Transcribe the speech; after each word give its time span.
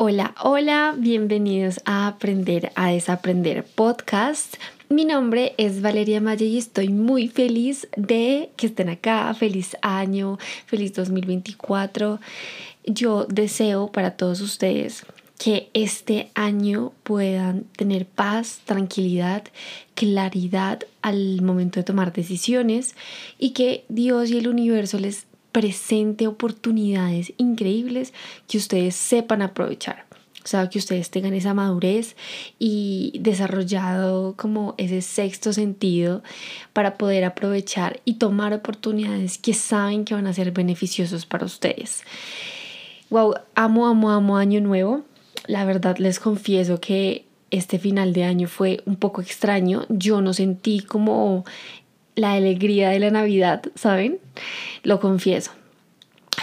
Hola, 0.00 0.32
hola, 0.40 0.94
bienvenidos 0.96 1.80
a 1.84 2.06
Aprender 2.06 2.70
a 2.76 2.92
Desaprender 2.92 3.64
podcast. 3.64 4.54
Mi 4.88 5.04
nombre 5.04 5.54
es 5.56 5.82
Valeria 5.82 6.20
Maya 6.20 6.46
y 6.46 6.56
estoy 6.56 6.88
muy 6.88 7.26
feliz 7.26 7.88
de 7.96 8.50
que 8.56 8.68
estén 8.68 8.90
acá. 8.90 9.34
Feliz 9.34 9.76
año, 9.82 10.38
feliz 10.66 10.94
2024. 10.94 12.20
Yo 12.84 13.24
deseo 13.24 13.90
para 13.90 14.12
todos 14.12 14.40
ustedes 14.40 15.04
que 15.36 15.68
este 15.74 16.30
año 16.34 16.92
puedan 17.02 17.64
tener 17.76 18.06
paz, 18.06 18.60
tranquilidad, 18.64 19.42
claridad 19.94 20.80
al 21.02 21.42
momento 21.42 21.80
de 21.80 21.84
tomar 21.84 22.12
decisiones 22.12 22.94
y 23.36 23.50
que 23.50 23.84
Dios 23.88 24.30
y 24.30 24.38
el 24.38 24.46
universo 24.46 25.00
les 25.00 25.27
presente 25.52 26.26
oportunidades 26.26 27.32
increíbles 27.36 28.12
que 28.46 28.58
ustedes 28.58 28.94
sepan 28.94 29.42
aprovechar. 29.42 30.08
O 30.44 30.50
sea, 30.50 30.70
que 30.70 30.78
ustedes 30.78 31.10
tengan 31.10 31.34
esa 31.34 31.52
madurez 31.52 32.16
y 32.58 33.18
desarrollado 33.20 34.34
como 34.36 34.74
ese 34.78 35.02
sexto 35.02 35.52
sentido 35.52 36.22
para 36.72 36.96
poder 36.96 37.24
aprovechar 37.24 38.00
y 38.06 38.14
tomar 38.14 38.54
oportunidades 38.54 39.36
que 39.36 39.52
saben 39.52 40.06
que 40.06 40.14
van 40.14 40.26
a 40.26 40.32
ser 40.32 40.52
beneficiosos 40.52 41.26
para 41.26 41.44
ustedes. 41.44 42.02
Wow, 43.10 43.34
amo, 43.54 43.86
amo, 43.88 44.10
amo 44.10 44.38
Año 44.38 44.62
Nuevo. 44.62 45.04
La 45.46 45.66
verdad 45.66 45.98
les 45.98 46.18
confieso 46.18 46.80
que 46.80 47.26
este 47.50 47.78
final 47.78 48.12
de 48.12 48.24
año 48.24 48.48
fue 48.48 48.82
un 48.86 48.96
poco 48.96 49.20
extraño. 49.20 49.84
Yo 49.88 50.20
no 50.20 50.32
sentí 50.32 50.80
como 50.80 51.44
la 52.18 52.32
alegría 52.32 52.90
de 52.90 52.98
la 52.98 53.10
Navidad, 53.10 53.62
¿saben? 53.76 54.18
Lo 54.82 54.98
confieso. 54.98 55.52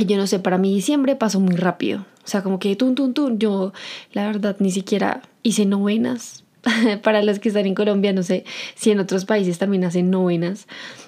Yo 0.06 0.18
no 0.18 0.26
sé, 0.26 0.40
para 0.40 0.58
mí 0.58 0.74
diciembre 0.74 1.16
pasó 1.16 1.40
muy 1.40 1.56
rápido. 1.56 2.06
O 2.24 2.28
sea, 2.28 2.42
como 2.42 2.60
que 2.60 2.76
tun, 2.76 2.96
tun, 2.96 3.14
tun. 3.14 3.40
Yo, 3.40 3.74
la 4.14 4.26
verdad, 4.26 4.56
ni 4.60 4.72
siquiera 4.72 5.22
hice 5.44 5.66
novenas. 5.66 6.45
para 7.04 7.22
los 7.22 7.40
que 7.40 7.50
están 7.50 7.66
en 7.66 7.76
Colombia, 7.76 8.14
no 8.14 8.24
sé 8.24 8.44
si 8.76 8.92
en 8.92 9.00
otros 9.00 9.26
países 9.26 9.58
también 9.58 9.84
hacen 9.84 10.10
novenas. 10.10 10.68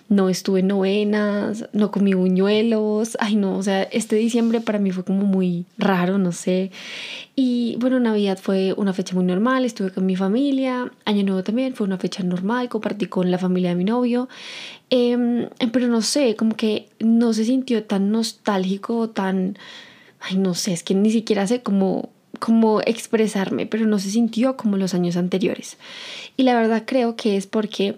No 0.09 0.29
estuve 0.29 0.61
en 0.61 0.67
novenas, 0.67 1.67
no 1.73 1.91
comí 1.91 2.13
buñuelos, 2.13 3.17
ay 3.19 3.35
no, 3.35 3.57
o 3.57 3.63
sea, 3.63 3.83
este 3.83 4.15
diciembre 4.15 4.61
para 4.61 4.79
mí 4.79 4.91
fue 4.91 5.03
como 5.03 5.25
muy 5.25 5.65
raro, 5.77 6.17
no 6.17 6.31
sé. 6.31 6.71
Y 7.35 7.75
bueno, 7.79 7.99
Navidad 7.99 8.39
fue 8.41 8.73
una 8.73 8.93
fecha 8.93 9.15
muy 9.15 9.25
normal, 9.25 9.65
estuve 9.65 9.91
con 9.91 10.05
mi 10.05 10.15
familia, 10.15 10.91
Año 11.03 11.23
Nuevo 11.23 11.43
también 11.43 11.75
fue 11.75 11.85
una 11.85 11.97
fecha 11.97 12.23
normal, 12.23 12.69
compartí 12.69 13.07
con 13.07 13.31
la 13.31 13.37
familia 13.37 13.69
de 13.69 13.75
mi 13.75 13.83
novio, 13.83 14.29
em, 14.89 15.49
pero 15.73 15.87
no 15.87 16.01
sé, 16.01 16.35
como 16.37 16.55
que 16.55 16.87
no 16.99 17.33
se 17.33 17.43
sintió 17.43 17.83
tan 17.83 18.11
nostálgico, 18.11 19.09
tan, 19.09 19.57
ay 20.21 20.37
no 20.37 20.53
sé, 20.53 20.71
es 20.71 20.83
que 20.83 20.95
ni 20.95 21.11
siquiera 21.11 21.45
sé 21.47 21.61
cómo 21.61 22.11
cómo 22.39 22.81
expresarme, 22.81 23.65
pero 23.65 23.85
no 23.85 23.99
se 23.99 24.11
sintió 24.11 24.57
como 24.57 24.77
los 24.77 24.93
años 24.93 25.17
anteriores. 25.17 25.77
Y 26.35 26.43
la 26.43 26.55
verdad 26.55 26.83
creo 26.85 27.15
que 27.15 27.37
es 27.37 27.47
porque 27.47 27.97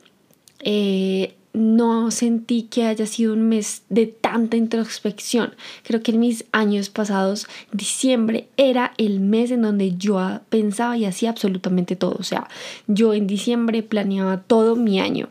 eh, 0.59 1.33
no 1.53 2.11
sentí 2.11 2.63
que 2.63 2.85
haya 2.85 3.05
sido 3.05 3.33
un 3.33 3.49
mes 3.49 3.83
de 3.89 4.07
tanta 4.07 4.57
introspección. 4.57 5.55
Creo 5.83 6.01
que 6.01 6.11
en 6.11 6.19
mis 6.19 6.45
años 6.51 6.89
pasados, 6.89 7.47
diciembre 7.71 8.47
era 8.57 8.93
el 8.97 9.19
mes 9.19 9.51
en 9.51 9.63
donde 9.63 9.95
yo 9.95 10.41
pensaba 10.49 10.97
y 10.97 11.05
hacía 11.05 11.31
absolutamente 11.31 11.95
todo. 11.95 12.15
O 12.19 12.23
sea, 12.23 12.47
yo 12.87 13.13
en 13.13 13.27
diciembre 13.27 13.83
planeaba 13.83 14.41
todo 14.41 14.75
mi 14.75 14.99
año. 14.99 15.29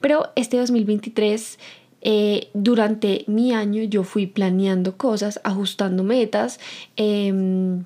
Pero 0.00 0.30
este 0.36 0.56
2023 0.56 1.58
eh, 2.00 2.48
durante 2.54 3.24
mi 3.26 3.52
año 3.52 3.82
yo 3.82 4.04
fui 4.04 4.26
planeando 4.26 4.96
cosas, 4.96 5.40
ajustando 5.42 6.04
metas, 6.04 6.60
em, 6.96 7.84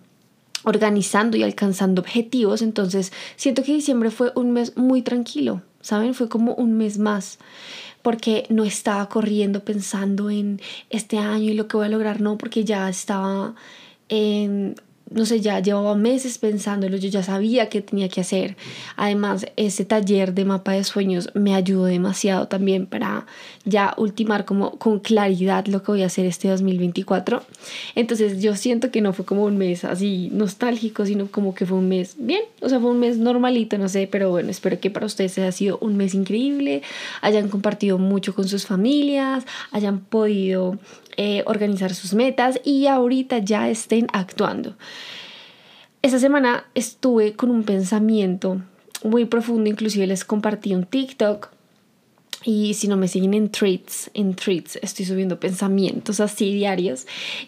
organizando 0.65 1.37
y 1.37 1.43
alcanzando 1.43 2.03
objetivos. 2.03 2.63
Entonces 2.63 3.13
siento 3.37 3.63
que 3.63 3.73
diciembre 3.75 4.11
fue 4.11 4.33
un 4.35 4.53
mes 4.53 4.77
muy 4.77 5.03
tranquilo. 5.03 5.63
¿saben? 5.83 6.15
Fue 6.15 6.29
como 6.29 6.55
un 6.55 6.79
mes 6.79 6.99
más 6.99 7.39
porque 8.01 8.47
no 8.49 8.65
estaba 8.65 9.09
corriendo 9.09 9.65
pensando 9.65 10.31
en 10.31 10.61
este 10.91 11.19
año 11.19 11.51
y 11.51 11.55
lo 11.55 11.69
que 11.69 11.77
voy 11.77 11.87
a 11.87 11.91
lograr, 11.91 12.21
no, 12.21 12.37
porque 12.39 12.65
ya 12.65 12.89
estaba 12.89 13.55
en 14.09 14.75
no 15.11 15.27
sé, 15.27 15.41
ya 15.41 15.61
llevaba 15.61 15.95
meses 15.95 16.39
pensándolo, 16.39 16.97
yo 16.97 17.11
ya 17.11 17.23
sabía 17.23 17.69
qué 17.69 17.83
tenía 17.83 18.09
que 18.09 18.23
hacer. 18.23 18.57
Además, 18.97 19.47
ese 19.57 19.85
taller 19.85 20.33
de 20.33 20.47
mapa 20.47 20.73
de 20.73 20.85
sueños 20.85 21.31
me 21.35 21.55
ayudó 21.55 21.85
demasiado 21.85 22.49
también 22.49 22.87
para 22.87 23.27
ya 23.65 23.95
ultimar 23.97 24.45
como 24.45 24.73
con 24.79 24.99
claridad 24.99 25.67
lo 25.67 25.83
que 25.83 25.93
voy 25.93 26.03
a 26.03 26.07
hacer 26.07 26.27
este 26.27 26.49
2024. 26.49 27.43
Entonces, 27.95 28.43
yo 28.43 28.57
siento 28.57 28.91
que 28.91 29.01
no 29.01 29.13
fue 29.13 29.25
como 29.25 29.45
un 29.45 29.57
mes 29.57 29.85
así 29.85 30.31
nostálgico, 30.33 31.07
sino 31.07 31.27
como 31.29 31.55
que 31.55 31.67
fue 31.67 31.79
un 31.79 31.89
mes 31.89 32.15
bien, 32.19 32.43
o 32.61 32.69
sea, 32.69 32.81
fue 32.81 32.91
un 32.91 32.99
mes 32.99 33.19
normalito, 33.19 33.79
no 33.79 33.89
sé, 33.89 34.09
pero 34.11 34.31
bueno, 34.31 34.51
espero 34.51 34.81
que 34.81 34.91
para 34.91 35.07
ustedes 35.07 35.39
haya 35.39 35.53
sido 35.53 35.79
un 35.81 35.97
mes 35.97 36.15
increíble, 36.15 36.83
hayan 37.21 37.49
compartido 37.49 37.99
mucho 37.99 38.35
con 38.35 38.49
sus 38.49 38.67
familias, 38.67 39.45
hayan 39.71 40.01
podido 40.01 40.79
eh, 41.17 41.43
organizar 41.47 41.95
sus 41.95 42.15
metas 42.15 42.61
y 42.65 42.87
ahorita 42.87 43.39
ya 43.39 43.69
estén 43.69 44.07
actuando. 44.13 44.75
Esta 46.03 46.19
semana 46.19 46.65
estuve 46.75 47.35
con 47.35 47.51
un 47.51 47.63
pensamiento 47.63 48.61
muy 49.05 49.25
profundo, 49.25 49.71
inclusive 49.71 50.07
les 50.07 50.25
compartí 50.25 50.75
un 50.75 50.85
TikTok 50.85 51.52
y 52.45 52.75
si 52.75 52.89
no 52.89 52.97
me 52.97 53.09
siguen 53.09 53.35
en 53.35 53.49
tweets, 53.49 54.11
en 54.15 54.35
tweets 54.35 54.77
estoy 54.83 55.05
subiendo 55.05 55.39
pensamientos 55.39 56.21
así 56.21 56.53
diarios 56.53 57.07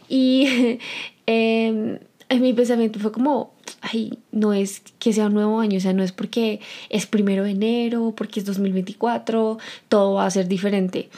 y 0.08 0.78
eh, 1.26 1.98
mi 2.30 2.52
pensamiento 2.52 2.98
fue 2.98 3.12
como, 3.12 3.52
ay, 3.80 4.18
no 4.32 4.52
es 4.52 4.82
que 4.98 5.12
sea 5.12 5.26
un 5.26 5.34
nuevo 5.34 5.60
año, 5.60 5.78
o 5.78 5.80
sea, 5.80 5.92
no 5.92 6.02
es 6.02 6.12
porque 6.12 6.60
es 6.88 7.06
primero 7.06 7.44
de 7.44 7.50
enero, 7.50 8.12
porque 8.16 8.40
es 8.40 8.46
2024, 8.46 9.58
todo 9.88 10.14
va 10.14 10.26
a 10.26 10.30
ser 10.30 10.48
diferente 10.48 11.10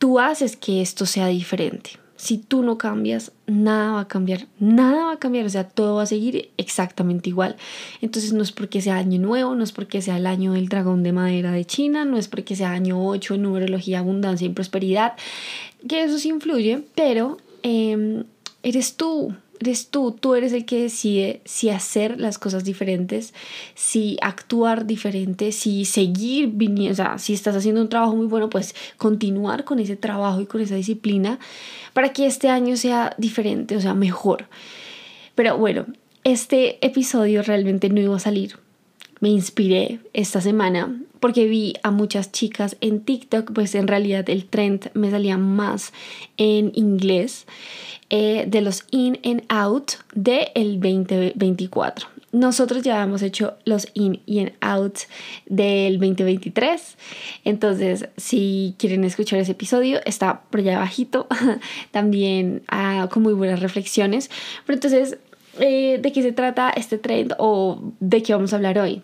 tú 0.00 0.18
haces 0.18 0.56
que 0.56 0.80
esto 0.80 1.06
sea 1.06 1.28
diferente. 1.28 1.99
Si 2.20 2.36
tú 2.36 2.62
no 2.62 2.76
cambias, 2.76 3.32
nada 3.46 3.92
va 3.92 4.00
a 4.00 4.08
cambiar, 4.08 4.46
nada 4.58 5.06
va 5.06 5.12
a 5.12 5.18
cambiar, 5.18 5.46
o 5.46 5.48
sea, 5.48 5.66
todo 5.66 5.94
va 5.94 6.02
a 6.02 6.06
seguir 6.06 6.50
exactamente 6.58 7.30
igual. 7.30 7.56
Entonces 8.02 8.34
no 8.34 8.42
es 8.42 8.52
porque 8.52 8.82
sea 8.82 8.96
año 8.96 9.18
nuevo, 9.18 9.54
no 9.54 9.64
es 9.64 9.72
porque 9.72 10.02
sea 10.02 10.18
el 10.18 10.26
año 10.26 10.52
del 10.52 10.68
dragón 10.68 11.02
de 11.02 11.12
madera 11.12 11.50
de 11.50 11.64
China, 11.64 12.04
no 12.04 12.18
es 12.18 12.28
porque 12.28 12.56
sea 12.56 12.72
año 12.72 13.02
8 13.02 13.36
en 13.36 13.42
numerología, 13.42 14.00
abundancia 14.00 14.46
y 14.46 14.50
prosperidad, 14.50 15.14
que 15.88 16.02
eso 16.04 16.18
sí 16.18 16.28
influye, 16.28 16.84
pero 16.94 17.38
em, 17.62 18.24
eres 18.62 18.96
tú, 18.96 19.34
eres 19.60 19.88
tú, 19.88 20.12
tú 20.12 20.34
eres 20.34 20.52
el 20.52 20.64
que 20.64 20.82
decide 20.82 21.42
si 21.44 21.68
hacer 21.68 22.18
las 22.18 22.38
cosas 22.38 22.64
diferentes, 22.64 23.34
si 23.74 24.16
actuar 24.22 24.86
diferente, 24.86 25.52
si 25.52 25.84
seguir 25.84 26.48
viniendo, 26.52 26.92
o 26.92 26.96
sea, 26.96 27.18
si 27.18 27.34
estás 27.34 27.54
haciendo 27.54 27.82
un 27.82 27.88
trabajo 27.88 28.16
muy 28.16 28.26
bueno, 28.26 28.48
pues 28.48 28.74
continuar 28.96 29.64
con 29.64 29.78
ese 29.78 29.96
trabajo 29.96 30.40
y 30.40 30.46
con 30.46 30.62
esa 30.62 30.76
disciplina 30.76 31.38
para 31.92 32.12
que 32.12 32.26
este 32.26 32.48
año 32.48 32.76
sea 32.76 33.14
diferente, 33.18 33.76
o 33.76 33.80
sea, 33.80 33.94
mejor. 33.94 34.46
Pero 35.34 35.58
bueno, 35.58 35.86
este 36.24 36.84
episodio 36.84 37.42
realmente 37.42 37.90
no 37.90 38.00
iba 38.00 38.16
a 38.16 38.20
salir. 38.20 38.58
Me 39.20 39.28
inspiré 39.28 40.00
esta 40.14 40.40
semana 40.40 40.98
porque 41.20 41.46
vi 41.46 41.74
a 41.82 41.90
muchas 41.90 42.32
chicas 42.32 42.76
en 42.80 43.00
TikTok, 43.00 43.52
pues 43.52 43.74
en 43.74 43.86
realidad 43.86 44.28
el 44.28 44.46
trend 44.46 44.90
me 44.94 45.10
salía 45.10 45.38
más 45.38 45.92
en 46.36 46.72
inglés. 46.74 47.46
Eh, 48.12 48.44
de 48.48 48.60
los 48.60 48.82
in 48.90 49.20
and 49.24 49.44
out 49.48 49.92
del 50.14 50.80
2024. 50.80 52.08
Nosotros 52.32 52.82
ya 52.82 53.00
hemos 53.00 53.22
hecho 53.22 53.54
los 53.64 53.86
in 53.94 54.20
y 54.26 54.48
out 54.60 54.98
del 55.46 56.00
2023. 56.00 56.96
Entonces, 57.44 58.08
si 58.16 58.74
quieren 58.78 59.04
escuchar 59.04 59.38
ese 59.38 59.52
episodio, 59.52 60.00
está 60.06 60.42
por 60.42 60.58
allá 60.58 60.76
abajito. 60.76 61.28
También 61.92 62.62
ah, 62.66 63.08
con 63.12 63.22
muy 63.22 63.32
buenas 63.32 63.60
reflexiones. 63.60 64.28
Pero 64.66 64.74
entonces, 64.74 65.18
eh, 65.60 65.98
¿de 66.02 66.12
qué 66.12 66.22
se 66.22 66.32
trata 66.32 66.70
este 66.70 66.98
trend 66.98 67.34
o 67.38 67.92
de 68.00 68.24
qué 68.24 68.32
vamos 68.32 68.52
a 68.52 68.56
hablar 68.56 68.76
hoy? 68.80 69.02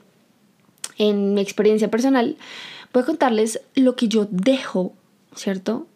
En 0.99 1.35
mi 1.35 1.41
experiencia 1.41 1.91
personal, 1.91 2.37
voy 2.93 3.03
a 3.03 3.07
contarles 3.07 3.61
lo 3.75 3.97
que 3.97 4.09
yo 4.09 4.27
dejo, 4.31 4.95
¿cierto? 5.35 5.87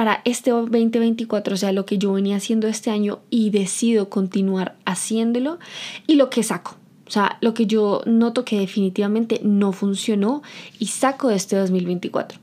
para 0.00 0.22
este 0.24 0.50
2024, 0.50 1.52
o 1.52 1.56
sea, 1.58 1.72
lo 1.72 1.84
que 1.84 1.98
yo 1.98 2.14
venía 2.14 2.36
haciendo 2.36 2.68
este 2.68 2.90
año 2.90 3.20
y 3.28 3.50
decido 3.50 4.08
continuar 4.08 4.74
haciéndolo 4.86 5.58
y 6.06 6.14
lo 6.14 6.30
que 6.30 6.42
saco. 6.42 6.78
O 7.06 7.10
sea, 7.10 7.36
lo 7.42 7.52
que 7.52 7.66
yo 7.66 8.00
noto 8.06 8.46
que 8.46 8.58
definitivamente 8.58 9.42
no 9.44 9.72
funcionó 9.72 10.42
y 10.78 10.86
saco 10.86 11.28
de 11.28 11.36
este 11.36 11.56
2024. 11.56 12.38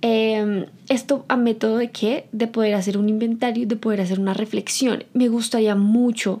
Em, 0.00 0.64
esto 0.88 1.26
a 1.28 1.36
método 1.36 1.76
de 1.76 1.90
qué? 1.90 2.26
De 2.32 2.46
poder 2.46 2.74
hacer 2.74 2.96
un 2.96 3.10
inventario, 3.10 3.66
de 3.66 3.76
poder 3.76 4.00
hacer 4.00 4.18
una 4.18 4.32
reflexión. 4.32 5.04
Me 5.12 5.28
gustaría 5.28 5.74
mucho 5.74 6.40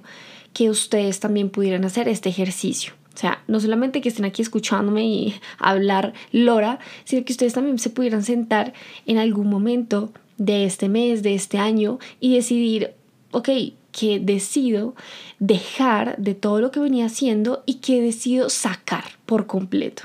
que 0.54 0.70
ustedes 0.70 1.20
también 1.20 1.50
pudieran 1.50 1.84
hacer 1.84 2.08
este 2.08 2.30
ejercicio. 2.30 2.94
O 3.18 3.20
sea, 3.20 3.42
no 3.48 3.58
solamente 3.58 4.00
que 4.00 4.10
estén 4.10 4.26
aquí 4.26 4.42
escuchándome 4.42 5.04
y 5.04 5.34
hablar 5.58 6.12
lora, 6.30 6.78
sino 7.02 7.24
que 7.24 7.32
ustedes 7.32 7.52
también 7.52 7.80
se 7.80 7.90
pudieran 7.90 8.22
sentar 8.22 8.74
en 9.06 9.18
algún 9.18 9.50
momento 9.50 10.12
de 10.36 10.64
este 10.64 10.88
mes, 10.88 11.24
de 11.24 11.34
este 11.34 11.58
año 11.58 11.98
y 12.20 12.36
decidir, 12.36 12.92
ok, 13.32 13.48
que 13.90 14.20
decido 14.20 14.94
dejar 15.40 16.16
de 16.18 16.36
todo 16.36 16.60
lo 16.60 16.70
que 16.70 16.78
venía 16.78 17.06
haciendo 17.06 17.64
y 17.66 17.80
que 17.80 18.00
decido 18.00 18.50
sacar 18.50 19.02
por 19.26 19.48
completo. 19.48 20.04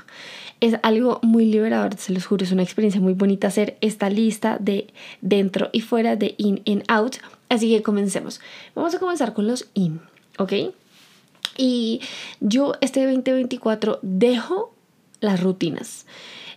Es 0.60 0.74
algo 0.82 1.20
muy 1.22 1.44
liberador, 1.44 1.96
se 1.96 2.12
los 2.12 2.26
juro, 2.26 2.44
es 2.44 2.50
una 2.50 2.64
experiencia 2.64 3.00
muy 3.00 3.12
bonita 3.12 3.46
hacer 3.46 3.76
esta 3.80 4.10
lista 4.10 4.58
de 4.58 4.88
dentro 5.20 5.70
y 5.70 5.82
fuera, 5.82 6.16
de 6.16 6.34
in 6.36 6.62
and 6.66 6.82
out. 6.88 7.18
Así 7.48 7.70
que 7.70 7.84
comencemos. 7.84 8.40
Vamos 8.74 8.92
a 8.92 8.98
comenzar 8.98 9.34
con 9.34 9.46
los 9.46 9.68
in, 9.74 10.00
¿ok? 10.36 10.52
Y 11.56 12.00
yo 12.40 12.74
este 12.80 13.04
2024 13.04 14.00
dejo 14.02 14.74
las 15.20 15.42
rutinas. 15.42 16.06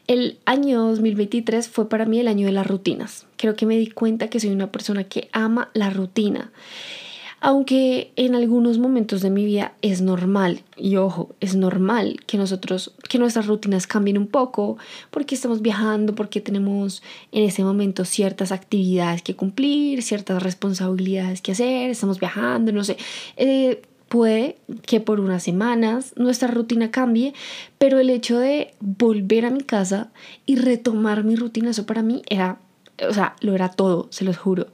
El 0.08 0.40
año 0.46 0.82
2023 0.84 1.68
fue 1.68 1.90
para 1.90 2.06
mí 2.06 2.20
el 2.20 2.30
año 2.30 2.46
de 2.46 2.54
las 2.54 2.66
rutinas. 2.66 3.26
Creo 3.36 3.56
que 3.56 3.66
me 3.66 3.78
di 3.78 3.88
cuenta 3.88 4.30
que 4.30 4.40
soy 4.40 4.52
una 4.52 4.72
persona 4.72 5.04
que 5.04 5.30
ama 5.34 5.70
la 5.74 5.90
rutina. 5.90 6.52
Aunque 7.40 8.14
en 8.16 8.34
algunos 8.34 8.80
momentos 8.80 9.22
de 9.22 9.30
mi 9.30 9.46
vida 9.46 9.74
es 9.84 10.02
normal, 10.02 10.64
y 10.76 10.96
ojo, 10.96 11.36
es 11.40 11.56
normal 11.56 12.20
que 12.26 12.38
nosotros, 12.38 12.96
que 13.08 13.20
nuestras 13.20 13.46
rutinas 13.46 13.86
cambien 13.86 14.18
un 14.18 14.26
poco, 14.26 14.78
porque 15.12 15.36
estamos 15.36 15.62
viajando, 15.62 16.16
porque 16.16 16.42
tenemos 16.42 17.04
en 17.32 17.44
ese 17.44 17.64
momento 17.64 18.06
ciertas 18.06 18.52
actividades 18.52 19.22
que 19.22 19.36
cumplir, 19.36 20.02
ciertas 20.02 20.42
responsabilidades 20.42 21.42
que 21.42 21.52
hacer, 21.52 21.92
estamos 21.92 22.20
viajando, 22.20 22.72
no 22.72 22.84
sé. 22.84 22.98
Eh, 23.36 23.82
puede 24.08 24.58
que 24.86 25.00
por 25.00 25.20
unas 25.20 25.44
semanas 25.44 26.14
nuestra 26.16 26.48
rutina 26.48 26.92
cambie, 26.92 27.34
pero 27.78 28.00
el 28.00 28.10
hecho 28.10 28.40
de 28.40 28.74
volver 28.80 29.46
a 29.46 29.52
mi 29.52 29.62
casa 29.62 30.10
y 30.46 30.56
retomar 30.56 31.24
mi 31.24 31.36
rutina, 31.36 31.72
eso 31.72 31.86
para 31.86 32.02
mí 32.02 32.22
era, 32.30 32.60
o 33.08 33.14
sea, 33.14 33.36
lo 33.42 33.54
era 33.54 33.70
todo, 33.70 34.08
se 34.10 34.26
los 34.26 34.38
juro. 34.38 34.68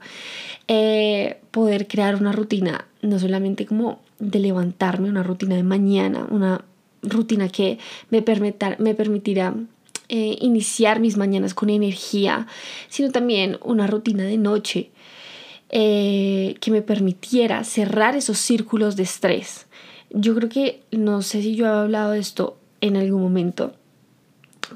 Eh, 0.68 1.40
poder 1.50 1.86
crear 1.88 2.16
una 2.16 2.32
rutina, 2.32 2.86
no 3.02 3.18
solamente 3.18 3.66
como 3.66 4.00
de 4.18 4.38
levantarme, 4.38 5.08
una 5.08 5.22
rutina 5.22 5.56
de 5.56 5.62
mañana, 5.62 6.26
una 6.30 6.64
rutina 7.02 7.48
que 7.48 7.78
me, 8.10 8.22
permita, 8.22 8.76
me 8.78 8.94
permitirá 8.94 9.54
eh, 10.08 10.36
iniciar 10.40 11.00
mis 11.00 11.16
mañanas 11.16 11.54
con 11.54 11.70
energía, 11.70 12.46
sino 12.88 13.10
también 13.10 13.58
una 13.62 13.86
rutina 13.86 14.22
de 14.24 14.38
noche 14.38 14.90
eh, 15.70 16.56
que 16.60 16.70
me 16.70 16.82
permitiera 16.82 17.64
cerrar 17.64 18.16
esos 18.16 18.38
círculos 18.38 18.96
de 18.96 19.04
estrés. 19.04 19.66
Yo 20.10 20.34
creo 20.34 20.48
que, 20.48 20.82
no 20.92 21.22
sé 21.22 21.42
si 21.42 21.56
yo 21.56 21.66
he 21.66 21.70
hablado 21.70 22.12
de 22.12 22.20
esto 22.20 22.56
en 22.80 22.96
algún 22.96 23.22
momento, 23.22 23.72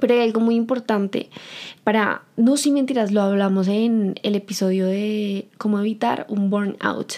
pero 0.01 0.15
hay 0.15 0.21
algo 0.21 0.41
muy 0.41 0.55
importante 0.55 1.31
para, 1.85 2.23
no 2.37 2.57
sin 2.57 2.75
mentiras, 2.75 3.13
lo 3.13 3.23
hablamos 3.23 3.69
en 3.69 4.19
el 4.23 4.35
episodio 4.35 4.87
de 4.87 5.49
cómo 5.59 5.79
evitar 5.79 6.27
un 6.29 6.51
burnout. 6.51 7.15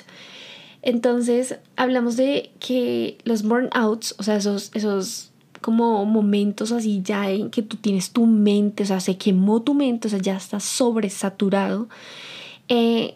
Entonces, 0.83 1.59
hablamos 1.77 2.17
de 2.17 2.51
que 2.59 3.19
los 3.25 3.43
burnouts, 3.43 4.15
o 4.19 4.23
sea, 4.23 4.37
esos, 4.37 4.71
esos 4.75 5.31
como 5.61 6.05
momentos 6.07 6.73
así 6.73 7.03
ya 7.03 7.31
en 7.31 7.51
que 7.51 7.63
tú 7.63 7.77
tienes 7.77 8.13
tu 8.13 8.27
mente, 8.27 8.83
o 8.85 8.87
sea, 8.87 9.01
se 9.01 9.17
quemó 9.19 9.61
tu 9.63 9.75
mente, 9.75 10.09
o 10.09 10.11
sea, 10.11 10.21
ya 10.21 10.37
estás 10.37 10.65
sobresaturado, 10.65 11.89
eh, 12.69 13.15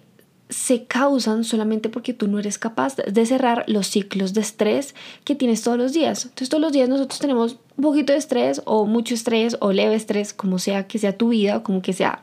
se 0.55 0.85
causan 0.85 1.43
solamente 1.43 1.89
porque 1.89 2.15
tú 2.15 2.29
no 2.29 2.39
eres 2.39 2.59
capaz 2.59 2.95
de 2.97 3.27
cerrar 3.27 3.65
los 3.67 3.89
ciclos 3.89 4.35
de 4.35 4.41
estrés 4.41 4.95
que 5.25 5.35
tienes 5.35 5.63
todos 5.63 5.77
los 5.77 5.93
días. 5.93 6.25
Entonces 6.27 6.49
todos 6.49 6.63
los 6.63 6.73
días 6.73 6.89
nosotros 6.89 7.19
tenemos 7.19 7.59
un 7.77 7.83
poquito 7.83 8.13
de 8.13 8.21
estrés 8.21 8.63
o 8.65 8.87
mucho 8.87 9.15
estrés 9.15 9.57
o 9.61 9.73
leve 9.73 9.97
estrés, 9.97 10.33
como 10.33 10.61
sea 10.61 10.87
que 10.87 11.01
sea 11.01 11.19
tu 11.19 11.31
vida 11.31 11.57
o 11.57 11.63
como 11.65 11.83
que 11.83 11.93
sea 11.93 12.23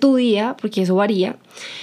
tu 0.00 0.16
día, 0.16 0.54
porque 0.60 0.82
eso 0.82 0.96
varía. 0.96 1.36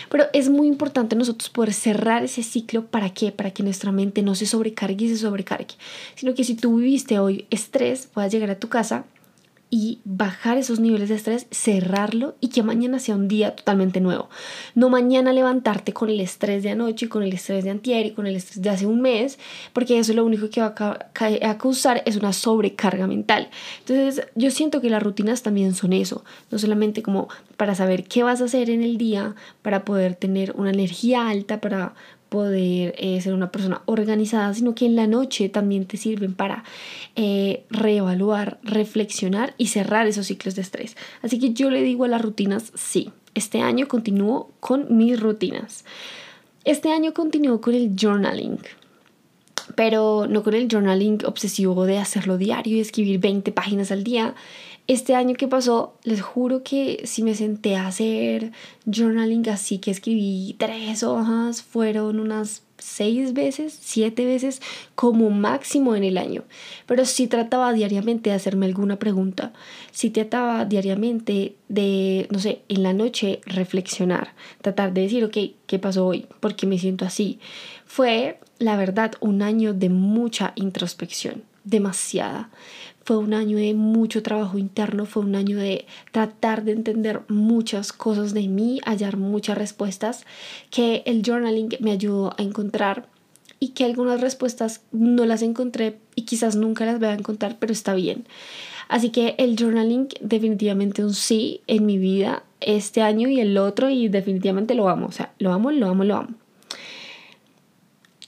Pero 0.10 0.26
es 0.32 0.50
muy 0.50 0.68
importante 0.68 1.16
nosotros 1.16 1.50
poder 1.50 1.74
cerrar 1.74 2.24
ese 2.24 2.44
ciclo. 2.44 2.86
¿Para 2.86 3.12
qué? 3.12 3.32
Para 3.32 3.52
que 3.52 3.64
nuestra 3.64 3.92
mente 3.92 4.22
no 4.22 4.36
se 4.36 4.46
sobrecargue 4.46 5.06
y 5.06 5.10
se 5.10 5.18
sobrecargue. 5.18 5.76
Sino 6.16 6.36
que 6.36 6.44
si 6.44 6.56
tú 6.56 6.78
viviste 6.78 7.18
hoy 7.18 7.48
estrés, 7.50 8.08
puedas 8.14 8.32
llegar 8.32 8.52
a 8.52 8.60
tu 8.60 8.70
casa 8.70 9.06
y 9.72 10.00
bajar 10.04 10.58
esos 10.58 10.80
niveles 10.80 11.10
de 11.10 11.16
estrés, 11.16 11.48
cerrarlo 11.52 12.36
y 12.40 12.50
que 12.50 12.64
mañana 12.64 13.00
sea 13.00 13.16
un 13.16 13.28
día 13.28 13.56
totalmente 13.56 14.02
nuevo. 14.02 14.30
No 14.74 14.90
mañana 14.90 15.32
levantarte 15.32 15.94
con 15.94 16.10
el 16.10 16.20
estrés 16.20 16.64
de 16.64 16.72
anoche, 16.72 17.08
con 17.08 17.22
el 17.22 17.34
estrés 17.34 17.64
de 17.64 17.70
antier 17.70 18.08
y 18.08 18.12
con 18.12 18.26
el 18.26 18.36
estrés 18.36 18.62
de 18.62 18.70
hace 18.70 18.88
un 18.88 19.02
mes, 19.02 19.38
porque 19.74 20.00
eso 20.00 20.14
lo 20.14 20.26
único 20.26 20.50
que 20.50 20.62
va 20.62 20.74
a, 20.78 21.58
causar 21.58 22.02
es 22.06 22.16
una 22.16 22.34
sobrecarga 22.34 23.06
mental. 23.06 23.50
Entonces 23.80 24.26
yo 24.36 24.50
siento 24.50 24.82
que 24.82 24.90
las 24.90 25.04
rutinas 25.04 25.44
también 25.44 25.76
son 25.76 25.94
eso, 25.94 26.24
no 26.50 26.58
solamente 26.58 27.04
como 27.04 27.28
para 27.58 27.76
saber 27.76 28.06
qué 28.06 28.24
vas 28.24 28.42
a 28.42 28.46
hacer 28.46 28.70
en 28.70 28.82
el 28.82 28.98
día, 28.98 29.36
para 29.62 29.86
poder 29.86 30.16
tener 30.16 30.54
una 30.56 30.72
energía 30.72 31.30
alta, 31.30 31.62
para 31.62 31.94
poder 32.30 32.94
eh, 32.98 33.20
ser 33.22 33.34
una 33.34 33.52
persona 33.52 33.82
organizada, 33.86 34.54
sino 34.54 34.76
que 34.76 34.86
en 34.86 34.96
la 34.96 35.08
noche 35.08 35.50
también 35.50 35.86
te 35.86 35.98
sirven 35.98 36.34
para 36.34 36.64
eh, 37.16 37.64
reevaluar, 37.70 38.60
reflexionar 38.64 39.54
y 39.58 39.68
cerrar 39.68 40.08
esos 40.08 40.28
ciclos 40.28 40.56
de 40.56 40.62
estrés. 40.62 40.96
Así 41.22 41.40
que 41.40 41.54
yo 41.54 41.70
le 41.70 41.82
digo 41.82 42.06
a 42.06 42.08
las 42.08 42.22
rutinas, 42.22 42.72
sí, 42.76 43.12
este 43.34 43.62
año 43.62 43.88
continúo 43.88 44.52
con 44.60 44.96
mis 44.96 45.20
rutinas. 45.20 45.86
Este 46.66 46.92
año 46.92 47.14
continúo 47.14 47.62
con 47.62 47.74
el 47.74 47.96
journaling, 48.00 48.60
pero 49.76 50.28
no 50.28 50.44
con 50.44 50.54
el 50.54 50.68
journaling 50.68 51.20
obsesivo 51.26 51.86
de 51.86 51.98
hacerlo 51.98 52.38
diario 52.38 52.78
y 52.78 52.80
escribir 52.82 53.20
20 53.20 53.52
páginas 53.52 53.92
al 53.92 54.04
día, 54.04 54.36
este 54.90 55.14
año 55.14 55.36
que 55.36 55.48
pasó, 55.48 55.94
les 56.04 56.20
juro 56.20 56.64
que 56.64 57.04
si 57.06 57.22
me 57.22 57.36
senté 57.36 57.76
a 57.76 57.86
hacer 57.86 58.52
journaling 58.88 59.48
así 59.50 59.78
que 59.78 59.92
escribí 59.92 60.56
tres 60.58 61.04
hojas, 61.04 61.62
fueron 61.62 62.20
unas 62.20 62.64
seis 62.80 63.34
veces, 63.34 63.78
siete 63.80 64.26
veces 64.26 64.64
como 64.96 65.30
máximo 65.30 65.96
en 65.96 66.04
el 66.04 66.18
año. 66.18 66.44
Pero 66.88 67.06
sí 67.06 67.28
trataba 67.28 67.72
diariamente 67.72 68.32
de 68.32 68.36
hacerme 68.36 68.66
alguna 68.66 68.98
pregunta. 68.98 69.54
Sí 69.92 70.10
trataba 70.10 70.66
diariamente 70.66 71.56
de, 71.68 72.28
no 72.32 72.40
sé, 72.40 72.64
en 72.68 72.82
la 72.82 72.94
noche 72.94 73.42
reflexionar. 73.46 74.34
Tratar 74.64 74.92
de 74.94 75.02
decir, 75.02 75.24
ok, 75.24 75.38
¿qué 75.68 75.78
pasó 75.78 76.08
hoy? 76.08 76.26
¿Por 76.40 76.56
qué 76.56 76.66
me 76.66 76.80
siento 76.80 77.06
así? 77.06 77.38
Fue, 77.86 78.40
la 78.58 78.76
verdad, 78.76 79.12
un 79.20 79.44
año 79.44 79.76
de 79.76 79.90
mucha 79.90 80.54
introspección. 80.56 81.44
Demasiada 81.64 82.50
fue 83.04 83.18
un 83.18 83.34
año 83.34 83.58
de 83.58 83.74
mucho 83.74 84.22
trabajo 84.22 84.58
interno, 84.58 85.06
fue 85.06 85.24
un 85.24 85.36
año 85.36 85.58
de 85.58 85.86
tratar 86.12 86.64
de 86.64 86.74
entender 86.74 87.22
muchas 87.28 87.92
cosas 87.92 88.34
de 88.34 88.48
mí, 88.48 88.80
hallar 88.86 89.18
muchas 89.18 89.58
respuestas 89.58 90.26
que 90.70 91.04
el 91.06 91.24
journaling 91.26 91.70
me 91.80 91.92
ayudó 91.92 92.34
a 92.38 92.44
encontrar 92.44 93.08
y 93.60 93.70
que 93.70 93.86
algunas 93.86 94.22
respuestas 94.22 94.82
no 94.92 95.26
las 95.26 95.42
encontré 95.42 95.98
y 96.16 96.24
quizás 96.24 96.56
nunca 96.56 96.86
las 96.86 97.00
voy 97.00 97.10
a 97.10 97.14
encontrar, 97.14 97.58
pero 97.60 97.74
está 97.74 97.94
bien. 97.94 98.26
Así 98.88 99.10
que 99.10 99.36
el 99.38 99.56
journaling 99.58 100.08
definitivamente 100.22 101.04
un 101.04 101.14
sí 101.14 101.62
en 101.68 101.86
mi 101.86 101.98
vida 101.98 102.44
este 102.62 103.02
año 103.02 103.30
y 103.30 103.40
el 103.40 103.58
otro 103.58 103.90
y 103.90 104.08
definitivamente 104.08 104.76
lo 104.76 104.90
amo, 104.90 105.08
o 105.08 105.12
sea, 105.12 105.34
lo 105.40 105.52
amo, 105.52 105.72
lo 105.72 105.88
amo, 105.88 106.04
lo 106.04 106.16
amo. 106.16 106.36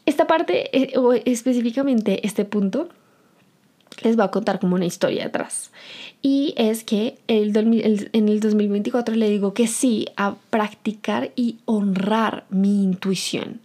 Esta 0.06 0.28
parte, 0.28 0.76
eh, 0.78 0.98
o 0.98 1.14
específicamente 1.14 2.26
este 2.26 2.46
punto, 2.46 2.90
les 4.04 4.16
voy 4.16 4.26
a 4.26 4.32
contar 4.32 4.60
como 4.60 4.76
una 4.76 4.86
historia 4.86 5.26
atrás. 5.28 5.72
Y 6.22 6.54
es 6.58 6.84
que 6.84 7.18
el, 7.28 7.56
en 8.14 8.30
el 8.30 8.40
2024 8.40 9.16
le 9.16 9.30
digo 9.30 9.54
que 9.54 9.68
sí 9.68 10.08
a 10.18 10.36
practicar 10.50 11.32
y 11.36 11.58
honrar 11.66 12.46
mi 12.50 12.84
intuición. 12.84 13.62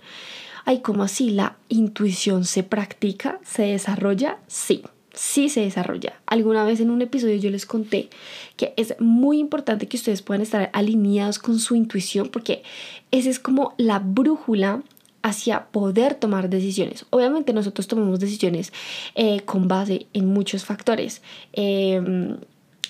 Ay, 0.64 0.80
¿cómo 0.80 1.04
así? 1.04 1.30
¿La 1.30 1.56
intuición 1.68 2.44
se 2.44 2.62
practica? 2.62 3.38
¿Se 3.44 3.62
desarrolla? 3.62 4.38
Sí, 4.48 4.82
sí 5.12 5.48
se 5.48 5.60
desarrolla. 5.60 6.14
Alguna 6.26 6.64
vez 6.64 6.80
en 6.80 6.90
un 6.90 7.02
episodio 7.02 7.36
yo 7.36 7.50
les 7.50 7.66
conté 7.66 8.08
que 8.56 8.74
es 8.76 8.94
muy 8.98 9.38
importante 9.38 9.86
que 9.86 9.96
ustedes 9.96 10.22
puedan 10.22 10.42
estar 10.42 10.70
alineados 10.72 11.38
con 11.38 11.58
su 11.58 11.74
intuición 11.74 12.28
porque 12.28 12.62
esa 13.10 13.30
es 13.30 13.38
como 13.38 13.74
la 13.76 13.98
brújula 13.98 14.82
hacia 15.26 15.66
poder 15.66 16.14
tomar 16.14 16.48
decisiones. 16.48 17.04
Obviamente 17.10 17.52
nosotros 17.52 17.88
tomamos 17.88 18.20
decisiones 18.20 18.72
eh, 19.16 19.40
con 19.40 19.66
base 19.66 20.06
en 20.12 20.26
muchos 20.26 20.64
factores. 20.64 21.20
Em, 21.52 22.36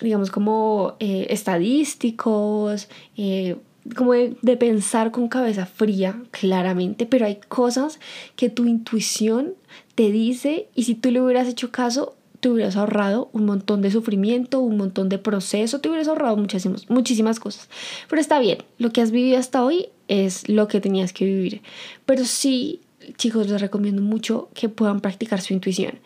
digamos 0.03 0.31
como 0.31 0.97
eh, 1.01 1.29
estadísticos, 1.31 2.89
eh, 3.17 3.57
como 3.97 4.13
de, 4.13 4.37
de, 4.43 4.57
pensar 4.59 5.13
con 5.13 5.29
cabeza 5.29 5.65
fría, 5.65 6.21
claramente, 6.31 7.07
pero 7.07 7.25
hay 7.25 7.37
cosas 7.49 7.99
que 8.35 8.51
tu 8.51 8.67
intuición 8.67 9.55
te 9.95 10.11
dice 10.11 10.69
y 10.75 10.83
si 10.83 10.95
tú 10.95 11.11
le 11.11 11.23
hubieras 11.23 11.49
hecho 11.49 11.71
caso, 11.71 12.17
te 12.47 12.53
hubieras 12.53 12.77
ahorrado 12.77 13.29
un 13.33 13.45
montón 13.45 13.83
de 13.83 13.91
sufrimiento, 13.91 14.61
un 14.61 14.77
montón 14.77 15.09
de 15.09 15.19
proceso, 15.19 15.81
te 15.81 15.89
hubieras 15.89 16.07
ahorrado 16.07 16.37
muchísimas, 16.37 16.89
muchísimas 16.89 17.41
cosas. 17.41 17.69
Pero 18.09 18.21
está 18.21 18.39
bien, 18.39 18.59
lo 18.79 18.93
que 18.93 19.01
has 19.01 19.11
vivido 19.11 19.37
hasta 19.37 19.65
hoy 19.65 19.89
es 20.07 20.49
lo 20.49 20.69
que 20.69 20.81
tenías 20.81 21.13
que 21.13 21.25
vivir. 21.25 21.63
Pero 22.05 22.25
sí, 22.25 22.83
chicos, 23.17 23.49
les 23.49 23.61
recomiendo 23.61 24.01
mucho 24.01 24.49
que 24.55 24.69
puedan 24.69 25.01
practicar 25.01 25.41
su 25.41 25.55
intuición. 25.55 25.99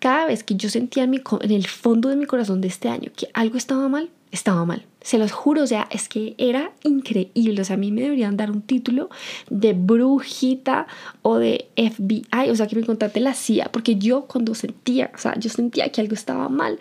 Cada 0.00 0.26
vez 0.26 0.42
que 0.42 0.56
yo 0.56 0.70
sentía 0.70 1.04
en, 1.04 1.14
en 1.14 1.52
el 1.52 1.68
fondo 1.68 2.08
de 2.08 2.16
mi 2.16 2.26
corazón 2.26 2.60
de 2.60 2.66
este 2.66 2.88
año 2.88 3.12
que 3.16 3.28
algo 3.32 3.56
estaba 3.56 3.88
mal, 3.88 4.10
estaba 4.36 4.64
mal. 4.64 4.84
Se 5.00 5.18
los 5.18 5.32
juro, 5.32 5.62
o 5.62 5.66
sea, 5.66 5.88
es 5.90 6.08
que 6.08 6.34
era 6.38 6.72
increíble. 6.82 7.60
O 7.60 7.64
sea, 7.64 7.74
a 7.74 7.78
mí 7.78 7.90
me 7.90 8.02
deberían 8.02 8.36
dar 8.36 8.50
un 8.50 8.62
título 8.62 9.10
de 9.50 9.72
brujita 9.72 10.86
o 11.22 11.38
de 11.38 11.68
FBI, 11.76 12.50
o 12.50 12.56
sea, 12.56 12.66
que 12.66 12.76
me 12.76 12.84
contate 12.84 13.20
la 13.20 13.34
CIA, 13.34 13.70
porque 13.72 13.96
yo 13.96 14.22
cuando 14.22 14.54
sentía, 14.54 15.10
o 15.14 15.18
sea, 15.18 15.34
yo 15.38 15.50
sentía 15.50 15.90
que 15.90 16.00
algo 16.00 16.14
estaba 16.14 16.48
mal, 16.48 16.78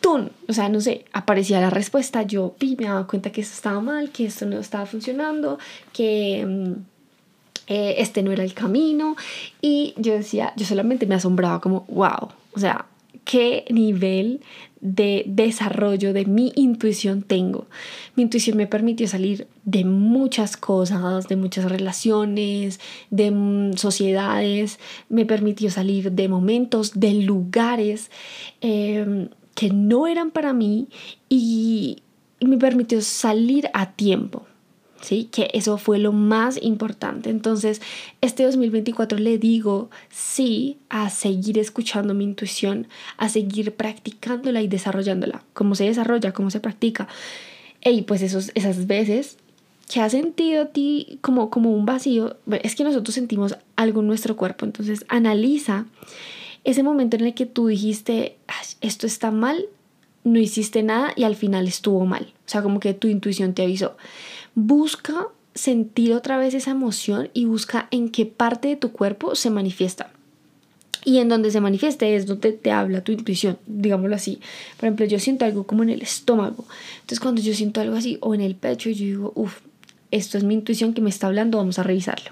¡tun! 0.00 0.30
O 0.48 0.52
sea, 0.52 0.68
no 0.68 0.80
sé, 0.80 1.04
aparecía 1.12 1.60
la 1.60 1.70
respuesta, 1.70 2.22
yo 2.22 2.54
vi, 2.58 2.76
me 2.76 2.86
daba 2.86 3.06
cuenta 3.06 3.30
que 3.30 3.40
eso 3.40 3.54
estaba 3.54 3.80
mal, 3.80 4.10
que 4.10 4.26
esto 4.26 4.46
no 4.46 4.58
estaba 4.58 4.86
funcionando, 4.86 5.58
que 5.92 6.44
mm, 6.46 6.72
eh, 7.68 7.96
este 7.98 8.22
no 8.22 8.32
era 8.32 8.44
el 8.44 8.54
camino. 8.54 9.16
Y 9.60 9.94
yo 9.96 10.14
decía, 10.14 10.52
yo 10.56 10.66
solamente 10.66 11.06
me 11.06 11.14
asombraba 11.14 11.60
como, 11.60 11.84
wow, 11.88 12.30
o 12.52 12.60
sea, 12.60 12.86
qué 13.28 13.66
nivel 13.68 14.40
de 14.80 15.24
desarrollo 15.26 16.14
de 16.14 16.24
mi 16.24 16.50
intuición 16.56 17.20
tengo. 17.20 17.66
Mi 18.16 18.22
intuición 18.22 18.56
me 18.56 18.66
permitió 18.66 19.06
salir 19.06 19.46
de 19.66 19.84
muchas 19.84 20.56
cosas, 20.56 21.28
de 21.28 21.36
muchas 21.36 21.70
relaciones, 21.70 22.80
de 23.10 23.72
sociedades, 23.76 24.78
me 25.10 25.26
permitió 25.26 25.70
salir 25.70 26.10
de 26.12 26.26
momentos, 26.26 26.98
de 26.98 27.12
lugares 27.12 28.10
em, 28.62 29.28
que 29.54 29.68
no 29.68 30.06
eran 30.06 30.30
para 30.30 30.54
mí 30.54 30.88
y 31.28 31.98
me 32.40 32.56
permitió 32.56 33.02
salir 33.02 33.68
a 33.74 33.92
tiempo. 33.92 34.46
¿Sí? 35.00 35.28
Que 35.30 35.50
eso 35.54 35.78
fue 35.78 35.98
lo 35.98 36.12
más 36.12 36.58
importante. 36.62 37.30
Entonces, 37.30 37.80
este 38.20 38.44
2024 38.44 39.18
le 39.18 39.38
digo 39.38 39.90
sí 40.10 40.78
a 40.88 41.10
seguir 41.10 41.58
escuchando 41.58 42.14
mi 42.14 42.24
intuición, 42.24 42.88
a 43.16 43.28
seguir 43.28 43.74
practicándola 43.74 44.62
y 44.62 44.68
desarrollándola. 44.68 45.42
¿Cómo 45.52 45.74
se 45.74 45.84
desarrolla? 45.84 46.32
¿Cómo 46.32 46.50
se 46.50 46.60
practica? 46.60 47.08
Y 47.84 48.02
pues 48.02 48.22
esos, 48.22 48.50
esas 48.54 48.86
veces 48.86 49.38
que 49.90 50.00
has 50.00 50.12
sentido 50.12 50.62
a 50.62 50.66
ti 50.66 51.18
como, 51.22 51.50
como 51.50 51.72
un 51.72 51.86
vacío, 51.86 52.36
es 52.62 52.74
que 52.74 52.84
nosotros 52.84 53.14
sentimos 53.14 53.56
algo 53.76 54.00
en 54.00 54.06
nuestro 54.06 54.36
cuerpo. 54.36 54.66
Entonces, 54.66 55.04
analiza 55.08 55.86
ese 56.64 56.82
momento 56.82 57.16
en 57.16 57.24
el 57.24 57.34
que 57.34 57.46
tú 57.46 57.68
dijiste, 57.68 58.36
esto 58.80 59.06
está 59.06 59.30
mal, 59.30 59.64
no 60.24 60.38
hiciste 60.38 60.82
nada 60.82 61.12
y 61.16 61.22
al 61.22 61.36
final 61.36 61.66
estuvo 61.66 62.04
mal. 62.04 62.34
O 62.46 62.50
sea, 62.50 62.62
como 62.62 62.80
que 62.80 62.92
tu 62.92 63.08
intuición 63.08 63.54
te 63.54 63.62
avisó 63.62 63.96
busca 64.54 65.28
sentir 65.54 66.12
otra 66.12 66.38
vez 66.38 66.54
esa 66.54 66.70
emoción 66.70 67.30
y 67.34 67.44
busca 67.46 67.88
en 67.90 68.10
qué 68.10 68.26
parte 68.26 68.68
de 68.68 68.76
tu 68.76 68.92
cuerpo 68.92 69.34
se 69.34 69.50
manifiesta. 69.50 70.10
Y 71.04 71.18
en 71.18 71.28
donde 71.28 71.50
se 71.50 71.60
manifieste 71.60 72.14
es 72.14 72.26
donde 72.26 72.52
te 72.52 72.70
habla 72.70 73.02
tu 73.02 73.12
intuición, 73.12 73.58
digámoslo 73.66 74.14
así. 74.14 74.40
Por 74.76 74.86
ejemplo, 74.86 75.06
yo 75.06 75.18
siento 75.18 75.44
algo 75.44 75.64
como 75.64 75.82
en 75.82 75.90
el 75.90 76.02
estómago. 76.02 76.64
Entonces, 76.96 77.20
cuando 77.20 77.40
yo 77.40 77.54
siento 77.54 77.80
algo 77.80 77.96
así 77.96 78.18
o 78.20 78.34
en 78.34 78.40
el 78.40 78.54
pecho, 78.54 78.90
yo 78.90 79.04
digo, 79.04 79.32
uff, 79.34 79.60
esto 80.10 80.38
es 80.38 80.44
mi 80.44 80.54
intuición 80.54 80.94
que 80.94 81.00
me 81.00 81.10
está 81.10 81.26
hablando, 81.26 81.58
vamos 81.58 81.78
a 81.78 81.82
revisarlo. 81.82 82.30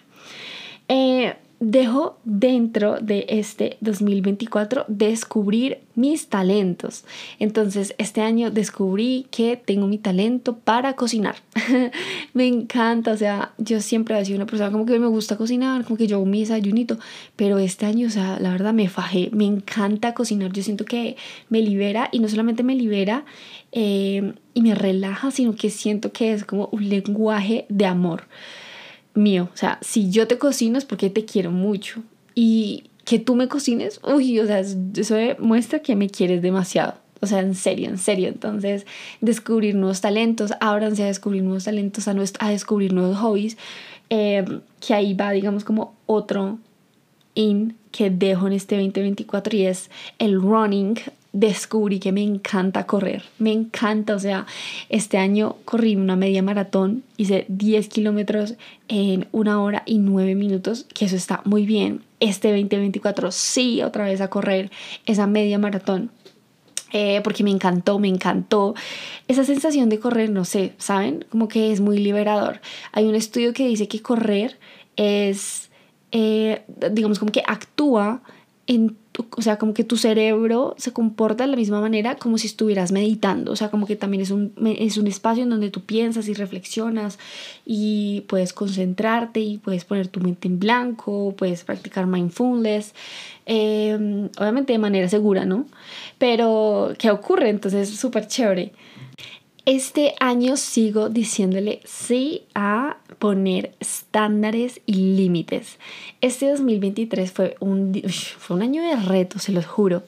Eh, 0.88 1.34
dejo 1.58 2.18
dentro 2.24 2.98
de 3.00 3.24
este 3.28 3.78
2024 3.80 4.84
descubrir 4.88 5.78
mis 5.94 6.28
talentos. 6.28 7.04
Entonces, 7.38 7.94
este 7.96 8.20
año 8.20 8.50
descubrí 8.50 9.26
que 9.30 9.56
tengo 9.56 9.86
mi 9.86 9.96
talento 9.96 10.56
para 10.58 10.94
cocinar. 10.94 11.36
me 12.34 12.46
encanta, 12.46 13.12
o 13.12 13.16
sea, 13.16 13.52
yo 13.56 13.80
siempre 13.80 14.18
he 14.18 14.24
sido 14.24 14.36
una 14.36 14.46
persona 14.46 14.70
como 14.70 14.84
que 14.84 14.98
me 14.98 15.06
gusta 15.06 15.36
cocinar, 15.36 15.84
como 15.84 15.96
que 15.96 16.06
yo 16.06 16.16
hago 16.16 16.26
mi 16.26 16.40
desayunito, 16.40 16.98
pero 17.36 17.58
este 17.58 17.86
año, 17.86 18.08
o 18.08 18.10
sea, 18.10 18.38
la 18.38 18.50
verdad 18.50 18.74
me 18.74 18.88
fajé, 18.88 19.30
me 19.32 19.46
encanta 19.46 20.12
cocinar. 20.12 20.52
Yo 20.52 20.62
siento 20.62 20.84
que 20.84 21.16
me 21.48 21.62
libera 21.62 22.10
y 22.12 22.18
no 22.18 22.28
solamente 22.28 22.62
me 22.62 22.74
libera 22.74 23.24
eh, 23.72 24.34
y 24.52 24.60
me 24.60 24.74
relaja, 24.74 25.30
sino 25.30 25.54
que 25.54 25.70
siento 25.70 26.12
que 26.12 26.32
es 26.32 26.44
como 26.44 26.68
un 26.72 26.88
lenguaje 26.88 27.64
de 27.70 27.86
amor 27.86 28.24
mío. 29.16 29.48
O 29.52 29.56
sea, 29.56 29.78
si 29.80 30.10
yo 30.10 30.26
te 30.26 30.38
cocino 30.38 30.78
es 30.78 30.84
porque 30.84 31.10
te 31.10 31.24
quiero 31.24 31.50
mucho. 31.50 32.02
Y 32.34 32.84
que 33.04 33.18
tú 33.18 33.34
me 33.34 33.48
cocines, 33.48 34.00
uy, 34.02 34.40
o 34.40 34.46
sea, 34.46 34.60
eso 34.60 35.16
muestra 35.38 35.80
que 35.80 35.96
me 35.96 36.10
quieres 36.10 36.42
demasiado. 36.42 36.94
O 37.20 37.26
sea, 37.26 37.40
en 37.40 37.54
serio, 37.54 37.88
en 37.88 37.98
serio. 37.98 38.28
Entonces, 38.28 38.86
descubrir 39.20 39.74
nuevos 39.74 40.00
talentos, 40.00 40.52
ábranse 40.60 41.02
a 41.04 41.06
descubrir 41.06 41.42
nuevos 41.42 41.64
talentos, 41.64 42.08
a, 42.08 42.14
a 42.40 42.50
descubrir 42.50 42.92
nuevos 42.92 43.16
hobbies. 43.18 43.56
Eh, 44.10 44.44
que 44.80 44.94
ahí 44.94 45.14
va, 45.14 45.32
digamos, 45.32 45.64
como 45.64 45.94
otro 46.06 46.58
in 47.34 47.76
que 47.90 48.10
dejo 48.10 48.46
en 48.46 48.52
este 48.52 48.76
2024 48.76 49.56
y 49.56 49.66
es 49.66 49.90
el 50.18 50.40
running 50.40 50.96
descubrí 51.36 52.00
que 52.00 52.12
me 52.12 52.22
encanta 52.22 52.86
correr, 52.86 53.22
me 53.38 53.52
encanta, 53.52 54.14
o 54.14 54.18
sea, 54.18 54.46
este 54.88 55.18
año 55.18 55.56
corrí 55.66 55.94
una 55.94 56.16
media 56.16 56.42
maratón, 56.42 57.02
hice 57.18 57.44
10 57.48 57.88
kilómetros 57.88 58.54
en 58.88 59.28
una 59.32 59.62
hora 59.62 59.82
y 59.84 59.98
9 59.98 60.34
minutos, 60.34 60.86
que 60.94 61.04
eso 61.04 61.14
está 61.14 61.42
muy 61.44 61.66
bien. 61.66 62.02
Este 62.20 62.48
2024 62.48 63.30
sí, 63.32 63.82
otra 63.82 64.06
vez 64.06 64.22
a 64.22 64.30
correr 64.30 64.70
esa 65.04 65.26
media 65.26 65.58
maratón. 65.58 66.10
Eh, 66.92 67.20
porque 67.22 67.44
me 67.44 67.50
encantó, 67.50 67.98
me 67.98 68.08
encantó 68.08 68.74
esa 69.28 69.44
sensación 69.44 69.90
de 69.90 69.98
correr, 69.98 70.30
no 70.30 70.46
sé, 70.46 70.72
¿saben? 70.78 71.26
Como 71.28 71.48
que 71.48 71.72
es 71.72 71.80
muy 71.80 71.98
liberador. 71.98 72.60
Hay 72.92 73.04
un 73.04 73.14
estudio 73.14 73.52
que 73.52 73.66
dice 73.66 73.88
que 73.88 74.00
correr 74.00 74.58
es, 74.94 75.68
eh, 76.12 76.62
digamos, 76.92 77.18
como 77.18 77.32
que 77.32 77.42
actúa 77.46 78.22
en 78.66 78.96
o 79.36 79.42
sea, 79.42 79.56
como 79.56 79.72
que 79.72 79.84
tu 79.84 79.96
cerebro 79.96 80.74
se 80.78 80.92
comporta 80.92 81.44
de 81.44 81.50
la 81.50 81.56
misma 81.56 81.80
manera 81.80 82.16
como 82.16 82.38
si 82.38 82.46
estuvieras 82.46 82.92
meditando, 82.92 83.52
o 83.52 83.56
sea, 83.56 83.70
como 83.70 83.86
que 83.86 83.96
también 83.96 84.22
es 84.22 84.30
un, 84.30 84.52
es 84.78 84.98
un 84.98 85.06
espacio 85.06 85.42
en 85.42 85.50
donde 85.50 85.70
tú 85.70 85.82
piensas 85.82 86.28
y 86.28 86.34
reflexionas 86.34 87.18
y 87.64 88.22
puedes 88.28 88.52
concentrarte 88.52 89.40
y 89.40 89.58
puedes 89.58 89.84
poner 89.84 90.08
tu 90.08 90.20
mente 90.20 90.48
en 90.48 90.58
blanco, 90.58 91.34
puedes 91.36 91.64
practicar 91.64 92.06
mindfulness, 92.06 92.94
em, 93.46 94.28
obviamente 94.38 94.72
de 94.72 94.78
manera 94.78 95.08
segura, 95.08 95.44
¿no? 95.44 95.66
Pero, 96.18 96.92
¿qué 96.98 97.10
ocurre? 97.10 97.48
Entonces 97.48 97.90
es 97.90 97.98
súper 97.98 98.26
chévere. 98.26 98.72
Este 99.66 100.14
año 100.20 100.56
sigo 100.56 101.08
diciéndole 101.08 101.80
sí 101.84 102.44
a 102.54 102.98
poner 103.18 103.74
estándares 103.80 104.80
y 104.86 105.16
límites. 105.16 105.80
Este 106.20 106.48
2023 106.48 107.32
fue 107.32 107.56
un, 107.58 107.92
fue 108.38 108.54
un 108.54 108.62
año 108.62 108.80
de 108.84 108.94
reto, 108.94 109.40
se 109.40 109.50
los 109.50 109.66
juro, 109.66 110.04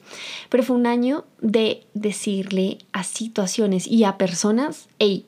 pero 0.47 0.63
fue 0.63 0.77
un 0.77 0.87
año 0.87 1.25
de 1.41 1.83
decirle 1.93 2.77
a 2.93 3.03
situaciones 3.03 3.85
y 3.85 4.05
a 4.05 4.17
personas, 4.17 4.87
hey, 4.97 5.25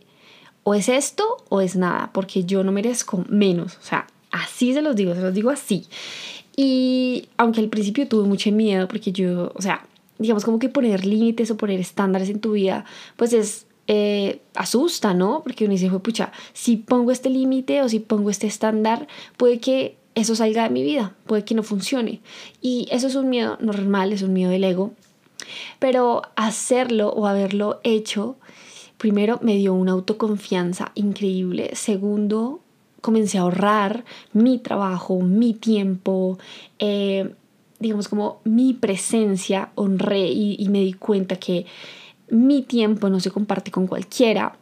o 0.64 0.76
es 0.76 0.88
esto 0.88 1.26
o 1.50 1.60
es 1.60 1.76
nada, 1.76 2.12
porque 2.14 2.46
yo 2.46 2.64
no 2.64 2.72
merezco 2.72 3.26
menos. 3.28 3.76
O 3.82 3.84
sea, 3.84 4.08
así 4.32 4.74
se 4.74 4.82
los 4.82 4.96
digo, 4.96 5.14
se 5.14 5.20
los 5.20 5.34
digo 5.34 5.50
así. 5.50 5.88
Y 6.56 7.28
aunque 7.36 7.60
al 7.60 7.68
principio 7.68 8.08
tuve 8.08 8.26
mucho 8.30 8.50
miedo, 8.54 8.88
porque 8.88 9.12
yo, 9.12 9.52
o 9.56 9.62
sea, 9.62 9.86
digamos 10.20 10.46
como 10.46 10.58
que 10.58 10.70
poner 10.70 11.06
límites 11.06 11.52
o 11.52 11.58
poner 11.58 11.82
estándares 11.82 12.30
en 12.30 12.40
tu 12.40 12.54
vida, 12.54 12.86
pues 13.18 13.34
es 13.34 13.66
eh, 13.94 14.40
asusta, 14.56 15.14
¿no? 15.14 15.42
Porque 15.44 15.66
uno 15.66 15.74
dice, 15.74 15.90
pucha, 16.00 16.32
si 16.54 16.78
pongo 16.78 17.12
este 17.12 17.30
límite 17.30 17.82
o 17.82 17.90
si 17.90 18.00
pongo 18.00 18.30
este 18.30 18.48
estándar, 18.48 19.10
puede 19.36 19.60
que 19.60 19.98
eso 20.16 20.34
salga 20.34 20.64
de 20.64 20.70
mi 20.70 20.82
vida, 20.82 21.14
puede 21.26 21.44
que 21.44 21.56
no 21.56 21.62
funcione. 21.62 22.22
Y 22.62 22.88
eso 22.90 23.08
es 23.08 23.16
un 23.16 23.30
miedo 23.30 23.58
normal, 23.60 24.14
es 24.14 24.22
un 24.22 24.32
miedo 24.32 24.50
del 24.50 24.64
ego. 24.64 24.94
Pero 25.80 26.22
hacerlo 26.38 27.10
o 27.10 27.28
haberlo 27.28 27.82
hecho, 27.84 28.38
primero 28.98 29.40
me 29.42 29.58
dio 29.58 29.74
una 29.74 29.92
autoconfianza 29.92 30.94
increíble. 30.96 31.72
Segundo, 31.74 32.62
comencé 33.02 33.40
a 33.40 33.42
ahorrar 33.42 34.06
mi 34.32 34.58
trabajo, 34.58 35.20
mi 35.20 35.54
tiempo, 35.54 36.40
eh, 36.80 37.36
digamos 37.80 38.08
como 38.08 38.40
mi 38.46 38.74
presencia, 38.74 39.72
honré 39.76 40.30
y 40.30 40.66
me 40.70 40.80
di 40.80 40.94
cuenta 40.94 41.36
que 41.36 41.66
mi 42.32 42.64
tiempo 42.64 43.10
no 43.10 43.20
se 43.20 43.30
comparte 43.30 43.72
con 43.72 43.88
cualquiera, 43.88 44.54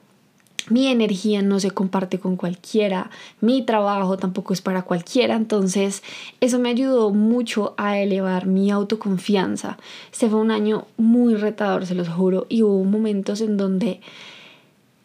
mi 0.70 0.88
energía 0.88 1.42
no 1.42 1.60
se 1.60 1.72
comparte 1.72 2.20
con 2.20 2.36
cualquiera, 2.36 3.10
mi 3.42 3.64
trabajo 3.64 4.18
tampoco 4.18 4.54
es 4.54 4.62
para 4.62 4.82
cualquiera, 4.82 5.36
entonces 5.36 6.04
eso 6.42 6.60
me 6.60 6.70
ayudó 6.70 7.12
mucho 7.12 7.76
a 7.78 8.00
elevar 8.00 8.48
mi 8.48 8.72
autoconfianza. 8.72 9.78
Se 10.12 10.30
fue 10.30 10.40
un 10.40 10.52
año 10.52 10.86
muy 10.98 11.36
retador, 11.36 11.86
se 11.86 11.96
los 11.96 12.10
juro, 12.10 12.48
y 12.50 12.64
hubo 12.64 12.84
momentos 12.84 13.42
en 13.42 13.56
donde 13.56 14.02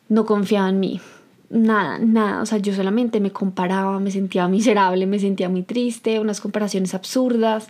no 0.09 0.25
confiaba 0.25 0.71
en 0.71 0.81
mí. 0.81 1.01
Nada, 1.51 1.99
nada, 1.99 2.43
o 2.43 2.47
sea, 2.47 2.59
yo 2.59 2.75
solamente 2.75 3.21
me 3.21 3.31
comparaba, 3.31 4.01
me 4.01 4.11
sentía 4.11 4.49
miserable, 4.49 5.07
me 5.07 5.19
sentía 5.19 5.49
muy 5.49 5.63
triste, 5.63 6.19
unas 6.19 6.41
comparaciones 6.41 6.95
absurdas 6.95 7.69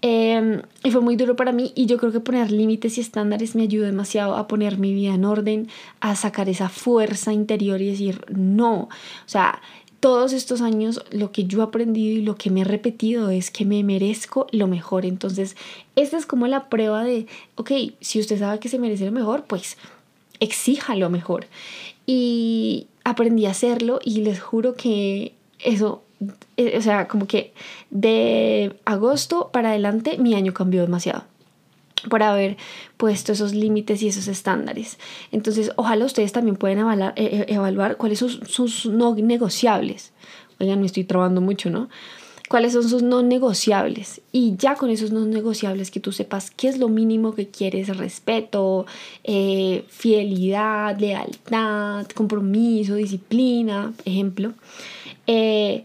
Em, 0.00 0.62
y 0.84 0.90
fue 0.92 1.00
muy 1.00 1.16
duro 1.16 1.34
para 1.34 1.50
mí 1.50 1.72
y 1.74 1.86
yo 1.86 1.96
creo 1.98 2.12
que 2.12 2.20
poner 2.20 2.52
límites 2.52 2.98
y 2.98 3.00
estándares 3.00 3.56
me 3.56 3.62
ayudó 3.62 3.84
demasiado 3.84 4.36
a 4.36 4.46
poner 4.46 4.78
mi 4.78 4.94
vida 4.94 5.14
en 5.14 5.24
orden, 5.24 5.68
a 6.00 6.14
sacar 6.14 6.48
esa 6.48 6.68
fuerza 6.68 7.32
interior 7.32 7.82
y 7.82 7.90
decir 7.90 8.24
no. 8.28 8.82
O 8.82 8.88
sea, 9.26 9.60
todos 10.00 10.32
estos 10.32 10.60
años 10.60 11.04
lo 11.10 11.32
que 11.32 11.44
yo 11.44 11.60
he 11.60 11.64
aprendido 11.64 12.16
y 12.18 12.22
lo 12.22 12.36
que 12.36 12.50
me 12.50 12.60
he 12.60 12.64
repetido 12.64 13.30
es 13.30 13.50
que 13.50 13.64
me 13.64 13.82
merezco 13.82 14.46
lo 14.52 14.68
mejor. 14.68 15.04
Entonces, 15.04 15.56
esta 15.96 16.16
es 16.16 16.26
como 16.26 16.46
la 16.46 16.68
prueba 16.68 17.02
de, 17.02 17.26
ok, 17.56 17.72
si 18.00 18.20
usted 18.20 18.38
sabe 18.38 18.60
que 18.60 18.68
se 18.68 18.78
merece 18.78 19.06
lo 19.06 19.12
mejor, 19.12 19.44
pues 19.44 19.76
exíjalo 20.38 21.10
mejor. 21.10 21.46
Y 22.06 22.86
aprendí 23.04 23.46
a 23.46 23.50
hacerlo 23.50 23.98
y 24.04 24.20
les 24.20 24.40
juro 24.40 24.74
que 24.74 25.34
eso, 25.58 26.02
eh, 26.02 26.07
o 26.20 26.80
sea, 26.80 27.08
como 27.08 27.26
que 27.26 27.52
de 27.90 28.76
agosto 28.84 29.50
para 29.52 29.70
adelante 29.70 30.18
mi 30.18 30.34
año 30.34 30.52
cambió 30.52 30.80
demasiado 30.80 31.24
por 32.08 32.22
haber 32.22 32.56
puesto 32.96 33.32
esos 33.32 33.54
límites 33.54 34.02
y 34.02 34.08
esos 34.08 34.28
estándares. 34.28 34.98
Entonces, 35.32 35.72
ojalá 35.76 36.04
ustedes 36.04 36.32
también 36.32 36.56
puedan 36.56 37.00
eh, 37.00 37.12
eh, 37.16 37.46
evaluar 37.48 37.96
cuáles 37.96 38.20
son 38.20 38.30
sus 38.46 38.86
no 38.86 39.14
negociables. 39.14 40.12
Oigan, 40.60 40.80
me 40.80 40.86
estoy 40.86 41.04
trabando 41.04 41.40
mucho, 41.40 41.70
¿no? 41.70 41.88
cuáles 42.48 42.72
son 42.72 42.88
sus 42.88 43.02
no 43.02 43.22
negociables 43.22 44.20
y 44.32 44.56
ya 44.56 44.74
con 44.74 44.90
esos 44.90 45.12
no 45.12 45.24
negociables 45.26 45.90
que 45.90 46.00
tú 46.00 46.12
sepas 46.12 46.50
qué 46.50 46.68
es 46.68 46.78
lo 46.78 46.88
mínimo 46.88 47.34
que 47.34 47.48
quieres, 47.48 47.94
respeto, 47.96 48.86
eh, 49.22 49.84
fidelidad, 49.88 50.98
lealtad, 50.98 52.06
compromiso, 52.08 52.94
disciplina, 52.94 53.92
ejemplo, 54.04 54.54
eh, 55.26 55.84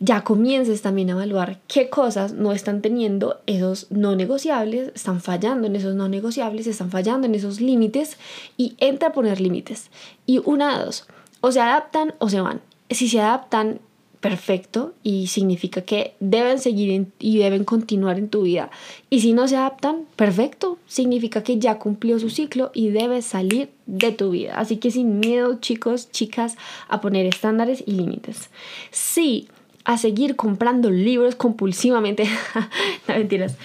ya 0.00 0.22
comiences 0.22 0.82
también 0.82 1.10
a 1.10 1.12
evaluar 1.12 1.58
qué 1.66 1.88
cosas 1.88 2.32
no 2.32 2.52
están 2.52 2.82
teniendo 2.82 3.40
esos 3.46 3.90
no 3.90 4.14
negociables, 4.14 4.92
están 4.94 5.20
fallando 5.20 5.66
en 5.66 5.76
esos 5.76 5.94
no 5.94 6.08
negociables, 6.08 6.66
están 6.66 6.90
fallando 6.90 7.26
en 7.26 7.34
esos 7.34 7.60
límites 7.60 8.16
y 8.56 8.74
entra 8.78 9.08
a 9.08 9.12
poner 9.12 9.40
límites. 9.40 9.90
Y 10.26 10.40
una 10.44 10.78
de 10.78 10.84
dos, 10.84 11.06
o 11.40 11.50
se 11.50 11.60
adaptan 11.60 12.14
o 12.18 12.28
se 12.28 12.40
van. 12.40 12.60
Si 12.90 13.08
se 13.08 13.20
adaptan, 13.20 13.80
perfecto 14.20 14.94
y 15.02 15.28
significa 15.28 15.82
que 15.82 16.14
deben 16.20 16.58
seguir 16.58 17.06
y 17.18 17.38
deben 17.38 17.64
continuar 17.64 18.18
en 18.18 18.28
tu 18.28 18.42
vida. 18.42 18.70
Y 19.10 19.20
si 19.20 19.32
no 19.32 19.46
se 19.48 19.56
adaptan, 19.56 20.06
perfecto, 20.16 20.78
significa 20.86 21.42
que 21.42 21.58
ya 21.58 21.78
cumplió 21.78 22.18
su 22.18 22.30
ciclo 22.30 22.70
y 22.74 22.90
debe 22.90 23.22
salir 23.22 23.70
de 23.86 24.12
tu 24.12 24.30
vida. 24.30 24.54
Así 24.58 24.78
que 24.78 24.90
sin 24.90 25.20
miedo, 25.20 25.58
chicos, 25.60 26.10
chicas, 26.10 26.56
a 26.88 27.00
poner 27.00 27.26
estándares 27.26 27.82
y 27.86 27.92
límites. 27.92 28.50
Sí, 28.90 29.48
a 29.88 29.96
seguir 29.96 30.36
comprando 30.36 30.90
libros 30.90 31.34
compulsivamente. 31.34 32.24
no 33.08 33.14
mentiras. 33.14 33.56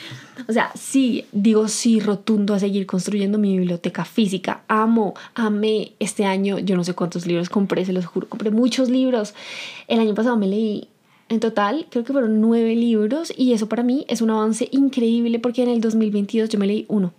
O 0.48 0.54
sea, 0.54 0.72
sí, 0.74 1.26
digo 1.34 1.68
sí 1.68 2.00
rotundo 2.00 2.54
a 2.54 2.60
seguir 2.60 2.86
construyendo 2.86 3.38
mi 3.38 3.58
biblioteca 3.58 4.06
física. 4.06 4.64
Amo, 4.70 5.16
amé 5.36 5.92
este 6.00 6.24
año, 6.24 6.60
yo 6.60 6.78
no 6.78 6.86
sé 6.86 6.94
cuántos 6.94 7.28
libros 7.28 7.50
compré, 7.50 7.84
se 7.84 7.92
los 7.92 8.06
juro, 8.06 8.30
compré 8.30 8.52
muchos 8.52 8.90
libros. 8.90 9.34
El 9.90 10.00
año 10.00 10.16
pasado 10.16 10.38
me 10.38 10.48
leí 10.48 10.88
en 11.28 11.42
total, 11.42 11.88
creo 11.90 12.06
que 12.06 12.14
fueron 12.14 12.40
nueve 12.40 12.74
libros 12.74 13.34
y 13.36 13.52
eso 13.52 13.68
para 13.68 13.84
mí 13.84 14.06
es 14.08 14.22
un 14.22 14.30
avance 14.30 14.70
increíble 14.72 15.40
porque 15.40 15.64
en 15.64 15.70
el 15.70 15.82
2022 15.82 16.48
yo 16.48 16.58
me 16.58 16.68
leí 16.68 16.86
uno. 16.88 17.12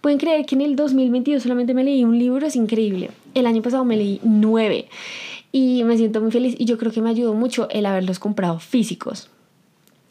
Pueden 0.00 0.18
creer 0.18 0.44
que 0.44 0.56
en 0.56 0.62
el 0.62 0.74
2022 0.74 1.40
solamente 1.40 1.72
me 1.72 1.84
leí 1.84 2.02
un 2.02 2.18
libro, 2.18 2.44
es 2.44 2.56
increíble. 2.56 3.12
El 3.32 3.46
año 3.46 3.62
pasado 3.62 3.84
me 3.84 3.96
leí 3.96 4.18
nueve 4.24 4.88
y 5.52 5.84
me 5.84 5.96
siento 5.96 6.20
muy 6.20 6.30
feliz 6.30 6.54
y 6.58 6.64
yo 6.64 6.78
creo 6.78 6.92
que 6.92 7.02
me 7.02 7.10
ayudó 7.10 7.34
mucho 7.34 7.68
el 7.70 7.86
haberlos 7.86 8.18
comprado 8.18 8.58
físicos. 8.58 9.30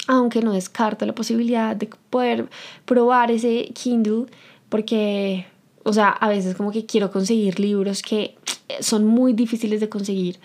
Aunque 0.07 0.41
no 0.41 0.53
descarto 0.53 1.05
la 1.05 1.13
posibilidad 1.13 1.75
de 1.75 1.89
poder 2.09 2.49
probar 2.85 3.31
ese 3.31 3.69
Kindle 3.73 4.25
porque, 4.69 5.45
o 5.83 5.93
sea, 5.93 6.09
a 6.09 6.29
veces 6.29 6.55
como 6.55 6.71
que 6.71 6.85
quiero 6.85 7.11
conseguir 7.11 7.59
libros 7.59 8.01
que 8.01 8.35
son 8.79 9.05
muy 9.05 9.33
difíciles 9.33 9.79
de 9.79 9.89
conseguir. 9.89 10.39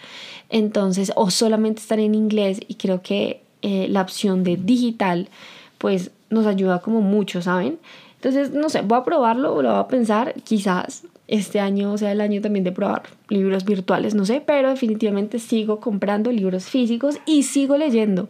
Entonces, 0.48 1.12
o 1.16 1.30
solamente 1.30 1.80
están 1.80 2.00
en 2.00 2.14
inglés 2.14 2.60
y 2.68 2.74
creo 2.74 3.02
que 3.02 3.42
eh, 3.62 3.86
la 3.88 4.02
opción 4.02 4.44
de 4.44 4.56
digital 4.56 5.28
pues 5.78 6.10
nos 6.30 6.46
ayuda 6.46 6.80
como 6.80 7.00
mucho, 7.00 7.42
¿saben? 7.42 7.78
Entonces, 8.16 8.52
no 8.52 8.68
sé, 8.68 8.82
voy 8.82 8.98
a 8.98 9.04
probarlo, 9.04 9.60
lo 9.62 9.70
voy 9.70 9.80
a 9.80 9.88
pensar, 9.88 10.34
quizás 10.44 11.04
este 11.34 11.60
año 11.60 11.96
sea 11.98 12.12
el 12.12 12.20
año 12.20 12.40
también 12.40 12.64
de 12.64 12.72
probar 12.72 13.02
libros 13.28 13.64
virtuales, 13.64 14.14
no 14.14 14.24
sé, 14.24 14.42
pero 14.44 14.70
definitivamente 14.70 15.38
sigo 15.38 15.80
comprando 15.80 16.30
libros 16.30 16.64
físicos 16.66 17.18
y 17.26 17.42
sigo 17.42 17.76
leyendo. 17.76 18.28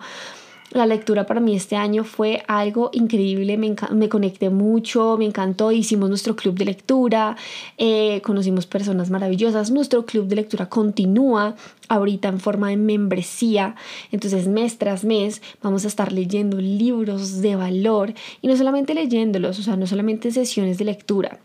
La 0.70 0.86
lectura 0.86 1.24
para 1.24 1.38
mí 1.38 1.54
este 1.54 1.76
año 1.76 2.02
fue 2.02 2.42
algo 2.48 2.90
increíble, 2.92 3.56
me, 3.56 3.76
me 3.92 4.08
conecté 4.08 4.50
mucho, 4.50 5.16
me 5.16 5.24
encantó, 5.24 5.70
hicimos 5.70 6.08
nuestro 6.08 6.34
club 6.34 6.56
de 6.56 6.64
lectura, 6.64 7.36
eh, 7.78 8.20
conocimos 8.22 8.66
personas 8.66 9.08
maravillosas, 9.08 9.70
nuestro 9.70 10.04
club 10.04 10.26
de 10.26 10.34
lectura 10.34 10.68
continúa 10.68 11.54
ahorita 11.88 12.26
en 12.26 12.40
forma 12.40 12.70
de 12.70 12.76
membresía, 12.76 13.76
entonces 14.10 14.48
mes 14.48 14.76
tras 14.76 15.04
mes 15.04 15.42
vamos 15.62 15.84
a 15.84 15.88
estar 15.88 16.10
leyendo 16.10 16.60
libros 16.60 17.40
de 17.40 17.54
valor 17.54 18.12
y 18.42 18.48
no 18.48 18.56
solamente 18.56 18.94
leyéndolos, 18.94 19.60
o 19.60 19.62
sea, 19.62 19.76
no 19.76 19.86
solamente 19.86 20.32
sesiones 20.32 20.78
de 20.78 20.86
lectura, 20.86 21.38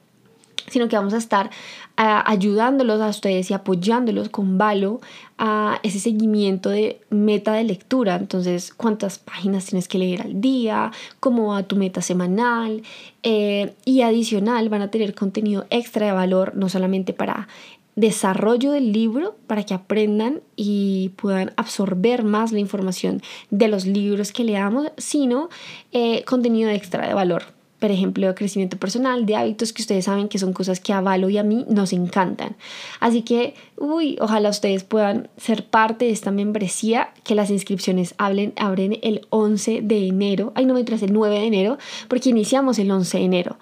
sino 0.70 0.88
que 0.88 0.96
vamos 0.96 1.14
a 1.14 1.18
estar 1.18 1.50
ayudándolos 1.96 3.02
a 3.02 3.10
ustedes 3.10 3.52
y 3.52 3.54
apoyándolos 3.54 4.30
con 4.30 4.58
Valo 4.58 5.02
a 5.38 5.80
ese 5.84 6.00
seguimiento 6.00 6.70
de 6.70 7.02
meta 7.10 7.54
de 7.54 7.66
lectura. 7.66 8.16
Entonces, 8.16 8.74
cuántas 8.74 9.20
páginas 9.20 9.66
tienes 9.66 9.88
que 9.90 9.98
leer 9.98 10.22
al 10.22 10.40
día, 10.40 10.92
cómo 11.20 11.50
va 11.50 11.64
tu 11.64 11.76
meta 11.76 12.02
semanal 12.02 12.84
eh, 13.24 13.74
y 13.84 14.02
adicional 14.02 14.70
van 14.70 14.82
a 14.82 14.92
tener 14.92 15.14
contenido 15.14 15.66
extra 15.70 16.06
de 16.06 16.12
valor, 16.14 16.56
no 16.56 16.70
solamente 16.70 17.12
para 17.12 17.50
desarrollo 17.96 18.72
del 18.72 18.94
libro 18.94 19.36
para 19.46 19.64
que 19.64 19.74
aprendan 19.74 20.42
y 20.56 21.10
puedan 21.18 21.52
absorber 21.58 22.24
más 22.24 22.54
la 22.54 22.60
información 22.60 23.22
de 23.50 23.68
los 23.68 23.86
libros 23.86 24.32
que 24.32 24.46
leamos, 24.46 24.88
sino 24.98 25.50
eh, 25.92 26.24
contenido 26.24 26.70
extra 26.70 27.06
de 27.06 27.14
valor 27.14 27.59
por 27.80 27.92
ejemplo, 27.92 28.28
de 28.28 28.36
crecimiento 28.36 28.78
personal, 28.78 29.26
de 29.26 29.36
hábitos 29.36 29.74
que 29.74 29.82
ustedes 29.82 30.06
saben 30.06 30.28
que 30.28 30.38
son 30.38 30.54
cosas 30.54 30.80
que 30.80 30.94
a 30.94 31.02
Valo 31.02 31.30
y 31.30 31.38
a 31.38 31.44
mí 31.44 31.66
nos 31.70 31.94
encantan. 31.94 32.56
Así 33.00 33.22
que, 33.22 33.56
uy, 33.78 34.18
ojalá 34.20 34.50
ustedes 34.50 34.84
puedan 34.84 35.30
ser 35.38 35.66
parte 35.66 36.06
de 36.06 36.12
esta 36.12 36.32
membresía, 36.32 37.12
que 37.24 37.36
las 37.36 37.50
inscripciones 37.50 38.16
hablen, 38.18 38.54
abren 38.58 39.00
el 39.02 39.26
11 39.30 39.82
de 39.82 40.08
enero, 40.08 40.52
ay 40.56 40.66
no 40.66 40.74
me 40.74 40.84
traes 40.84 41.04
el 41.04 41.14
9 41.14 41.40
de 41.40 41.46
enero, 41.46 41.78
porque 42.08 42.30
iniciamos 42.30 42.80
el 42.80 42.92
11 42.92 43.18
de 43.18 43.24
enero. 43.24 43.58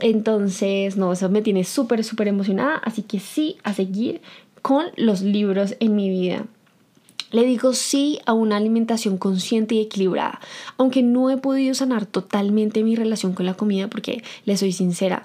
Entonces, 0.00 0.96
no, 0.96 1.12
eso 1.12 1.28
me 1.28 1.42
tiene 1.42 1.62
súper, 1.64 2.02
súper 2.02 2.28
emocionada, 2.28 2.76
así 2.78 3.02
que 3.02 3.20
sí, 3.20 3.56
a 3.62 3.72
seguir 3.72 4.20
con 4.62 4.86
los 4.96 5.20
libros 5.22 5.76
en 5.78 5.94
mi 5.94 6.08
vida. 6.08 6.46
Le 7.30 7.44
digo 7.44 7.72
sí 7.72 8.20
a 8.26 8.32
una 8.32 8.56
alimentación 8.56 9.18
consciente 9.18 9.74
y 9.74 9.80
equilibrada, 9.80 10.40
aunque 10.76 11.02
no 11.02 11.30
he 11.30 11.36
podido 11.36 11.74
sanar 11.74 12.06
totalmente 12.06 12.84
mi 12.84 12.96
relación 12.96 13.32
con 13.32 13.46
la 13.46 13.54
comida 13.54 13.88
porque, 13.88 14.22
le 14.44 14.56
soy 14.56 14.72
sincera, 14.72 15.24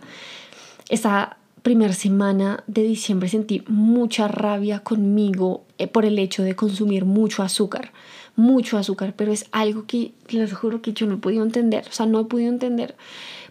esta 0.90 1.38
primera 1.62 1.94
semana 1.94 2.64
de 2.68 2.84
diciembre 2.84 3.30
sentí 3.30 3.64
mucha 3.68 4.28
rabia 4.28 4.80
conmigo 4.80 5.64
eh, 5.78 5.88
por 5.88 6.06
el 6.06 6.18
hecho 6.18 6.44
de 6.44 6.56
consumir 6.56 7.06
mucho 7.06 7.44
azúcar, 7.44 7.92
mucho 8.36 8.78
azúcar, 8.78 9.14
pero 9.16 9.32
es 9.32 9.46
algo 9.52 9.86
que 9.86 10.14
les 10.30 10.54
juro 10.54 10.82
que 10.82 10.94
yo 10.94 11.06
no 11.06 11.16
he 11.16 11.18
podido 11.18 11.44
entender, 11.44 11.86
o 11.90 11.92
sea, 11.92 12.06
no 12.06 12.22
he 12.22 12.26
podido 12.26 12.50
entender 12.50 12.96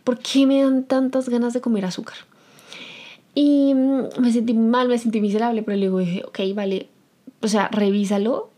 por 0.05 0.19
qué 0.19 0.47
me 0.47 0.63
dan 0.63 0.85
tantas 0.85 1.29
ganas 1.29 1.53
de 1.53 1.61
comer 1.61 1.85
azúcar. 1.85 2.17
Y 3.35 3.75
mm, 3.75 4.21
me 4.21 4.33
sentí 4.33 4.55
mal, 4.55 4.89
me 4.89 4.99
sentí 4.99 5.21
miserable, 5.21 5.63
pero 5.63 5.77
luego 5.77 5.99
dije, 5.99 6.23
ok, 6.27 6.41
vale, 6.55 6.89
o 7.41 7.49
sea, 7.49 7.69
revísalo 7.69 8.51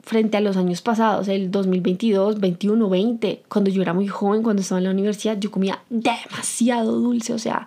frente 0.00 0.36
a 0.36 0.40
los 0.40 0.56
años 0.56 0.82
pasados, 0.82 1.28
el 1.28 1.50
2022, 1.50 2.38
21, 2.38 2.88
20, 2.90 3.42
cuando 3.48 3.70
yo 3.70 3.80
era 3.80 3.94
muy 3.94 4.06
joven, 4.06 4.42
cuando 4.42 4.60
estaba 4.60 4.78
en 4.78 4.84
la 4.84 4.90
universidad, 4.90 5.38
yo 5.38 5.50
comía 5.50 5.82
demasiado 5.88 7.00
dulce, 7.00 7.32
o 7.32 7.38
sea, 7.38 7.66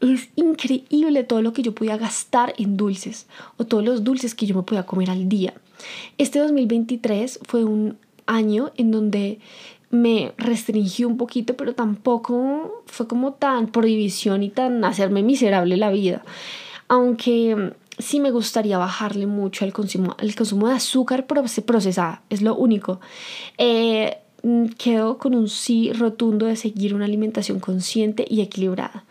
es 0.00 0.28
increíble 0.36 1.24
todo 1.24 1.40
lo 1.40 1.52
que 1.52 1.62
yo 1.62 1.74
podía 1.74 1.96
gastar 1.96 2.54
en 2.58 2.76
dulces 2.76 3.26
o 3.56 3.64
todos 3.64 3.84
los 3.84 4.04
dulces 4.04 4.34
que 4.34 4.46
yo 4.46 4.56
me 4.56 4.62
podía 4.62 4.86
comer 4.86 5.10
al 5.10 5.28
día. 5.28 5.54
Este 6.18 6.40
2023 6.40 7.40
fue 7.46 7.64
un 7.64 7.96
año 8.26 8.70
en 8.76 8.90
donde 8.90 9.38
me 9.90 10.32
restringí 10.36 11.04
un 11.04 11.16
poquito, 11.16 11.56
pero 11.56 11.74
tampoco 11.74 12.82
fue 12.86 13.06
como 13.08 13.32
tan 13.34 13.68
prohibición 13.68 14.42
y 14.42 14.50
tan 14.50 14.84
hacerme 14.84 15.22
miserable 15.22 15.76
la 15.76 15.90
vida. 15.90 16.22
Aunque 16.88 17.72
sí 17.98 18.20
me 18.20 18.30
gustaría 18.30 18.78
bajarle 18.78 19.26
mucho 19.26 19.64
el 19.64 19.72
consumo, 19.72 20.16
el 20.18 20.34
consumo 20.34 20.68
de 20.68 20.74
azúcar 20.74 21.26
procesada, 21.26 22.22
es 22.30 22.42
lo 22.42 22.54
único. 22.54 23.00
Eh, 23.58 24.18
mm, 24.42 24.66
quedo 24.78 25.18
con 25.18 25.34
un 25.34 25.48
sí 25.48 25.92
rotundo 25.92 26.46
de 26.46 26.56
seguir 26.56 26.94
una 26.94 27.04
alimentación 27.04 27.60
consciente 27.60 28.24
y 28.28 28.40
equilibrada. 28.40 29.04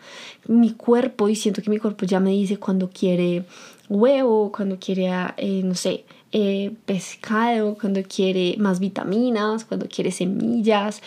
Mi 0.46 0.72
cuerpo, 0.72 1.28
y 1.28 1.36
siento 1.36 1.62
que 1.62 1.70
mi 1.70 1.78
cuerpo 1.78 2.06
ya 2.06 2.20
me 2.20 2.30
dice 2.30 2.58
cuando 2.58 2.90
quiere 2.90 3.44
huevo, 3.88 4.52
cuando 4.52 4.78
quiere, 4.78 5.10
eh, 5.36 5.62
no 5.64 5.74
sé, 5.74 6.04
eh, 6.32 6.72
pescado, 6.84 7.76
cuando 7.80 8.02
quiere 8.02 8.56
más 8.58 8.80
vitaminas, 8.80 9.64
cuando 9.64 9.88
quiere 9.88 10.10
semillas. 10.10 11.02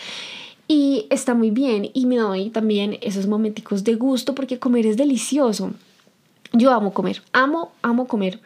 Y 0.68 1.06
está 1.10 1.34
muy 1.34 1.50
bien 1.50 1.90
y 1.92 2.06
me 2.06 2.16
doy 2.16 2.50
también 2.50 2.98
esos 3.02 3.26
momenticos 3.26 3.84
de 3.84 3.94
gusto 3.94 4.34
porque 4.34 4.58
comer 4.58 4.86
es 4.86 4.96
delicioso. 4.96 5.72
Yo 6.52 6.70
amo 6.72 6.92
comer, 6.92 7.22
amo, 7.32 7.72
amo 7.82 8.06
comer. 8.06 8.40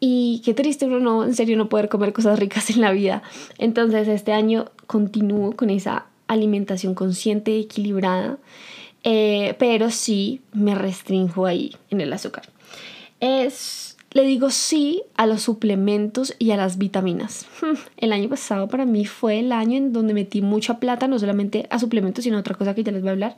Y 0.00 0.42
qué 0.44 0.52
triste 0.54 0.86
uno 0.86 0.98
no, 0.98 1.24
en 1.24 1.34
serio, 1.34 1.56
no 1.56 1.68
poder 1.68 1.88
comer 1.88 2.12
cosas 2.12 2.38
ricas 2.38 2.70
en 2.70 2.80
la 2.80 2.90
vida. 2.92 3.22
Entonces 3.58 4.08
este 4.08 4.32
año 4.32 4.70
continúo 4.86 5.54
con 5.54 5.70
esa 5.70 6.06
alimentación 6.26 6.94
consciente 6.94 7.58
equilibrada. 7.58 8.38
eh, 9.04 9.54
pero 9.58 9.90
sí 9.90 10.40
me 10.52 10.74
restringo 10.74 11.46
ahí 11.46 11.76
en 11.90 12.00
el 12.00 12.12
azúcar. 12.12 12.44
Es, 13.20 13.96
le 14.12 14.24
digo 14.24 14.50
sí 14.50 15.02
a 15.16 15.26
los 15.26 15.42
suplementos 15.42 16.34
y 16.38 16.50
a 16.52 16.56
las 16.56 16.78
vitaminas. 16.78 17.46
El 17.96 18.12
año 18.12 18.28
pasado 18.28 18.68
para 18.68 18.84
mí 18.84 19.04
fue 19.06 19.38
el 19.40 19.52
año 19.52 19.76
en 19.76 19.92
donde 19.92 20.14
metí 20.14 20.42
mucha 20.42 20.78
plata, 20.80 21.06
no 21.08 21.18
solamente 21.18 21.66
a 21.70 21.78
suplementos, 21.78 22.24
sino 22.24 22.36
a 22.36 22.40
otra 22.40 22.54
cosa 22.56 22.74
que 22.74 22.84
ya 22.84 22.92
les 22.92 23.00
voy 23.02 23.08
a 23.10 23.12
hablar. 23.12 23.36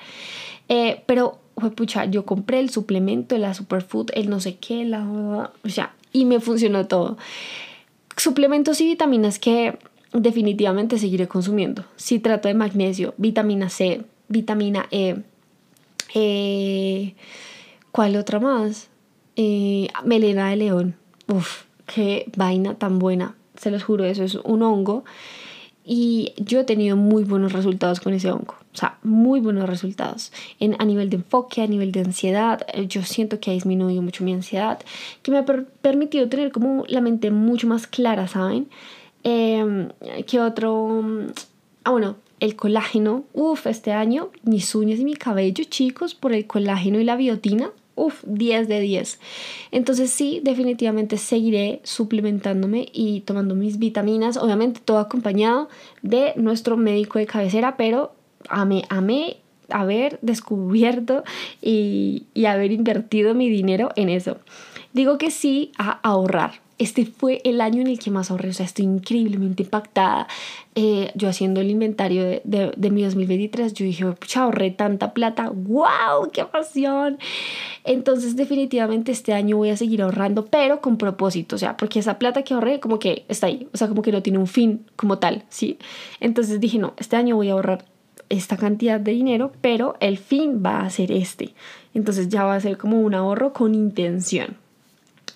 Eh, 0.69 1.03
pero, 1.07 1.39
pucha, 1.77 2.05
yo 2.05 2.25
compré 2.25 2.61
el 2.61 2.71
suplemento, 2.71 3.37
la 3.39 3.55
superfood, 3.55 4.11
el 4.15 4.29
no 4.29 4.41
sé 4.41 4.57
qué, 4.57 4.85
la... 4.85 5.05
O 5.65 5.69
sea, 5.69 5.95
y 6.13 6.25
me 6.25 6.41
funcionó 6.41 6.87
todo. 6.87 7.17
Suplementos 8.17 8.81
y 8.81 8.87
vitaminas 8.87 9.39
que 9.39 9.79
definitivamente 10.13 10.99
seguiré 10.99 11.29
consumiendo. 11.29 11.85
Citrato 11.99 12.49
de 12.49 12.55
magnesio, 12.55 13.15
vitamina 13.17 13.69
C, 13.69 14.03
vitamina 14.29 14.87
E. 14.91 15.17
Eh, 16.15 17.15
¿Cuál 17.91 18.17
otra 18.17 18.41
más? 18.41 18.89
Eh, 19.37 19.89
melena 20.05 20.51
de 20.51 20.57
león. 20.57 20.95
Uf, 21.29 21.65
qué 21.87 22.31
vaina 22.37 22.75
tan 22.75 22.99
buena. 22.99 23.35
Se 23.57 23.71
los 23.71 23.83
juro, 23.85 24.05
eso 24.05 24.25
es 24.25 24.37
un 24.37 24.63
hongo. 24.63 25.05
Y 25.85 26.33
yo 26.39 26.61
he 26.61 26.65
tenido 26.65 26.97
muy 26.97 27.25
buenos 27.25 27.53
resultados 27.53 28.01
con 28.01 28.15
ese 28.15 28.31
hongo. 28.31 28.55
O 28.73 28.77
sea, 28.77 28.99
muy 29.03 29.41
buenos 29.41 29.69
resultados. 29.69 30.33
En, 30.59 30.77
a 30.79 30.85
nivel 30.85 31.11
de 31.11 31.17
enfoque, 31.17 31.63
a 31.63 31.67
nivel 31.67 31.93
de 31.93 32.01
ansiedad. 32.01 32.67
Eh, 32.73 32.87
yo 32.87 33.03
siento 33.03 33.39
que 33.39 33.51
ha 33.51 33.55
disminuido 33.55 34.01
mucho 34.01 34.25
mi 34.25 34.33
ansiedad. 34.33 34.81
Que 35.23 35.31
me 35.31 35.39
ha 35.39 35.45
permitido 35.45 36.29
tener 36.29 36.53
como 36.53 36.85
la 36.89 37.01
mente 37.01 37.31
mucho 37.31 37.67
más 37.67 37.87
clara, 37.87 38.29
¿saben? 38.29 38.69
Eh, 39.25 39.89
¿Qué 40.27 40.41
otro? 40.41 41.03
Ah, 41.85 41.91
bueno, 41.91 42.17
el 42.41 42.57
colágeno. 42.57 43.25
Uf, 43.33 43.67
este 43.67 43.93
año 43.93 44.31
mis 44.43 44.75
uñas 44.75 45.01
y 45.01 45.05
mi 45.05 45.15
cabello, 45.15 45.65
chicos, 45.65 46.15
por 46.15 46.33
el 46.33 46.47
colágeno 46.47 47.01
y 47.01 47.05
la 47.05 47.17
biotina. 47.17 47.71
Uf, 47.97 48.25
10 48.27 48.67
de 48.69 48.81
10. 48.81 49.21
Entonces 49.71 50.11
sí, 50.11 50.41
definitivamente 50.43 51.17
seguiré 51.17 51.81
suplementándome 51.85 52.89
y 52.93 53.21
tomando 53.21 53.55
mis 53.55 53.79
vitaminas, 53.79 54.37
obviamente 54.37 54.81
todo 54.85 54.99
acompañado 54.99 55.69
de 56.03 56.33
nuestro 56.37 56.77
médico 56.77 57.19
de 57.19 57.27
cabecera, 57.27 57.77
pero 57.77 58.13
amé, 58.49 58.83
amé 58.89 59.37
haber 59.71 60.19
descubierto 60.23 61.23
y, 61.63 62.27
y 62.35 62.47
haber 62.47 62.73
invertido 62.73 63.35
mi 63.35 63.49
dinero 63.49 63.91
en 63.97 64.09
eso. 64.09 64.39
Digo 64.93 65.19
que 65.19 65.31
sí 65.31 65.73
a 65.79 65.91
ahorrar, 66.03 66.64
este 66.79 67.07
fue 67.07 67.41
el 67.45 67.61
año 67.61 67.81
en 67.81 67.87
el 67.87 67.99
que 67.99 68.11
más 68.11 68.31
ahorré, 68.31 68.51
o 68.51 68.53
sea, 68.53 68.67
estoy 68.67 68.85
increíblemente 68.85 69.63
impactada. 69.63 70.27
Eh, 70.75 71.13
yo 71.15 71.29
haciendo 71.29 71.61
el 71.61 71.71
inventario 71.71 72.25
de, 72.25 72.43
de, 72.45 72.73
de, 72.77 72.91
mi 72.91 73.03
2023, 73.05 73.75
yo 73.75 73.85
dije, 73.85 74.05
pucha, 74.07 74.43
ahorré 74.43 74.73
tanta 74.73 75.15
plata, 75.15 75.51
wow, 75.51 76.31
qué 76.33 76.45
pasión. 76.45 77.19
Entonces, 77.85 78.35
definitivamente 78.35 79.13
este 79.13 79.33
año 79.33 79.57
voy 79.57 79.71
a 79.71 79.77
seguir 79.77 80.03
ahorrando, 80.03 80.47
pero 80.47 80.81
con 80.81 80.97
propósito, 80.97 81.55
o 81.57 81.59
sea, 81.59 81.77
porque 81.77 82.01
esa 82.01 82.19
plata 82.19 82.43
que 82.43 82.55
ahorré 82.55 82.81
como 82.81 82.99
que 82.99 83.25
está 83.29 83.47
ahí, 83.47 83.69
o 83.73 83.77
sea, 83.77 83.87
como 83.89 84.03
que 84.03 84.11
no 84.11 84.23
tiene 84.23 84.39
un 84.39 84.49
fin 84.49 84.85
como 84.97 85.19
tal, 85.19 85.45
¿sí? 85.49 85.79
Entonces 86.19 86.59
dije, 86.61 86.79
no, 86.79 86.95
este 86.97 87.17
año 87.17 87.37
voy 87.37 87.51
a 87.51 87.53
ahorrar 87.53 87.85
esta 88.31 88.57
cantidad 88.57 88.99
de 88.99 89.13
dinero, 89.13 89.53
pero 89.61 89.97
el 90.01 90.19
fin 90.19 90.63
va 90.65 90.81
a 90.81 90.91
ser 90.91 91.13
este. 91.13 91.55
Entonces 91.93 92.29
ya 92.29 92.45
va 92.45 92.57
a 92.57 92.61
ser 92.61 92.79
como 92.79 93.01
un 93.01 93.15
ahorro 93.15 93.53
con 93.53 93.75
intención 93.77 94.64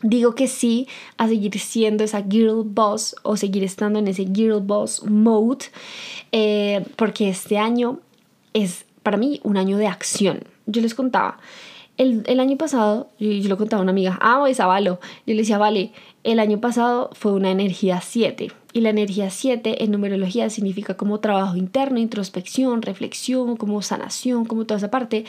digo 0.03 0.35
que 0.35 0.49
sí 0.49 0.87
a 1.17 1.29
seguir 1.29 1.59
siendo 1.59 2.05
esa 2.05 2.23
girl 2.23 2.63
boss 2.65 3.17
o 3.23 3.37
seguir 3.37 3.65
estando 3.65 3.99
en 3.99 4.09
ese 4.09 4.27
girl 4.33 4.61
boss 4.61 5.05
mode 5.05 5.67
eh, 6.33 6.85
porque 6.97 7.29
este 7.29 7.59
año 7.59 8.01
es 8.53 8.85
para 9.03 9.17
mí 9.17 9.41
un 9.43 9.57
año 9.57 9.77
de 9.79 9.87
acción 9.87 10.45
yo 10.67 10.81
les 10.83 10.95
contaba 10.95 11.39
el, 11.97 12.23
el 12.27 12.41
año 12.41 12.57
pasado 12.57 13.09
yo, 13.19 13.31
yo, 13.31 13.49
lo 13.49 13.57
contaba 13.57 13.81
a 13.81 13.83
una 13.83 13.93
amiga 13.93 14.19
ah 14.21 14.45
esa 14.49 14.67
valo 14.67 15.01
yo 15.27 15.35
le 15.35 15.43
decía 15.43 15.59
vale 15.59 15.93
el 16.25 16.41
año 16.41 16.61
pasado 16.61 17.11
fue 17.15 17.33
una 17.33 17.51
energía 17.51 18.01
7 18.01 18.53
y 18.73 18.81
la 18.81 18.91
energía 18.91 19.31
7 19.31 19.83
en 19.83 19.91
numerología 19.91 20.51
significa 20.51 20.95
como 20.95 21.21
trabajo 21.21 21.57
interno, 21.57 21.99
introspección, 21.99 22.83
reflexión, 22.83 23.57
como 23.57 23.81
sanación, 23.83 24.45
como 24.45 24.67
toda 24.67 24.79
esa 24.79 24.91
parte. 24.91 25.25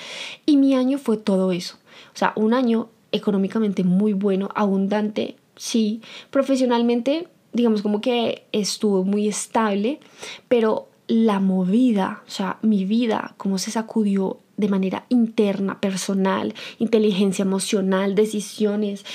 Y 0.45 0.57
mi 0.57 0.75
año 0.75 0.97
fue 0.97 1.17
todo 1.17 1.51
eso. 1.51 1.77
O 2.13 2.17
sea, 2.17 2.33
un 2.35 2.53
año 2.53 2.89
económicamente 3.11 3.83
muy 3.83 4.13
bueno, 4.13 4.49
abundante, 4.55 5.35
sí, 5.55 6.01
profesionalmente, 6.29 7.27
digamos 7.53 7.81
como 7.81 8.01
que 8.01 8.43
estuvo 8.51 9.03
muy 9.03 9.27
estable, 9.27 9.99
pero 10.47 10.89
la 11.07 11.39
movida, 11.39 12.21
o 12.27 12.29
sea, 12.29 12.59
mi 12.61 12.85
vida, 12.85 13.33
cómo 13.37 13.57
se 13.57 13.71
sacudió 13.71 14.39
de 14.57 14.67
manera 14.67 15.05
interna, 15.09 15.79
personal, 15.79 16.53
inteligencia 16.77 17.41
emocional, 17.43 18.13
decisiones, 18.13 19.05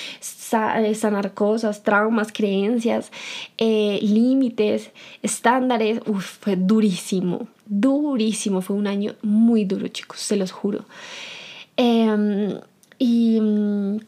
eh, 0.81 0.95
sanar 0.95 1.35
cosas, 1.35 1.85
traumas, 1.85 2.33
creencias, 2.33 3.13
eh, 3.59 4.01
límites, 4.03 4.91
estándares, 5.23 6.01
fue 6.19 6.57
durísimo, 6.57 7.47
durísimo, 7.67 8.61
fue 8.61 8.75
un 8.75 8.89
año 8.89 9.15
muy 9.23 9.65
duro, 9.65 9.87
chicos, 9.89 10.19
se 10.19 10.37
los 10.37 10.51
juro. 10.51 10.87
Eh, 11.77 12.59
y, 12.99 13.41
mm, 13.41 13.99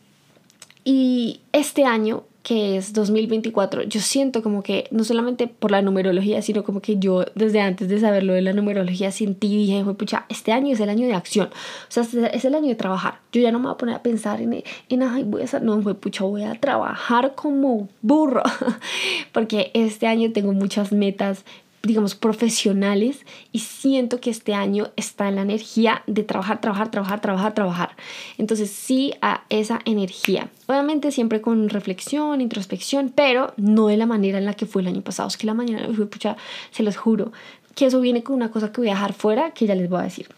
y 0.84 1.40
este 1.52 1.84
año, 1.84 2.24
que 2.42 2.76
es 2.76 2.92
2024, 2.92 3.82
yo 3.82 4.00
siento 4.00 4.40
como 4.40 4.62
que 4.62 4.86
no 4.92 5.02
solamente 5.02 5.48
por 5.48 5.72
la 5.72 5.82
numerología, 5.82 6.40
sino 6.42 6.62
como 6.62 6.80
que 6.80 6.96
yo 6.96 7.24
desde 7.34 7.60
antes 7.60 7.88
de 7.88 7.98
saberlo 7.98 8.34
de 8.34 8.42
la 8.42 8.52
numerología 8.52 9.10
sentí 9.10 9.48
y 9.48 9.66
dije, 9.66 9.84
pucha, 9.94 10.26
este 10.28 10.52
año 10.52 10.72
es 10.72 10.78
el 10.78 10.88
año 10.88 11.08
de 11.08 11.14
acción, 11.14 11.48
o 11.48 11.90
sea, 11.90 12.04
es 12.32 12.44
el 12.44 12.54
año 12.54 12.68
de 12.68 12.76
trabajar. 12.76 13.18
Yo 13.32 13.40
ya 13.40 13.50
no 13.50 13.58
me 13.58 13.64
voy 13.64 13.74
a 13.74 13.78
poner 13.78 13.96
a 13.96 14.02
pensar 14.04 14.40
en, 14.40 14.62
en 14.88 15.02
ay, 15.02 15.24
voy 15.24 15.42
a, 15.42 15.58
no, 15.58 15.82
fue 15.82 15.96
pucha, 15.96 16.22
voy 16.22 16.44
a 16.44 16.54
trabajar 16.54 17.34
como 17.34 17.88
burro, 18.00 18.44
porque 19.32 19.72
este 19.74 20.06
año 20.06 20.30
tengo 20.30 20.52
muchas 20.52 20.92
metas 20.92 21.44
digamos, 21.86 22.14
profesionales 22.14 23.24
y 23.52 23.60
siento 23.60 24.20
que 24.20 24.30
este 24.30 24.54
año 24.54 24.88
está 24.96 25.28
en 25.28 25.36
la 25.36 25.42
energía 25.42 26.02
de 26.06 26.22
trabajar, 26.22 26.60
trabajar, 26.60 26.90
trabajar, 26.90 27.20
trabajar, 27.20 27.54
trabajar. 27.54 27.96
Entonces 28.38 28.70
sí 28.70 29.14
a 29.22 29.44
esa 29.48 29.80
energía. 29.84 30.48
Obviamente 30.66 31.10
siempre 31.12 31.40
con 31.40 31.68
reflexión, 31.68 32.40
introspección, 32.40 33.12
pero 33.14 33.52
no 33.56 33.86
de 33.88 33.96
la 33.96 34.06
manera 34.06 34.38
en 34.38 34.44
la 34.44 34.54
que 34.54 34.66
fue 34.66 34.82
el 34.82 34.88
año 34.88 35.02
pasado. 35.02 35.28
Es 35.28 35.36
que 35.36 35.46
la 35.46 35.54
mañana, 35.54 35.88
pucha, 36.10 36.36
se 36.70 36.82
los 36.82 36.96
juro, 36.96 37.32
que 37.74 37.86
eso 37.86 38.00
viene 38.00 38.22
con 38.22 38.36
una 38.36 38.50
cosa 38.50 38.72
que 38.72 38.80
voy 38.80 38.88
a 38.88 38.94
dejar 38.94 39.12
fuera 39.12 39.52
que 39.52 39.66
ya 39.66 39.74
les 39.74 39.88
voy 39.88 40.00
a 40.00 40.04
decir 40.04 40.28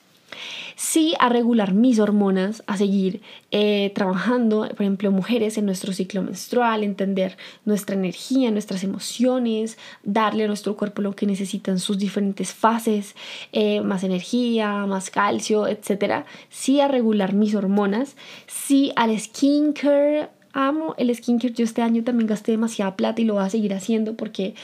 sí 0.77 1.15
a 1.19 1.29
regular 1.29 1.75
mis 1.75 1.99
hormonas, 1.99 2.63
a 2.67 2.77
seguir 2.77 3.21
eh, 3.51 3.93
trabajando, 3.95 4.69
por 4.69 4.83
ejemplo, 4.83 5.11
mujeres 5.11 5.59
en 5.59 5.67
nuestro 5.67 5.93
ciclo 5.93 6.23
menstrual, 6.23 6.85
entender 6.85 7.37
nuestra 7.65 7.95
energía, 7.95 8.51
nuestras 8.51 8.85
emociones, 8.85 9.79
darle 10.03 10.45
a 10.45 10.47
nuestro 10.47 10.77
cuerpo 10.77 11.03
lo 11.03 11.15
que 11.15 11.27
necesita 11.27 11.71
en 11.71 11.79
sus 11.79 11.99
diferentes 11.99 12.53
fases, 12.53 13.15
eh, 13.53 13.81
más 13.81 14.05
energía, 14.05 14.87
más 14.87 15.11
calcio, 15.11 15.67
etc. 15.67 16.25
Sí 16.51 16.81
a 16.81 16.89
regular 16.89 17.33
mis 17.33 17.55
hormonas, 17.55 18.17
sí 18.47 18.93
al 18.97 19.19
skincare, 19.19 20.29
amo 20.53 20.95
el 20.99 21.15
skincare, 21.15 21.55
yo 21.55 21.65
este 21.65 21.83
año 21.83 22.05
también 22.05 22.27
gasté 22.27 22.53
demasiada 22.53 22.97
plata 22.97 23.21
y 23.21 23.25
lo 23.25 23.35
voy 23.35 23.45
a 23.45 23.51
seguir 23.51 23.75
haciendo 23.75 24.15
porque 24.15 24.55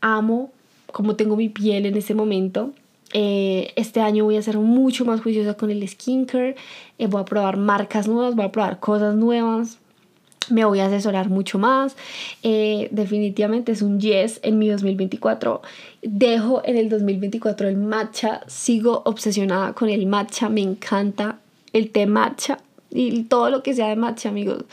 amo 0.00 0.52
como 0.92 1.16
tengo 1.16 1.36
mi 1.36 1.48
piel 1.48 1.86
en 1.86 1.96
ese 1.96 2.14
momento 2.14 2.72
eh, 3.12 3.72
este 3.76 4.00
año 4.00 4.24
voy 4.24 4.36
a 4.36 4.42
ser 4.42 4.58
mucho 4.58 5.04
más 5.04 5.20
juiciosa 5.20 5.54
con 5.54 5.70
el 5.70 5.86
skincare. 5.88 6.56
Eh, 6.98 7.06
voy 7.06 7.22
a 7.22 7.24
probar 7.24 7.56
marcas 7.56 8.08
nuevas, 8.08 8.34
voy 8.34 8.46
a 8.46 8.52
probar 8.52 8.80
cosas 8.80 9.14
nuevas. 9.14 9.78
Me 10.48 10.64
voy 10.64 10.80
a 10.80 10.86
asesorar 10.86 11.28
mucho 11.28 11.58
más. 11.58 11.96
Eh, 12.42 12.88
definitivamente 12.90 13.72
es 13.72 13.82
un 13.82 14.00
yes 14.00 14.40
en 14.42 14.58
mi 14.58 14.68
2024. 14.68 15.62
Dejo 16.02 16.62
en 16.64 16.76
el 16.76 16.88
2024 16.88 17.68
el 17.68 17.76
matcha. 17.76 18.40
Sigo 18.46 19.02
obsesionada 19.04 19.72
con 19.74 19.88
el 19.88 20.06
matcha. 20.06 20.48
Me 20.48 20.62
encanta 20.62 21.38
el 21.72 21.90
té 21.90 22.06
matcha 22.06 22.58
y 22.90 23.24
todo 23.24 23.50
lo 23.50 23.62
que 23.62 23.74
sea 23.74 23.88
de 23.88 23.96
matcha, 23.96 24.28
amigos. 24.28 24.64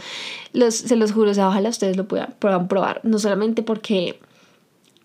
Los, 0.54 0.76
se 0.76 0.96
los 0.96 1.12
juro, 1.12 1.32
o 1.32 1.34
sea, 1.34 1.50
ojalá 1.50 1.70
ustedes 1.70 1.98
lo 1.98 2.08
puedan, 2.08 2.34
puedan 2.40 2.68
probar. 2.68 3.02
No 3.04 3.20
solamente 3.20 3.62
porque 3.62 4.20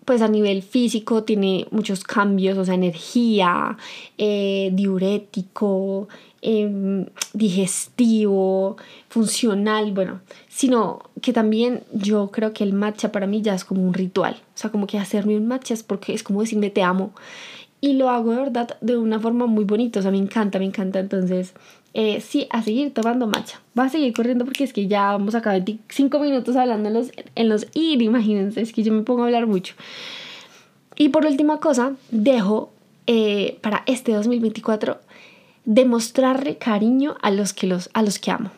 pues 0.05 0.21
a 0.21 0.27
nivel 0.27 0.61
físico 0.61 1.23
tiene 1.23 1.67
muchos 1.71 2.03
cambios, 2.03 2.57
o 2.57 2.65
sea, 2.65 2.73
energía, 2.73 3.77
eh, 4.17 4.71
diurético, 4.73 6.07
em, 6.41 7.05
digestivo, 7.33 8.77
funcional, 9.09 9.91
bueno, 9.93 10.21
sino 10.49 10.99
que 11.21 11.33
también 11.33 11.83
yo 11.93 12.31
creo 12.31 12.53
que 12.53 12.63
el 12.63 12.73
matcha 12.73 13.11
para 13.11 13.27
mí 13.27 13.41
ya 13.41 13.55
es 13.55 13.63
como 13.63 13.81
un 13.81 13.93
ritual, 13.93 14.35
o 14.35 14.57
sea, 14.57 14.71
como 14.71 14.87
que 14.87 14.97
hacerme 14.99 15.37
un 15.37 15.47
matcha 15.47 15.73
es 15.73 15.83
porque 15.83 16.13
es 16.13 16.23
como 16.23 16.41
decirme 16.41 16.69
te 16.69 16.83
amo. 16.83 17.13
Y 17.79 17.93
lo 17.93 18.09
hago 18.09 18.31
de 18.31 18.37
verdad 18.37 18.77
de 18.79 18.97
una 18.97 19.19
forma 19.19 19.45
muy 19.45 19.65
bonita, 19.65 19.99
o 19.99 20.01
sea, 20.01 20.11
me 20.11 20.17
encanta, 20.17 20.57
me 20.57 20.65
encanta, 20.65 20.99
entonces 20.99 21.53
eh, 21.93 22.21
sí, 22.21 22.47
a 22.49 22.63
seguir 22.63 22.93
tomando 22.93 23.27
matcha. 23.27 23.61
Va 23.77 23.85
a 23.85 23.89
seguir 23.89 24.13
corriendo 24.13 24.45
porque 24.45 24.63
es 24.63 24.73
que 24.73 24.87
ya 24.87 25.11
vamos 25.11 25.35
a 25.35 25.39
acabar 25.39 25.63
5 25.89 26.19
minutos 26.19 26.55
hablando 26.55 26.89
en 26.89 26.95
los, 26.95 27.11
en 27.35 27.49
los 27.49 27.67
ir, 27.73 28.01
imagínense, 28.01 28.61
es 28.61 28.73
que 28.73 28.83
yo 28.83 28.91
me 28.91 29.03
pongo 29.03 29.23
a 29.23 29.25
hablar 29.25 29.45
mucho. 29.45 29.75
Y 30.95 31.09
por 31.09 31.25
última 31.25 31.59
cosa, 31.59 31.93
dejo 32.11 32.71
eh, 33.05 33.57
para 33.61 33.83
este 33.85 34.13
2024 34.13 34.99
demostrarle 35.65 36.57
cariño 36.57 37.15
a 37.21 37.31
los 37.31 37.53
que, 37.53 37.67
los, 37.67 37.89
a 37.93 38.01
los 38.01 38.19
que 38.19 38.31
amo. 38.31 38.51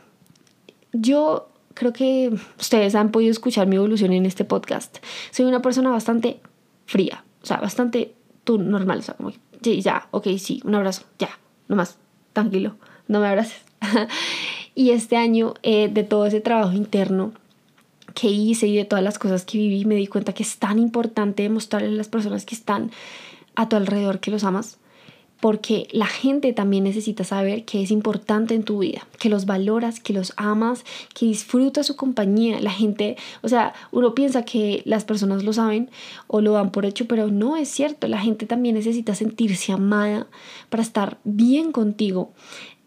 Yo 0.94 1.50
creo 1.74 1.94
que 1.94 2.34
ustedes 2.60 2.96
han 2.96 3.12
podido 3.12 3.32
escuchar 3.32 3.68
mi 3.68 3.76
evolución 3.76 4.14
en 4.14 4.26
este 4.26 4.46
podcast. 4.46 4.98
Soy 5.32 5.46
una 5.46 5.62
persona 5.62 5.92
bastante 5.92 6.40
fría, 6.86 7.24
o 7.44 7.46
sea, 7.46 7.58
bastante 7.58 8.14
tú 8.44 8.58
normal, 8.58 9.00
o 9.00 9.02
sea, 9.02 9.16
como 9.16 9.32
sí, 9.62 9.82
ya, 9.82 10.08
ok, 10.12 10.28
sí, 10.38 10.62
un 10.64 10.76
abrazo, 10.76 11.04
ya, 11.20 11.38
nomás, 11.68 11.98
tranquilo, 12.34 12.76
no 13.08 13.20
me 13.20 13.28
abraces. 13.28 13.62
y 14.76 14.92
este 14.92 15.18
año, 15.18 15.54
eh, 15.64 15.90
de 15.90 16.04
todo 16.04 16.26
ese 16.26 16.42
trabajo 16.42 16.74
interno 16.74 17.34
que 18.14 18.28
hice 18.28 18.68
y 18.68 18.78
de 18.78 18.86
todas 18.86 19.04
las 19.04 19.20
cosas 19.20 19.44
que 19.46 19.58
viví, 19.58 19.86
me 19.86 19.96
di 19.96 20.08
cuenta 20.08 20.34
que 20.34 20.44
es 20.44 20.58
tan 20.58 20.80
importante 20.80 21.44
demostrarle 21.44 21.90
a 21.90 21.92
las 21.92 22.08
personas 22.08 22.46
que 22.46 22.56
están 22.56 22.92
a 23.56 23.70
tu 23.70 23.76
alrededor 23.76 24.20
que 24.20 24.32
los 24.32 24.44
amas 24.44 24.78
porque 25.46 25.88
la 25.92 26.08
gente 26.08 26.54
también 26.54 26.86
necesita 26.86 27.24
saber 27.24 27.66
que 27.66 27.84
es 27.84 27.92
importante 27.92 28.56
en 28.56 28.64
tu 28.64 28.80
vida, 28.80 29.06
que 29.20 29.30
los 29.30 29.46
valoras, 29.46 30.00
que 30.00 30.14
los 30.14 30.34
amas, 30.38 30.86
que 31.14 31.26
disfrutas 31.26 31.86
su 31.86 31.96
compañía. 31.96 32.60
La 32.62 32.72
gente, 32.72 33.18
o 33.42 33.48
sea, 33.48 33.74
uno 33.92 34.16
piensa 34.16 34.44
que 34.44 34.82
las 34.86 35.06
personas 35.06 35.44
lo 35.44 35.54
saben 35.54 35.90
o 36.28 36.42
lo 36.42 36.54
dan 36.54 36.72
por 36.72 36.86
hecho, 36.86 37.06
pero 37.06 37.28
no 37.28 37.58
es 37.58 37.70
cierto. 37.70 38.08
La 38.08 38.20
gente 38.20 38.46
también 38.46 38.76
necesita 38.76 39.14
sentirse 39.14 39.72
amada 39.72 40.28
para 40.70 40.84
estar 40.84 41.20
bien 41.24 41.72
contigo. 41.72 42.32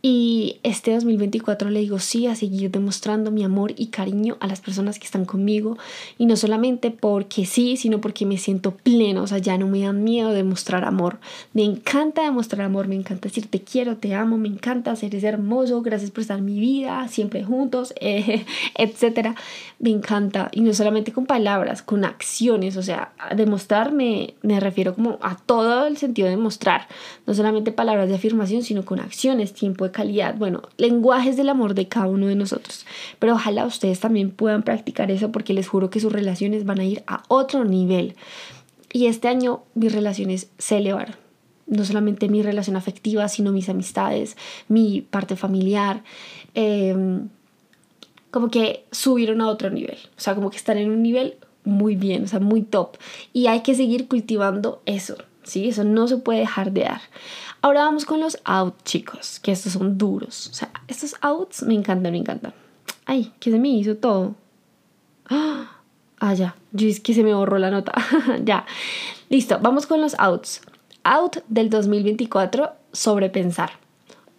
Y 0.01 0.61
este 0.63 0.95
2024 0.95 1.71
le 1.71 1.81
digo 1.81 1.99
sí 1.99 2.29
a 2.29 2.37
seguir 2.37 2.71
demostrando 2.71 3.33
mi 3.33 3.43
amor 3.43 3.73
y 3.77 3.89
cariño 3.89 4.37
a 4.39 4.47
las 4.47 4.61
personas 4.61 5.01
que 5.01 5.07
están 5.07 5.25
conmigo. 5.25 5.77
Y 6.19 6.27
no 6.27 6.37
solamente 6.37 6.93
porque 6.93 7.45
sí, 7.45 7.77
sino 7.77 8.01
porque 8.01 8.25
me 8.25 8.39
siento 8.39 8.77
pleno. 8.77 9.23
O 9.23 9.27
sea, 9.27 9.39
ya 9.39 9.59
no 9.59 9.67
me 9.67 9.81
da 9.81 9.93
miedo 9.93 10.31
demostrar 10.31 10.85
amor. 10.85 11.19
Me 11.53 11.65
encanta 11.65 12.23
demostrar 12.23 12.63
amor. 12.63 12.87
Me 12.87 12.95
encanta 12.95 13.29
decir 13.29 13.49
te 13.51 13.63
quiero, 13.63 13.97
te 13.97 14.15
amo. 14.15 14.39
Me 14.39 14.47
encanta 14.47 14.95
ser 14.95 15.17
ese 15.17 15.27
hermoso. 15.27 15.83
Gracias 15.83 16.13
por 16.13 16.21
estar 16.21 16.39
en 16.39 16.45
mi 16.45 16.61
vida. 16.61 17.09
Siempre 17.09 17.43
juntos, 17.43 17.93
eh, 18.01 18.45
etc. 18.77 19.37
Me 19.81 19.91
encanta. 19.91 20.49
Y 20.53 20.61
no 20.61 20.75
solamente 20.75 21.13
con 21.13 21.27
palabras, 21.27 21.83
con 21.83 22.05
acciones. 22.05 22.77
O 22.77 22.85
sea, 22.85 23.13
demostrar 23.35 23.91
me, 23.91 24.35
me 24.43 24.61
refiero 24.61 24.95
como 24.95 25.19
a 25.23 25.37
todo 25.37 25.89
el 25.89 25.97
sentido 25.97 26.27
de 26.27 26.37
demostrar. 26.37 26.87
No 27.27 27.35
solamente 27.35 27.73
palabras 27.73 28.09
de 28.09 28.15
afirmación, 28.15 28.63
sino 28.63 28.85
con 28.85 29.01
acciones, 29.01 29.53
tiempo 29.53 29.88
calidad, 29.93 30.35
bueno, 30.37 30.63
lenguajes 30.77 31.37
del 31.37 31.49
amor 31.49 31.75
de 31.75 31.89
cada 31.89 32.07
uno 32.07 32.27
de 32.27 32.35
nosotros. 32.35 32.87
Pero 33.19 33.35
ojalá 33.35 33.67
ustedes 33.67 34.01
también 34.01 34.31
puedan 34.31 34.63
practicar 34.63 35.11
eso 35.11 35.33
porque 35.33 35.55
les 35.55 35.69
juro 35.69 35.91
que 35.91 36.01
sus 36.01 36.13
relaciones 36.13 36.65
van 36.65 36.81
a 36.81 36.85
ir 36.85 37.03
a 37.07 37.23
otro 37.29 37.65
nivel. 37.65 38.15
Y 38.93 39.07
este 39.07 39.29
año 39.29 39.63
mis 39.75 39.93
relaciones 39.93 40.49
se 40.59 40.79
elevaron. 40.79 41.17
No 41.67 41.85
solamente 41.85 42.29
mi 42.29 42.43
relación 42.43 42.77
afectiva, 42.77 43.29
sino 43.29 43.53
mis 43.53 43.69
amistades, 43.69 44.37
mi 44.69 45.03
parte 45.03 45.37
familiar. 45.37 46.03
Em, 46.55 47.29
como 48.31 48.51
que 48.51 48.85
subieron 48.91 49.41
a 49.41 49.49
otro 49.49 49.71
nivel. 49.71 49.99
O 50.17 50.21
sea, 50.21 50.35
como 50.35 50.51
que 50.51 50.57
están 50.57 50.79
en 50.79 50.91
un 50.91 51.03
nivel 51.03 51.37
muy 51.65 51.97
bien, 51.97 52.25
o 52.25 52.27
sea, 52.27 52.41
muy 52.41 52.63
top. 52.63 52.97
Y 53.33 53.47
hay 53.47 53.61
que 53.61 53.75
seguir 53.75 54.09
cultivando 54.09 54.83
eso, 54.87 55.17
¿sí? 55.43 55.69
Eso 55.69 55.85
no 55.85 56.09
se 56.09 56.17
puede 56.17 56.41
dejar 56.41 56.73
de 56.73 56.83
dar. 56.83 57.01
Ahora 57.61 57.83
vamos 57.83 58.05
con 58.05 58.21
los 58.21 58.39
outs, 58.45 58.85
chicos, 58.85 59.41
que 59.41 59.53
estos 59.53 59.73
son 59.73 59.99
duros. 59.99 60.49
O 60.49 60.55
sea, 60.55 60.71
estos 60.87 61.17
outs 61.21 61.63
me 61.63 61.75
encantan, 61.75 62.13
me 62.13 62.19
encantan. 62.19 62.55
Ay, 63.05 63.33
que 63.41 63.51
se 63.51 63.59
me 63.59 63.69
hizo 63.69 63.97
todo. 63.97 64.35
Ah, 66.21 66.35
ya. 66.35 66.57
Yo 66.73 66.89
es 66.89 67.01
que 67.01 67.15
se 67.15 67.23
me 67.23 67.35
borró 67.35 67.59
la 67.59 67.71
nota. 67.71 67.93
ya. 68.45 68.67
Listo, 69.29 69.59
vamos 69.61 69.87
con 69.87 70.01
los 70.01 70.15
outs. 70.19 70.61
Out 71.05 71.39
del 71.49 71.71
2024, 71.71 72.71
sobrepensar. 72.93 73.71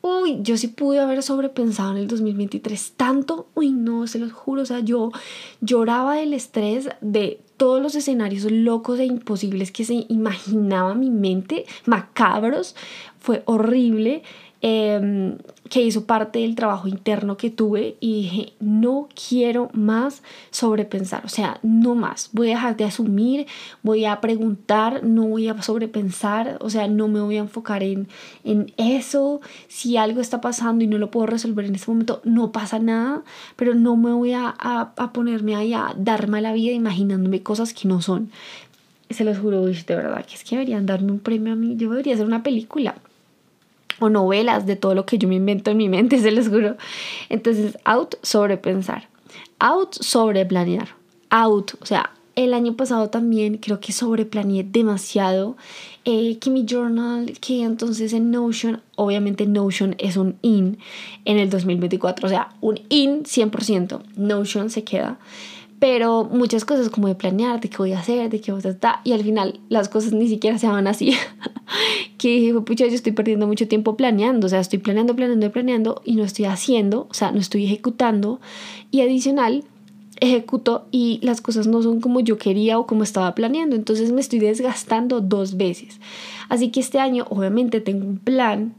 Uy, 0.01 0.39
yo 0.41 0.57
sí 0.57 0.69
pude 0.69 0.99
haber 0.99 1.21
sobrepensado 1.23 1.91
en 1.91 1.97
el 1.97 2.07
2023 2.07 2.93
tanto. 2.95 3.47
Uy, 3.53 3.71
no, 3.71 4.07
se 4.07 4.19
los 4.19 4.31
juro. 4.31 4.62
O 4.62 4.65
sea, 4.65 4.79
yo 4.79 5.12
lloraba 5.62 6.15
del 6.15 6.33
estrés 6.33 6.89
de 7.01 7.41
todos 7.57 7.81
los 7.81 7.95
escenarios 7.95 8.49
locos 8.49 8.99
e 8.99 9.05
imposibles 9.05 9.71
que 9.71 9.83
se 9.83 10.05
imaginaba 10.07 10.95
mi 10.95 11.09
mente, 11.09 11.65
macabros, 11.85 12.75
fue 13.19 13.43
horrible. 13.45 14.23
Em, 14.62 15.38
que 15.69 15.82
hizo 15.82 16.06
parte 16.06 16.39
del 16.39 16.56
trabajo 16.56 16.89
interno 16.89 17.38
que 17.38 17.50
tuve 17.50 17.95
y 18.02 18.24
dije, 18.24 18.54
no 18.60 19.08
quiero 19.15 19.69
más 19.72 20.22
sobrepensar, 20.52 21.24
o 21.24 21.30
sea, 21.30 21.60
no 21.63 21.95
más, 21.95 22.30
voy 22.34 22.48
a 22.48 22.56
dejar 22.56 22.76
de 22.76 22.84
asumir, 22.84 23.48
voy 23.84 24.04
a 24.04 24.19
preguntar, 24.19 25.04
no 25.04 25.28
voy 25.28 25.48
a 25.48 25.62
sobrepensar, 25.62 26.58
o 26.60 26.69
sea, 26.69 26.89
no 26.89 27.08
me 27.08 27.22
voy 27.22 27.38
a 27.38 27.41
enfocar 27.41 27.84
en, 27.84 28.10
en 28.43 28.74
eso, 28.76 29.39
si 29.69 29.95
algo 29.95 30.19
está 30.19 30.41
pasando 30.41 30.84
y 30.84 30.88
no 30.88 30.98
lo 30.98 31.10
puedo 31.10 31.28
resolver 31.28 31.63
en 31.65 31.76
este 31.76 31.89
momento, 31.91 32.19
no 32.26 32.52
pasa 32.52 32.80
nada, 32.80 33.24
pero 33.56 33.76
no 33.76 33.95
me 33.95 34.12
voy 34.12 34.34
a, 34.34 34.54
a, 34.60 34.91
a 34.98 35.13
ponerme 35.13 35.56
ahí 35.56 35.74
a 35.74 35.93
darme 35.95 36.41
la 36.41 36.52
vida 36.52 36.74
imaginándome 36.74 37.43
cosas 37.43 37.74
que 37.74 37.88
no 37.88 38.02
son. 38.02 38.30
Se 39.10 39.24
los 39.24 39.38
juro, 39.38 39.65
de 39.65 39.95
verdad, 39.95 40.26
que 40.26 40.36
es 40.36 40.43
que 40.43 40.56
deberían 40.56 40.86
darme 40.86 41.12
un 41.13 41.19
premio 41.19 41.54
a 41.54 41.56
mí, 41.56 41.76
yo 41.78 41.89
debería 41.91 42.15
hacer 42.15 42.26
una 42.26 42.43
película 42.43 42.95
o 43.99 44.09
novelas 44.09 44.65
de 44.65 44.75
todo 44.75 44.95
lo 44.95 45.05
que 45.05 45.17
yo 45.17 45.27
me 45.27 45.35
invento 45.35 45.71
en 45.71 45.77
mi 45.77 45.89
mente, 45.89 46.19
se 46.21 46.31
los 46.31 46.47
juro. 46.47 46.77
Entonces, 47.29 47.77
out 47.85 48.15
sobre 48.21 48.57
pensar, 48.57 49.07
out 49.59 49.93
sobre 49.93 50.45
planear, 50.45 50.89
out, 51.29 51.73
o 51.81 51.85
sea, 51.85 52.12
el 52.35 52.53
año 52.53 52.75
pasado 52.75 53.09
también 53.09 53.57
creo 53.57 53.81
que 53.81 53.91
sobreplaneé 53.91 54.63
demasiado. 54.63 55.57
Eh, 56.05 56.38
que 56.39 56.63
journal, 56.65 57.38
que 57.41 57.63
entonces 57.63 58.13
en 58.13 58.31
Notion, 58.31 58.81
obviamente 58.95 59.45
Notion 59.45 59.95
es 59.99 60.15
un 60.15 60.38
in 60.41 60.77
en 61.25 61.38
el 61.38 61.49
2024, 61.49 62.25
o 62.25 62.29
sea, 62.29 62.49
un 62.62 62.79
in 62.88 63.23
100%. 63.23 64.01
Notion 64.15 64.69
se 64.69 64.83
queda 64.85 65.19
pero 65.79 66.25
muchas 66.25 66.65
cosas 66.65 66.89
como 66.89 67.07
de 67.07 67.15
planear, 67.15 67.59
de 67.59 67.69
qué 67.69 67.77
voy 67.77 67.93
a 67.93 67.99
hacer, 67.99 68.29
de 68.29 68.41
qué 68.41 68.51
voy 68.51 68.61
a 68.63 68.69
estar, 68.69 68.99
y 69.03 69.13
al 69.13 69.23
final 69.23 69.59
las 69.69 69.89
cosas 69.89 70.13
ni 70.13 70.27
siquiera 70.27 70.57
se 70.57 70.67
van 70.67 70.87
así. 70.87 71.13
que 72.17 72.27
dije, 72.27 72.53
pucha, 72.61 72.85
yo 72.85 72.93
estoy 72.93 73.13
perdiendo 73.13 73.47
mucho 73.47 73.67
tiempo 73.67 73.95
planeando, 73.95 74.47
o 74.47 74.49
sea, 74.49 74.59
estoy 74.59 74.79
planeando, 74.79 75.15
planeando, 75.15 75.51
planeando 75.51 76.01
y 76.03 76.15
no 76.15 76.23
estoy 76.23 76.45
haciendo, 76.45 77.07
o 77.09 77.13
sea, 77.13 77.31
no 77.31 77.39
estoy 77.39 77.65
ejecutando. 77.65 78.41
Y 78.91 79.01
adicional, 79.01 79.63
ejecuto 80.19 80.85
y 80.91 81.19
las 81.21 81.41
cosas 81.41 81.67
no 81.67 81.81
son 81.81 82.01
como 82.01 82.19
yo 82.19 82.37
quería 82.37 82.77
o 82.77 82.85
como 82.85 83.03
estaba 83.03 83.33
planeando, 83.35 83.75
entonces 83.75 84.11
me 84.11 84.21
estoy 84.21 84.39
desgastando 84.39 85.21
dos 85.21 85.55
veces. 85.57 85.99
Así 86.49 86.69
que 86.69 86.81
este 86.81 86.99
año 86.99 87.25
obviamente 87.29 87.79
tengo 87.79 88.05
un 88.05 88.17
plan 88.17 88.73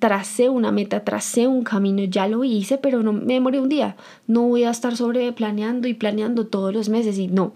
tracé 0.00 0.48
una 0.48 0.72
meta, 0.72 1.04
tracé 1.04 1.46
un 1.46 1.62
camino, 1.62 2.02
ya 2.04 2.26
lo 2.26 2.42
hice, 2.42 2.78
pero 2.78 3.02
no 3.02 3.12
me 3.12 3.34
demoré 3.34 3.60
un 3.60 3.68
día. 3.68 3.96
No 4.26 4.42
voy 4.42 4.64
a 4.64 4.70
estar 4.70 4.96
sobre 4.96 5.30
planeando 5.32 5.86
y 5.86 5.94
planeando 5.94 6.46
todos 6.46 6.74
los 6.74 6.88
meses 6.88 7.18
y 7.18 7.28
no. 7.28 7.52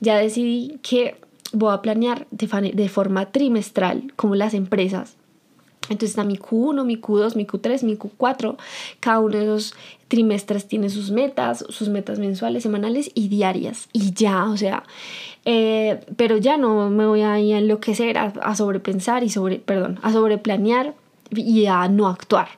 Ya 0.00 0.16
decidí 0.18 0.78
que 0.82 1.16
voy 1.52 1.72
a 1.72 1.82
planear 1.82 2.26
de, 2.30 2.72
de 2.74 2.88
forma 2.88 3.32
trimestral, 3.32 4.12
como 4.14 4.36
las 4.36 4.54
empresas. 4.54 5.16
Entonces 5.88 6.10
está 6.10 6.24
mi 6.24 6.36
Q1, 6.36 6.84
mi 6.84 7.00
Q2, 7.00 7.36
mi 7.36 7.46
Q3, 7.46 7.82
mi 7.84 7.96
Q4. 7.96 8.56
Cada 9.00 9.20
uno 9.20 9.38
de 9.38 9.44
esos 9.44 9.74
trimestres 10.08 10.66
tiene 10.66 10.90
sus 10.90 11.10
metas, 11.10 11.64
sus 11.68 11.88
metas 11.88 12.18
mensuales, 12.18 12.62
semanales 12.62 13.10
y 13.14 13.28
diarias. 13.28 13.88
Y 13.92 14.12
ya, 14.12 14.44
o 14.44 14.56
sea, 14.56 14.82
eh, 15.44 16.00
pero 16.16 16.36
ya 16.36 16.56
no 16.56 16.90
me 16.90 17.06
voy 17.06 17.22
a 17.22 17.38
enloquecer, 17.38 18.18
a, 18.18 18.24
a 18.42 18.54
sobrepensar 18.54 19.24
y 19.24 19.30
sobre, 19.30 19.58
perdón, 19.58 19.98
a 20.02 20.12
sobreplanear 20.12 20.94
y 21.30 21.66
a 21.66 21.88
no 21.88 22.08
actuar. 22.08 22.48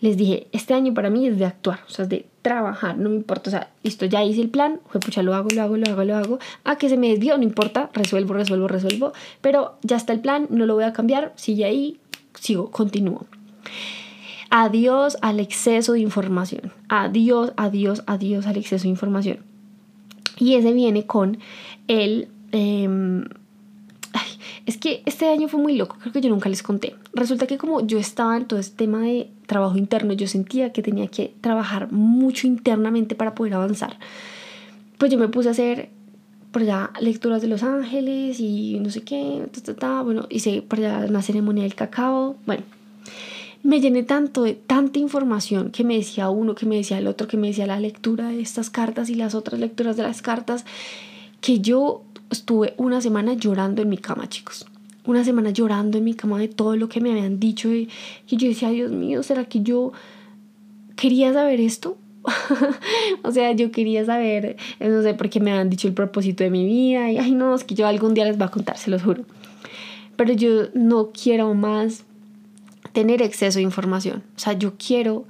Les 0.00 0.16
dije, 0.16 0.46
este 0.52 0.74
año 0.74 0.92
para 0.94 1.10
mí 1.10 1.26
es 1.26 1.38
de 1.38 1.46
actuar, 1.46 1.80
o 1.86 1.90
sea, 1.90 2.04
es 2.04 2.08
de 2.08 2.26
trabajar, 2.42 2.98
no 2.98 3.08
me 3.08 3.16
importa, 3.16 3.50
o 3.50 3.52
sea, 3.52 3.70
listo, 3.82 4.04
ya 4.04 4.22
hice 4.22 4.40
el 4.40 4.50
plan, 4.50 4.80
fue 4.88 5.00
pucha, 5.00 5.22
lo 5.22 5.34
hago, 5.34 5.48
lo 5.54 5.62
hago, 5.62 5.76
lo 5.76 5.86
hago, 5.90 6.04
lo 6.04 6.16
hago, 6.16 6.38
a 6.64 6.76
que 6.76 6.88
se 6.88 6.96
me 6.96 7.08
desvió, 7.08 7.36
no 7.36 7.42
importa, 7.42 7.90
resuelvo, 7.92 8.34
resuelvo, 8.34 8.68
resuelvo, 8.68 9.12
pero 9.40 9.78
ya 9.82 9.96
está 9.96 10.12
el 10.12 10.20
plan, 10.20 10.46
no 10.50 10.66
lo 10.66 10.74
voy 10.74 10.84
a 10.84 10.92
cambiar, 10.92 11.32
sigue 11.36 11.64
ahí, 11.64 11.98
sigo, 12.34 12.70
continúo. 12.70 13.26
Adiós 14.50 15.16
al 15.22 15.40
exceso 15.40 15.94
de 15.94 16.00
información, 16.00 16.72
adiós, 16.88 17.52
adiós, 17.56 18.04
adiós 18.06 18.46
al 18.46 18.56
exceso 18.56 18.84
de 18.84 18.90
información. 18.90 19.38
Y 20.38 20.54
ese 20.54 20.72
viene 20.72 21.06
con 21.06 21.38
el... 21.88 22.28
Em, 22.52 23.24
es 24.66 24.76
que 24.76 25.02
este 25.06 25.28
año 25.28 25.46
fue 25.46 25.60
muy 25.60 25.76
loco, 25.76 25.96
creo 26.00 26.12
que 26.12 26.20
yo 26.20 26.28
nunca 26.28 26.48
les 26.48 26.62
conté. 26.62 26.96
Resulta 27.14 27.46
que 27.46 27.56
como 27.56 27.86
yo 27.86 27.98
estaba 27.98 28.36
en 28.36 28.46
todo 28.46 28.58
este 28.58 28.76
tema 28.76 29.02
de 29.02 29.30
trabajo 29.46 29.78
interno, 29.78 30.12
yo 30.12 30.26
sentía 30.26 30.72
que 30.72 30.82
tenía 30.82 31.06
que 31.06 31.32
trabajar 31.40 31.92
mucho 31.92 32.48
internamente 32.48 33.14
para 33.14 33.36
poder 33.36 33.54
avanzar. 33.54 33.96
Pues 34.98 35.12
yo 35.12 35.18
me 35.18 35.28
puse 35.28 35.48
a 35.48 35.52
hacer 35.52 35.90
por 36.50 36.62
allá 36.62 36.90
lecturas 37.00 37.42
de 37.42 37.48
Los 37.48 37.62
Ángeles 37.62 38.40
y 38.40 38.80
no 38.80 38.90
sé 38.90 39.02
qué, 39.02 39.46
bueno, 40.04 40.26
hice 40.30 40.62
por 40.62 40.80
allá 40.80 41.06
una 41.08 41.22
ceremonia 41.22 41.62
del 41.62 41.74
cacao, 41.74 42.36
bueno. 42.44 42.64
Me 43.62 43.80
llené 43.80 44.04
tanto 44.04 44.44
de 44.44 44.54
tanta 44.54 44.98
información 44.98 45.70
que 45.70 45.82
me 45.82 45.96
decía 45.96 46.30
uno, 46.30 46.54
que 46.54 46.66
me 46.66 46.76
decía 46.76 46.98
el 46.98 47.08
otro, 47.08 47.26
que 47.26 47.36
me 47.36 47.48
decía 47.48 47.66
la 47.66 47.80
lectura 47.80 48.28
de 48.28 48.40
estas 48.40 48.70
cartas 48.70 49.10
y 49.10 49.16
las 49.16 49.34
otras 49.34 49.58
lecturas 49.58 49.96
de 49.96 50.04
las 50.04 50.22
cartas, 50.22 50.64
que 51.40 51.58
yo 51.60 52.02
estuve 52.30 52.74
una 52.76 53.00
semana 53.00 53.34
llorando 53.34 53.82
en 53.82 53.88
mi 53.88 53.98
cama, 53.98 54.28
chicos. 54.28 54.66
una 55.04 55.24
semana 55.24 55.50
llorando 55.50 55.98
en 55.98 56.04
mi 56.04 56.14
cama 56.14 56.38
de 56.38 56.48
todo 56.48 56.74
lo 56.76 56.88
que 56.88 57.00
me 57.00 57.12
habían 57.12 57.38
dicho 57.38 57.72
y, 57.72 57.88
yo 58.26 58.48
decía, 58.48 58.70
Dios 58.70 58.90
mío, 58.90 59.22
¿será 59.22 59.44
que 59.44 59.62
yo 59.62 59.92
quería 60.96 61.32
saber 61.32 61.60
esto? 61.60 61.96
o 63.22 63.30
sea, 63.30 63.52
yo 63.52 63.70
quería 63.70 64.04
saber, 64.04 64.56
eh, 64.80 64.88
no 64.88 65.02
sé, 65.02 65.14
porque 65.14 65.38
me 65.38 65.52
han 65.52 65.70
dicho 65.70 65.86
el 65.86 65.94
propósito 65.94 66.42
de 66.42 66.50
mi 66.50 66.64
vida 66.64 67.10
y, 67.10 67.18
ay, 67.18 67.32
no, 67.32 67.54
es 67.54 67.62
que 67.62 67.76
yo 67.76 67.86
algún 67.86 68.14
día 68.14 68.24
les 68.24 68.36
voy 68.36 68.46
a 68.46 68.50
contar, 68.50 68.78
se 68.78 68.90
los 68.90 69.02
juro. 69.02 69.24
Pero 70.16 70.32
yo 70.32 70.68
no 70.74 71.10
quiero 71.12 71.54
más 71.54 72.04
tener 72.92 73.22
exceso 73.22 73.58
de 73.58 73.62
información. 73.62 74.22
O 74.36 74.38
sea, 74.38 74.54
yo 74.54 74.72
quiero 74.76 75.24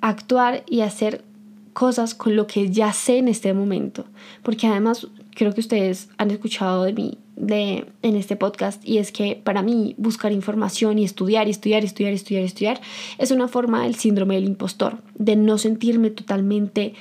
actuar 0.00 0.64
y 0.68 0.80
hacer 0.80 1.24
cosas 1.72 2.14
con 2.14 2.36
lo 2.36 2.46
que 2.46 2.70
ya 2.70 2.92
sé 2.92 3.18
en 3.18 3.28
este 3.28 3.54
momento. 3.54 4.04
Porque 4.42 4.66
además 4.66 5.06
creo 5.34 5.52
que 5.52 5.60
ustedes 5.60 6.08
han 6.16 6.30
escuchado 6.30 6.84
de 6.84 6.92
mí 6.92 7.18
de, 7.36 7.86
en 8.02 8.16
este 8.16 8.36
podcast 8.36 8.86
y 8.86 8.98
es 8.98 9.12
que 9.12 9.40
para 9.42 9.62
mí 9.62 9.94
buscar 9.98 10.32
información 10.32 10.98
y 10.98 11.04
estudiar 11.04 11.48
estudiar, 11.48 11.84
estudiar, 11.84 12.12
estudiar, 12.12 12.44
estudiar 12.44 12.80
es 13.18 13.30
una 13.30 13.48
forma 13.48 13.82
del 13.82 13.96
síndrome 13.96 14.36
del 14.36 14.44
impostor, 14.44 14.98
de 15.14 15.36
no 15.36 15.58
sentirme 15.58 16.10
totalmente 16.10 16.94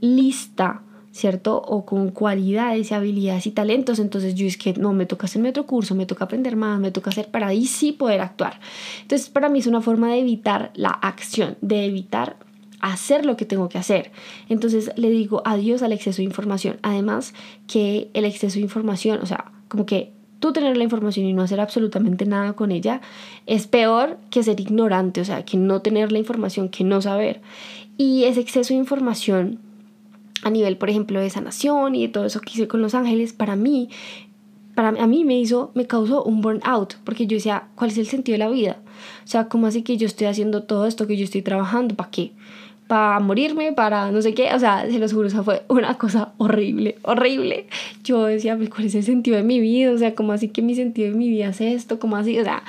lista, 0.00 0.82
¿cierto? 1.12 1.56
O 1.56 1.86
con 1.86 2.10
cualidades 2.10 2.90
y 2.90 2.94
habilidades 2.94 3.46
y 3.46 3.50
talentos. 3.50 3.98
Entonces 3.98 4.34
yo 4.34 4.46
es 4.46 4.56
que 4.56 4.74
no, 4.74 4.92
me 4.92 5.06
toca 5.06 5.26
hacerme 5.26 5.50
otro 5.50 5.66
curso, 5.66 5.94
me 5.94 6.06
toca 6.06 6.24
aprender 6.24 6.56
más, 6.56 6.78
me 6.78 6.90
toca 6.90 7.10
hacer 7.10 7.30
para 7.30 7.48
ahí 7.48 7.66
sí 7.66 7.92
poder 7.92 8.20
actuar. 8.20 8.60
Entonces 9.02 9.28
para 9.28 9.48
mí 9.48 9.58
es 9.58 9.66
una 9.66 9.80
forma 9.80 10.10
de 10.12 10.20
evitar 10.20 10.72
la 10.74 10.90
acción, 10.90 11.56
de 11.60 11.86
evitar 11.86 12.36
hacer 12.92 13.26
lo 13.26 13.36
que 13.36 13.44
tengo 13.44 13.68
que 13.68 13.78
hacer. 13.78 14.12
Entonces 14.48 14.90
le 14.96 15.10
digo 15.10 15.42
adiós 15.44 15.82
al 15.82 15.92
exceso 15.92 16.18
de 16.18 16.24
información. 16.24 16.78
Además 16.82 17.34
que 17.66 18.10
el 18.14 18.24
exceso 18.24 18.56
de 18.56 18.62
información, 18.62 19.20
o 19.22 19.26
sea, 19.26 19.52
como 19.68 19.86
que 19.86 20.12
tú 20.40 20.52
tener 20.52 20.76
la 20.76 20.84
información 20.84 21.26
y 21.26 21.32
no 21.32 21.42
hacer 21.42 21.60
absolutamente 21.60 22.26
nada 22.26 22.52
con 22.52 22.70
ella 22.70 23.00
es 23.46 23.66
peor 23.66 24.18
que 24.30 24.42
ser 24.42 24.60
ignorante, 24.60 25.20
o 25.20 25.24
sea, 25.24 25.44
que 25.44 25.56
no 25.56 25.82
tener 25.82 26.12
la 26.12 26.18
información, 26.18 26.68
que 26.68 26.84
no 26.84 27.00
saber. 27.00 27.40
Y 27.96 28.24
ese 28.24 28.40
exceso 28.40 28.74
de 28.74 28.80
información 28.80 29.58
a 30.42 30.50
nivel, 30.50 30.76
por 30.76 30.90
ejemplo, 30.90 31.20
de 31.20 31.30
sanación 31.30 31.94
y 31.94 32.02
de 32.06 32.12
todo 32.12 32.26
eso 32.26 32.40
que 32.40 32.52
hice 32.52 32.68
con 32.68 32.82
los 32.82 32.94
ángeles, 32.94 33.32
para 33.32 33.56
mí, 33.56 33.88
para 34.74 34.88
a 34.88 35.06
mí 35.06 35.24
me 35.24 35.38
hizo, 35.40 35.70
me 35.74 35.86
causó 35.86 36.22
un 36.22 36.42
burnout, 36.42 36.96
porque 37.04 37.26
yo 37.26 37.36
decía, 37.36 37.68
¿cuál 37.74 37.90
es 37.90 37.98
el 37.98 38.06
sentido 38.06 38.34
de 38.34 38.44
la 38.44 38.50
vida? 38.50 38.78
O 39.24 39.26
sea, 39.26 39.48
¿cómo 39.48 39.66
así 39.66 39.82
que 39.82 39.96
yo 39.96 40.06
estoy 40.06 40.26
haciendo 40.26 40.62
todo 40.64 40.86
esto 40.86 41.06
que 41.06 41.16
yo 41.16 41.24
estoy 41.24 41.42
trabajando? 41.42 41.94
¿Para 41.94 42.10
qué? 42.10 42.32
Para 42.86 43.18
morirme, 43.20 43.72
para 43.72 44.10
no 44.12 44.22
sé 44.22 44.34
qué, 44.34 44.54
o 44.54 44.58
sea, 44.58 44.86
se 44.88 44.98
los 44.98 45.12
juro, 45.12 45.26
o 45.26 45.30
sea, 45.30 45.42
fue 45.42 45.62
una 45.68 45.98
cosa 45.98 46.32
horrible, 46.38 46.96
horrible. 47.02 47.66
Yo 48.04 48.24
decía, 48.24 48.56
pues, 48.56 48.70
¿cuál 48.70 48.86
es 48.86 48.94
el 48.94 49.02
sentido 49.02 49.36
de 49.36 49.42
mi 49.42 49.60
vida? 49.60 49.92
O 49.92 49.98
sea, 49.98 50.14
¿cómo 50.14 50.32
así 50.32 50.48
que 50.48 50.62
mi 50.62 50.74
sentido 50.74 51.10
de 51.10 51.16
mi 51.16 51.28
vida 51.28 51.48
es 51.48 51.60
esto? 51.60 51.98
¿Cómo 51.98 52.16
así? 52.16 52.38
O 52.38 52.44
sea, 52.44 52.62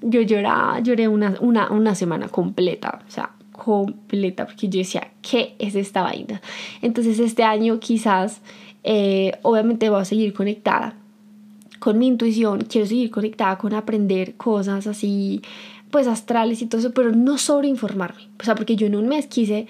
yo 0.00 0.20
lloraba, 0.20 0.80
lloré 0.80 1.08
una, 1.08 1.36
una, 1.40 1.70
una 1.70 1.94
semana 1.94 2.28
completa, 2.28 3.02
o 3.06 3.10
sea, 3.10 3.30
completa, 3.50 4.46
porque 4.46 4.68
yo 4.68 4.78
decía, 4.78 5.10
¿qué 5.22 5.54
es 5.58 5.74
esta 5.74 6.02
vaina? 6.02 6.40
Entonces, 6.80 7.18
este 7.18 7.42
año 7.42 7.80
quizás, 7.80 8.42
eh, 8.84 9.32
obviamente 9.42 9.90
voy 9.90 10.00
a 10.00 10.04
seguir 10.04 10.34
conectada 10.34 10.94
con 11.80 11.98
mi 11.98 12.06
intuición, 12.06 12.62
quiero 12.62 12.86
seguir 12.86 13.10
conectada 13.10 13.58
con 13.58 13.74
aprender 13.74 14.36
cosas 14.36 14.86
así 14.86 15.42
pues 15.94 16.08
astrales 16.08 16.60
y 16.60 16.66
todo 16.66 16.80
eso, 16.80 16.90
pero 16.90 17.12
no 17.12 17.38
sobre 17.38 17.68
informarme. 17.68 18.22
O 18.40 18.42
sea, 18.42 18.56
porque 18.56 18.74
yo 18.74 18.88
en 18.88 18.96
un 18.96 19.06
mes 19.06 19.28
quise 19.28 19.68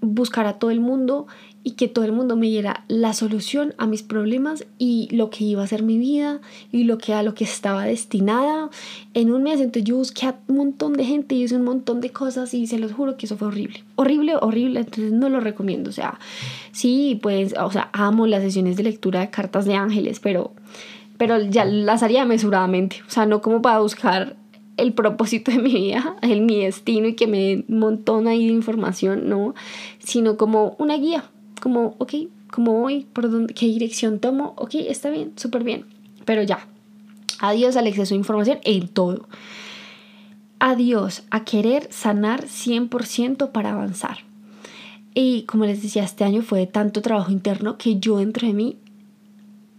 buscar 0.00 0.46
a 0.46 0.54
todo 0.54 0.70
el 0.70 0.80
mundo 0.80 1.26
y 1.62 1.72
que 1.72 1.88
todo 1.88 2.06
el 2.06 2.12
mundo 2.12 2.36
me 2.36 2.46
diera 2.46 2.84
la 2.88 3.12
solución 3.12 3.74
a 3.76 3.86
mis 3.86 4.02
problemas 4.02 4.64
y 4.78 5.14
lo 5.14 5.28
que 5.28 5.44
iba 5.44 5.62
a 5.62 5.66
ser 5.66 5.82
mi 5.82 5.98
vida 5.98 6.40
y 6.72 6.84
lo 6.84 6.96
que 6.96 7.12
a 7.12 7.22
lo 7.22 7.34
que 7.34 7.44
estaba 7.44 7.84
destinada 7.84 8.70
en 9.12 9.30
un 9.30 9.42
mes. 9.42 9.60
Entonces 9.60 9.84
yo 9.84 9.96
busqué 9.96 10.24
a 10.24 10.36
un 10.46 10.56
montón 10.56 10.94
de 10.94 11.04
gente 11.04 11.34
y 11.34 11.42
hice 11.42 11.56
un 11.56 11.64
montón 11.64 12.00
de 12.00 12.12
cosas 12.12 12.54
y 12.54 12.66
se 12.66 12.78
los 12.78 12.92
juro 12.92 13.18
que 13.18 13.26
eso 13.26 13.36
fue 13.36 13.48
horrible. 13.48 13.84
Horrible, 13.96 14.36
horrible. 14.40 14.80
Entonces 14.80 15.12
no 15.12 15.28
lo 15.28 15.38
recomiendo. 15.40 15.90
O 15.90 15.92
sea, 15.92 16.18
sí, 16.72 17.20
pues, 17.20 17.54
o 17.60 17.70
sea, 17.70 17.90
amo 17.92 18.26
las 18.26 18.42
sesiones 18.42 18.78
de 18.78 18.84
lectura 18.84 19.20
de 19.20 19.28
cartas 19.28 19.66
de 19.66 19.74
ángeles, 19.74 20.18
pero, 20.18 20.54
pero 21.18 21.38
ya 21.42 21.66
las 21.66 22.02
haría 22.02 22.24
mesuradamente. 22.24 23.02
O 23.06 23.10
sea, 23.10 23.26
no 23.26 23.42
como 23.42 23.60
para 23.60 23.80
buscar 23.80 24.37
el 24.78 24.94
propósito 24.94 25.50
de 25.50 25.58
mi 25.58 25.74
vida, 25.74 26.16
el 26.22 26.40
mi 26.40 26.64
destino 26.64 27.08
y 27.08 27.14
que 27.14 27.26
me 27.26 27.38
dé 27.38 27.64
un 27.68 27.78
montón 27.78 28.26
ahí 28.26 28.46
de 28.46 28.54
información, 28.54 29.28
no, 29.28 29.54
sino 29.98 30.36
como 30.36 30.76
una 30.78 30.96
guía, 30.96 31.24
como, 31.60 31.96
ok, 31.98 32.14
como 32.50 32.80
voy, 32.80 33.06
por 33.12 33.30
dónde, 33.30 33.52
qué 33.52 33.66
dirección 33.66 34.20
tomo, 34.20 34.54
ok, 34.56 34.74
está 34.74 35.10
bien, 35.10 35.32
súper 35.36 35.64
bien, 35.64 35.84
pero 36.24 36.42
ya, 36.42 36.66
adiós 37.40 37.76
al 37.76 37.86
exceso 37.86 38.14
de 38.14 38.20
información 38.20 38.58
en 38.64 38.88
todo. 38.88 39.28
Adiós 40.60 41.22
a 41.30 41.44
querer 41.44 41.86
sanar 41.92 42.46
100% 42.46 43.52
para 43.52 43.72
avanzar. 43.72 44.18
Y 45.14 45.42
como 45.42 45.64
les 45.66 45.82
decía, 45.82 46.02
este 46.02 46.24
año 46.24 46.42
fue 46.42 46.60
de 46.60 46.66
tanto 46.66 47.00
trabajo 47.00 47.30
interno 47.30 47.78
que 47.78 47.98
yo 47.98 48.18
dentro 48.18 48.46
de 48.46 48.54
mí 48.54 48.76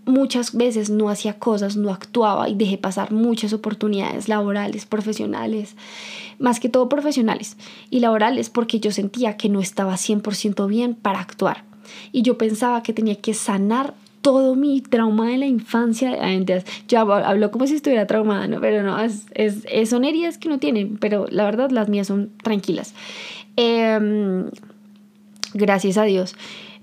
muchas 0.09 0.55
veces 0.55 0.89
no 0.89 1.09
hacía 1.09 1.39
cosas, 1.39 1.77
no 1.77 1.91
actuaba 1.91 2.49
y 2.49 2.55
dejé 2.55 2.77
pasar 2.77 3.11
muchas 3.11 3.53
oportunidades 3.53 4.27
laborales, 4.27 4.85
profesionales, 4.85 5.75
más 6.39 6.59
que 6.59 6.69
todo 6.69 6.89
profesionales 6.89 7.57
y 7.89 7.99
laborales 7.99 8.49
porque 8.49 8.79
yo 8.79 8.91
sentía 8.91 9.37
que 9.37 9.49
no 9.49 9.61
estaba 9.61 9.93
100% 9.93 10.67
bien 10.67 10.95
para 10.95 11.19
actuar. 11.19 11.63
Y 12.11 12.21
yo 12.21 12.37
pensaba 12.37 12.83
que 12.83 12.93
tenía 12.93 13.15
que 13.15 13.33
sanar 13.33 13.93
todo 14.21 14.55
mi 14.55 14.81
trauma 14.81 15.29
de 15.29 15.37
la 15.37 15.47
infancia. 15.47 16.17
Yo 16.87 16.99
hablo 16.99 17.51
como 17.51 17.67
si 17.67 17.75
estuviera 17.75 18.05
traumada, 18.05 18.47
¿no? 18.47 18.59
Pero 18.59 18.83
no, 18.83 18.99
es, 18.99 19.25
es, 19.33 19.89
son 19.89 20.03
heridas 20.03 20.37
que 20.37 20.49
no 20.49 20.59
tienen, 20.59 20.97
pero 20.97 21.25
la 21.29 21.45
verdad 21.45 21.71
las 21.71 21.89
mías 21.89 22.07
son 22.07 22.29
tranquilas. 22.43 22.93
Em, 23.55 24.49
gracias 25.53 25.97
a 25.97 26.03
Dios 26.03 26.35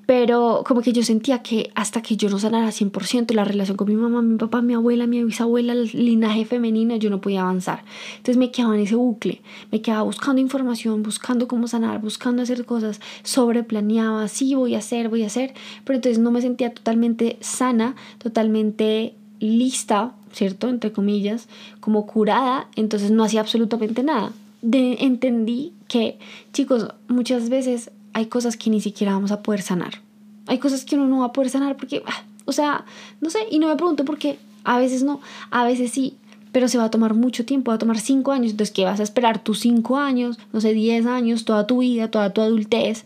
pero 0.06 0.62
como 0.64 0.82
que 0.82 0.92
yo 0.92 1.02
sentía 1.02 1.42
que 1.42 1.70
hasta 1.74 2.00
que 2.00 2.16
yo 2.16 2.30
no 2.30 2.38
sanara 2.38 2.68
100% 2.68 3.34
la 3.34 3.44
relación 3.44 3.76
con 3.76 3.88
mi 3.88 3.96
mamá, 3.96 4.22
mi 4.22 4.38
papá, 4.38 4.62
mi 4.62 4.72
abuela, 4.72 5.08
mi 5.08 5.22
bisabuela, 5.24 5.72
el 5.72 5.90
linaje 5.92 6.44
femenino, 6.44 6.94
yo 6.96 7.10
no 7.10 7.20
podía 7.20 7.42
avanzar. 7.42 7.84
Entonces 8.12 8.36
me 8.36 8.52
quedaba 8.52 8.76
en 8.76 8.82
ese 8.82 8.94
bucle, 8.94 9.42
me 9.72 9.82
quedaba 9.82 10.02
buscando 10.02 10.40
información, 10.40 11.02
buscando 11.02 11.48
cómo 11.48 11.66
sanar, 11.66 12.00
buscando 12.00 12.42
hacer 12.42 12.64
cosas, 12.64 13.00
sobreplaneaba, 13.24 14.28
sí, 14.28 14.54
voy 14.54 14.76
a 14.76 14.78
hacer, 14.78 15.08
voy 15.08 15.24
a 15.24 15.26
hacer, 15.26 15.54
pero 15.84 15.96
entonces 15.96 16.20
no 16.20 16.30
me 16.30 16.40
sentía 16.40 16.72
totalmente 16.72 17.36
sana, 17.40 17.96
totalmente 18.18 19.14
lista, 19.40 20.14
¿cierto? 20.32 20.68
Entre 20.68 20.92
comillas, 20.92 21.48
como 21.80 22.06
curada, 22.06 22.68
entonces 22.76 23.10
no 23.10 23.24
hacía 23.24 23.40
absolutamente 23.40 24.04
nada. 24.04 24.32
De, 24.62 24.98
entendí 25.00 25.72
que, 25.88 26.18
chicos, 26.52 26.88
muchas 27.08 27.48
veces 27.48 27.90
hay 28.16 28.26
cosas 28.28 28.56
que 28.56 28.70
ni 28.70 28.80
siquiera 28.80 29.12
vamos 29.12 29.30
a 29.30 29.42
poder 29.42 29.60
sanar. 29.60 30.00
Hay 30.46 30.56
cosas 30.56 30.86
que 30.86 30.94
uno 30.96 31.06
no 31.06 31.18
va 31.18 31.26
a 31.26 31.32
poder 31.32 31.50
sanar 31.50 31.76
porque, 31.76 32.02
ah, 32.06 32.24
o 32.46 32.52
sea, 32.52 32.86
no 33.20 33.28
sé, 33.28 33.40
y 33.50 33.58
no 33.58 33.68
me 33.68 33.76
pregunto 33.76 34.06
por 34.06 34.16
qué. 34.16 34.38
A 34.64 34.78
veces 34.78 35.02
no, 35.02 35.20
a 35.50 35.64
veces 35.66 35.90
sí, 35.90 36.16
pero 36.50 36.66
se 36.66 36.78
va 36.78 36.84
a 36.84 36.90
tomar 36.90 37.12
mucho 37.12 37.44
tiempo, 37.44 37.72
va 37.72 37.74
a 37.74 37.78
tomar 37.78 37.98
cinco 37.98 38.32
años. 38.32 38.52
Entonces, 38.52 38.74
¿qué 38.74 38.86
vas 38.86 39.00
a 39.00 39.02
esperar? 39.02 39.44
Tus 39.44 39.60
cinco 39.60 39.98
años, 39.98 40.38
no 40.54 40.62
sé, 40.62 40.72
diez 40.72 41.04
años, 41.04 41.44
toda 41.44 41.66
tu 41.66 41.80
vida, 41.80 42.10
toda 42.10 42.30
tu 42.30 42.40
adultez, 42.40 43.04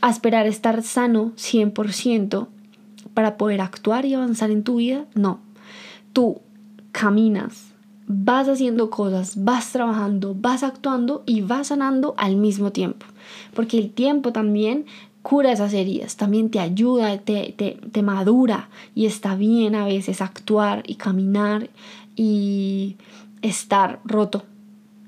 a 0.00 0.08
esperar 0.08 0.46
estar 0.46 0.84
sano 0.84 1.32
100% 1.36 2.46
para 3.14 3.36
poder 3.36 3.60
actuar 3.60 4.04
y 4.04 4.14
avanzar 4.14 4.52
en 4.52 4.62
tu 4.62 4.76
vida? 4.76 5.04
No. 5.16 5.40
Tú 6.12 6.42
caminas 6.92 7.71
vas 8.06 8.48
haciendo 8.48 8.90
cosas, 8.90 9.44
vas 9.44 9.72
trabajando, 9.72 10.34
vas 10.34 10.62
actuando 10.62 11.22
y 11.26 11.40
vas 11.40 11.68
sanando 11.68 12.14
al 12.18 12.36
mismo 12.36 12.72
tiempo. 12.72 13.06
Porque 13.54 13.78
el 13.78 13.90
tiempo 13.90 14.32
también 14.32 14.86
cura 15.22 15.52
esas 15.52 15.72
heridas, 15.72 16.16
también 16.16 16.50
te 16.50 16.58
ayuda, 16.58 17.18
te, 17.18 17.54
te, 17.56 17.78
te 17.92 18.02
madura 18.02 18.68
y 18.94 19.06
está 19.06 19.36
bien 19.36 19.74
a 19.74 19.86
veces 19.86 20.20
actuar 20.20 20.82
y 20.86 20.96
caminar 20.96 21.70
y 22.16 22.96
estar 23.40 24.00
roto 24.04 24.44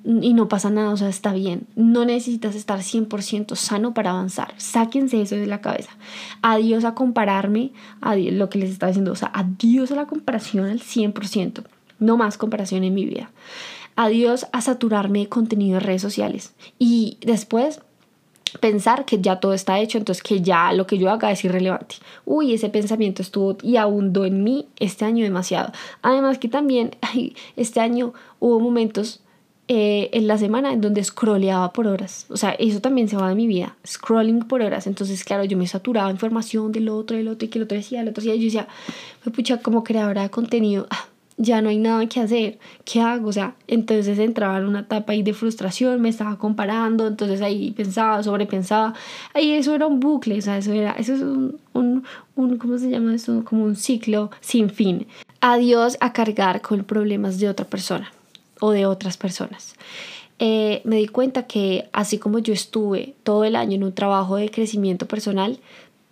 y 0.04 0.34
no 0.34 0.48
pasa 0.48 0.68
nada, 0.68 0.90
o 0.90 0.96
sea, 0.96 1.08
está 1.08 1.32
bien. 1.32 1.66
No 1.76 2.04
necesitas 2.04 2.54
estar 2.54 2.80
100% 2.80 3.56
sano 3.56 3.94
para 3.94 4.10
avanzar. 4.10 4.52
Sáquense 4.58 5.20
eso 5.22 5.34
de 5.34 5.46
la 5.46 5.62
cabeza. 5.62 5.90
Adiós 6.42 6.84
a 6.84 6.94
compararme, 6.94 7.72
a 8.02 8.14
lo 8.14 8.50
que 8.50 8.58
les 8.58 8.70
estaba 8.70 8.90
diciendo, 8.90 9.12
o 9.12 9.16
sea, 9.16 9.30
adiós 9.32 9.90
a 9.92 9.96
la 9.96 10.06
comparación 10.06 10.66
al 10.66 10.80
100%. 10.80 11.64
No 11.98 12.16
más 12.16 12.38
comparación 12.38 12.84
en 12.84 12.94
mi 12.94 13.04
vida. 13.04 13.30
Adiós 13.96 14.46
a 14.52 14.60
saturarme 14.60 15.20
de 15.20 15.28
contenido 15.28 15.78
de 15.78 15.86
redes 15.86 16.02
sociales. 16.02 16.52
Y 16.78 17.18
después 17.20 17.80
pensar 18.60 19.04
que 19.04 19.20
ya 19.20 19.40
todo 19.40 19.52
está 19.52 19.78
hecho, 19.78 19.98
entonces 19.98 20.22
que 20.22 20.40
ya 20.40 20.72
lo 20.72 20.86
que 20.86 20.98
yo 20.98 21.10
haga 21.10 21.30
es 21.30 21.44
irrelevante. 21.44 21.96
Uy, 22.24 22.54
ese 22.54 22.68
pensamiento 22.68 23.22
estuvo 23.22 23.56
y 23.62 23.76
abundó 23.76 24.24
en 24.24 24.42
mí 24.42 24.66
este 24.78 25.04
año 25.04 25.24
demasiado. 25.24 25.72
Además 26.02 26.38
que 26.38 26.48
también 26.48 26.96
este 27.56 27.80
año 27.80 28.12
hubo 28.40 28.60
momentos 28.60 29.20
eh, 29.66 30.10
en 30.12 30.26
la 30.26 30.36
semana 30.36 30.74
en 30.74 30.80
donde 30.82 31.02
scrolleaba 31.02 31.72
por 31.72 31.86
horas. 31.86 32.26
O 32.28 32.36
sea, 32.36 32.50
eso 32.52 32.80
también 32.80 33.08
se 33.08 33.16
va 33.16 33.30
de 33.30 33.34
mi 33.34 33.46
vida, 33.46 33.76
scrolling 33.86 34.40
por 34.40 34.60
horas. 34.60 34.86
Entonces, 34.86 35.24
claro, 35.24 35.44
yo 35.44 35.56
me 35.56 35.66
saturaba 35.66 36.10
información 36.10 36.70
del 36.70 36.90
otro, 36.90 37.16
del 37.16 37.28
otro, 37.28 37.46
y 37.46 37.48
que 37.48 37.58
el 37.58 37.64
otro 37.64 37.76
decía, 37.76 38.02
el 38.02 38.08
otro 38.08 38.22
decía. 38.22 38.36
Yo 38.36 38.44
decía, 38.44 38.68
pucha, 39.34 39.58
como 39.58 39.82
creadora 39.82 40.22
de 40.22 40.30
contenido, 40.30 40.86
ah, 40.90 41.06
ya 41.36 41.60
no 41.60 41.68
hay 41.68 41.78
nada 41.78 42.06
que 42.06 42.20
hacer, 42.20 42.58
¿qué 42.84 43.00
hago? 43.00 43.28
O 43.28 43.32
sea, 43.32 43.54
entonces 43.66 44.18
entraba 44.18 44.58
en 44.58 44.66
una 44.66 44.80
etapa 44.80 45.12
ahí 45.12 45.22
de 45.22 45.34
frustración, 45.34 46.00
me 46.00 46.08
estaba 46.08 46.38
comparando, 46.38 47.06
entonces 47.06 47.40
ahí 47.42 47.72
pensaba, 47.72 48.22
sobrepensaba, 48.22 48.94
ahí 49.34 49.52
eso 49.52 49.74
era 49.74 49.86
un 49.86 50.00
bucle, 50.00 50.38
o 50.38 50.42
sea, 50.42 50.58
eso 50.58 50.72
era, 50.72 50.92
eso 50.92 51.14
es 51.14 51.20
un, 51.22 51.58
un, 51.72 52.04
un 52.36 52.58
¿cómo 52.58 52.78
se 52.78 52.88
llama 52.88 53.14
eso? 53.14 53.44
Como 53.44 53.64
un 53.64 53.76
ciclo 53.76 54.30
sin 54.40 54.70
fin. 54.70 55.06
Adiós 55.40 55.96
a 56.00 56.12
cargar 56.12 56.60
con 56.60 56.84
problemas 56.84 57.38
de 57.38 57.48
otra 57.48 57.66
persona 57.66 58.12
o 58.60 58.70
de 58.70 58.86
otras 58.86 59.16
personas. 59.16 59.74
Eh, 60.38 60.82
me 60.84 60.96
di 60.96 61.06
cuenta 61.06 61.46
que 61.46 61.88
así 61.92 62.18
como 62.18 62.38
yo 62.38 62.52
estuve 62.52 63.14
todo 63.22 63.44
el 63.44 63.54
año 63.56 63.76
en 63.76 63.84
un 63.84 63.92
trabajo 63.92 64.36
de 64.36 64.50
crecimiento 64.50 65.06
personal, 65.06 65.58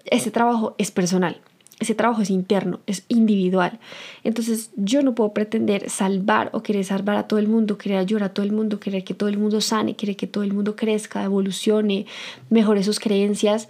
ese 0.05 0.31
trabajo 0.31 0.75
es 0.79 0.91
personal 0.91 1.41
ese 1.83 1.95
trabajo 1.95 2.22
es 2.22 2.30
interno, 2.30 2.80
es 2.87 3.05
individual. 3.09 3.78
Entonces 4.24 4.70
yo 4.76 5.03
no 5.03 5.14
puedo 5.14 5.33
pretender 5.33 5.91
salvar 5.91 6.51
o 6.53 6.62
querer 6.62 6.85
salvar 6.85 7.16
a 7.16 7.28
todo 7.28 7.39
el 7.39 7.49
mundo, 7.49 7.76
querer 7.76 7.99
ayudar 7.99 8.24
a 8.24 8.28
todo 8.33 8.47
el 8.47 8.53
mundo, 8.53 8.80
querer 8.80 9.05
que 9.05 9.14
todo 9.14 9.28
el 9.28 9.37
mundo 9.37 9.61
sane, 9.61 9.97
querer 9.97 10.16
que 10.16 10.26
todo 10.26 10.45
el 10.45 10.53
mundo 10.53 10.76
crezca, 10.76 11.24
evolucione, 11.24 12.07
mejore 12.51 12.85
sus 12.85 13.01
creencias, 13.01 13.68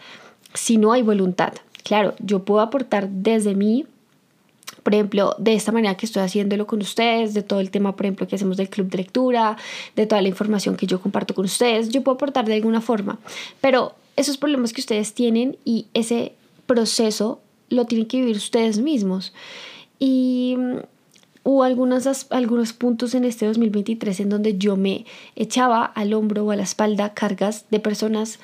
si 0.54 0.76
no 0.76 0.92
hay 0.92 1.02
voluntad. 1.02 1.54
Claro, 1.84 2.14
yo 2.20 2.44
puedo 2.44 2.60
aportar 2.60 3.08
desde 3.08 3.54
mí, 3.54 3.86
por 4.82 4.94
ejemplo, 4.94 5.34
de 5.38 5.54
esta 5.54 5.72
manera 5.72 5.96
que 5.96 6.06
estoy 6.06 6.22
haciéndolo 6.22 6.66
con 6.66 6.80
ustedes, 6.80 7.34
de 7.34 7.42
todo 7.42 7.60
el 7.60 7.70
tema, 7.70 7.96
por 7.96 8.06
ejemplo, 8.06 8.28
que 8.28 8.36
hacemos 8.36 8.56
del 8.56 8.68
club 8.68 8.88
de 8.88 8.98
lectura, 8.98 9.56
de 9.96 10.06
toda 10.06 10.20
la 10.22 10.28
información 10.28 10.76
que 10.76 10.86
yo 10.86 11.00
comparto 11.00 11.34
con 11.34 11.44
ustedes, 11.44 11.88
yo 11.88 12.02
puedo 12.02 12.16
aportar 12.16 12.44
de 12.44 12.54
alguna 12.54 12.80
forma, 12.80 13.18
pero 13.60 13.94
esos 14.16 14.36
problemas 14.36 14.72
que 14.72 14.80
ustedes 14.80 15.14
tienen 15.14 15.56
y 15.64 15.86
ese 15.94 16.34
proceso 16.66 17.40
lo 17.72 17.86
tienen 17.86 18.06
que 18.06 18.18
vivir 18.18 18.36
ustedes 18.36 18.78
mismos. 18.78 19.32
Y 19.98 20.56
mm, 20.58 20.76
hubo 21.44 21.62
algunos, 21.64 22.26
algunos 22.30 22.72
puntos 22.72 23.14
en 23.14 23.24
este 23.24 23.46
2023 23.46 24.20
en 24.20 24.28
donde 24.28 24.58
yo 24.58 24.76
me 24.76 25.06
echaba 25.36 25.84
al 25.84 26.14
hombro 26.14 26.44
o 26.44 26.50
a 26.50 26.56
la 26.56 26.62
espalda 26.62 27.14
cargas 27.14 27.66
de 27.70 27.80
personas 27.80 28.38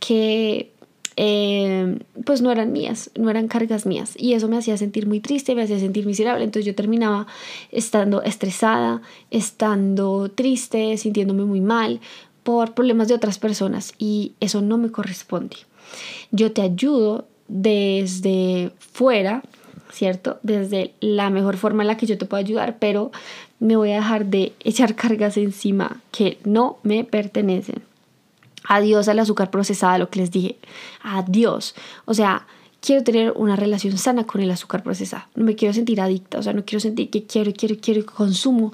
que 0.00 0.72
eh, 1.16 1.98
pues 2.24 2.42
no 2.42 2.50
eran 2.50 2.72
mías, 2.72 3.10
no 3.16 3.30
eran 3.30 3.48
cargas 3.48 3.86
mías. 3.86 4.14
Y 4.18 4.32
eso 4.32 4.48
me 4.48 4.58
hacía 4.58 4.76
sentir 4.76 5.06
muy 5.06 5.20
triste, 5.20 5.54
me 5.54 5.62
hacía 5.62 5.78
sentir 5.78 6.06
miserable. 6.06 6.44
Entonces 6.44 6.66
yo 6.66 6.74
terminaba 6.74 7.26
estando 7.70 8.22
estresada, 8.22 9.02
estando 9.30 10.30
triste, 10.30 10.96
sintiéndome 10.96 11.44
muy 11.44 11.60
mal 11.60 12.00
por 12.42 12.74
problemas 12.74 13.08
de 13.08 13.14
otras 13.14 13.38
personas 13.38 13.94
y 13.98 14.34
eso 14.40 14.60
no 14.60 14.76
me 14.76 14.90
corresponde. 14.90 15.56
Yo 16.30 16.52
te 16.52 16.62
ayudo 16.62 17.26
desde 17.48 18.72
fuera, 18.78 19.42
¿cierto? 19.92 20.38
Desde 20.42 20.94
la 21.00 21.30
mejor 21.30 21.56
forma 21.56 21.82
en 21.82 21.88
la 21.88 21.96
que 21.96 22.06
yo 22.06 22.18
te 22.18 22.26
puedo 22.26 22.40
ayudar, 22.40 22.78
pero 22.78 23.12
me 23.60 23.76
voy 23.76 23.92
a 23.92 23.96
dejar 23.96 24.26
de 24.26 24.52
echar 24.60 24.94
cargas 24.96 25.36
encima 25.36 26.00
que 26.10 26.38
no 26.44 26.78
me 26.82 27.04
pertenecen. 27.04 27.82
Adiós 28.66 29.08
al 29.08 29.18
azúcar 29.18 29.50
procesada, 29.50 29.98
lo 29.98 30.08
que 30.08 30.20
les 30.20 30.30
dije. 30.30 30.56
Adiós. 31.02 31.74
O 32.06 32.14
sea, 32.14 32.46
quiero 32.80 33.02
tener 33.02 33.32
una 33.36 33.56
relación 33.56 33.96
sana 33.98 34.24
con 34.24 34.40
el 34.40 34.50
azúcar 34.50 34.82
procesada. 34.82 35.28
No 35.34 35.44
me 35.44 35.54
quiero 35.54 35.74
sentir 35.74 36.00
adicta, 36.00 36.38
o 36.38 36.42
sea, 36.42 36.52
no 36.52 36.64
quiero 36.64 36.80
sentir 36.80 37.10
que 37.10 37.24
quiero, 37.24 37.52
quiero, 37.52 37.76
quiero 37.80 38.00
y 38.00 38.04
consumo 38.04 38.72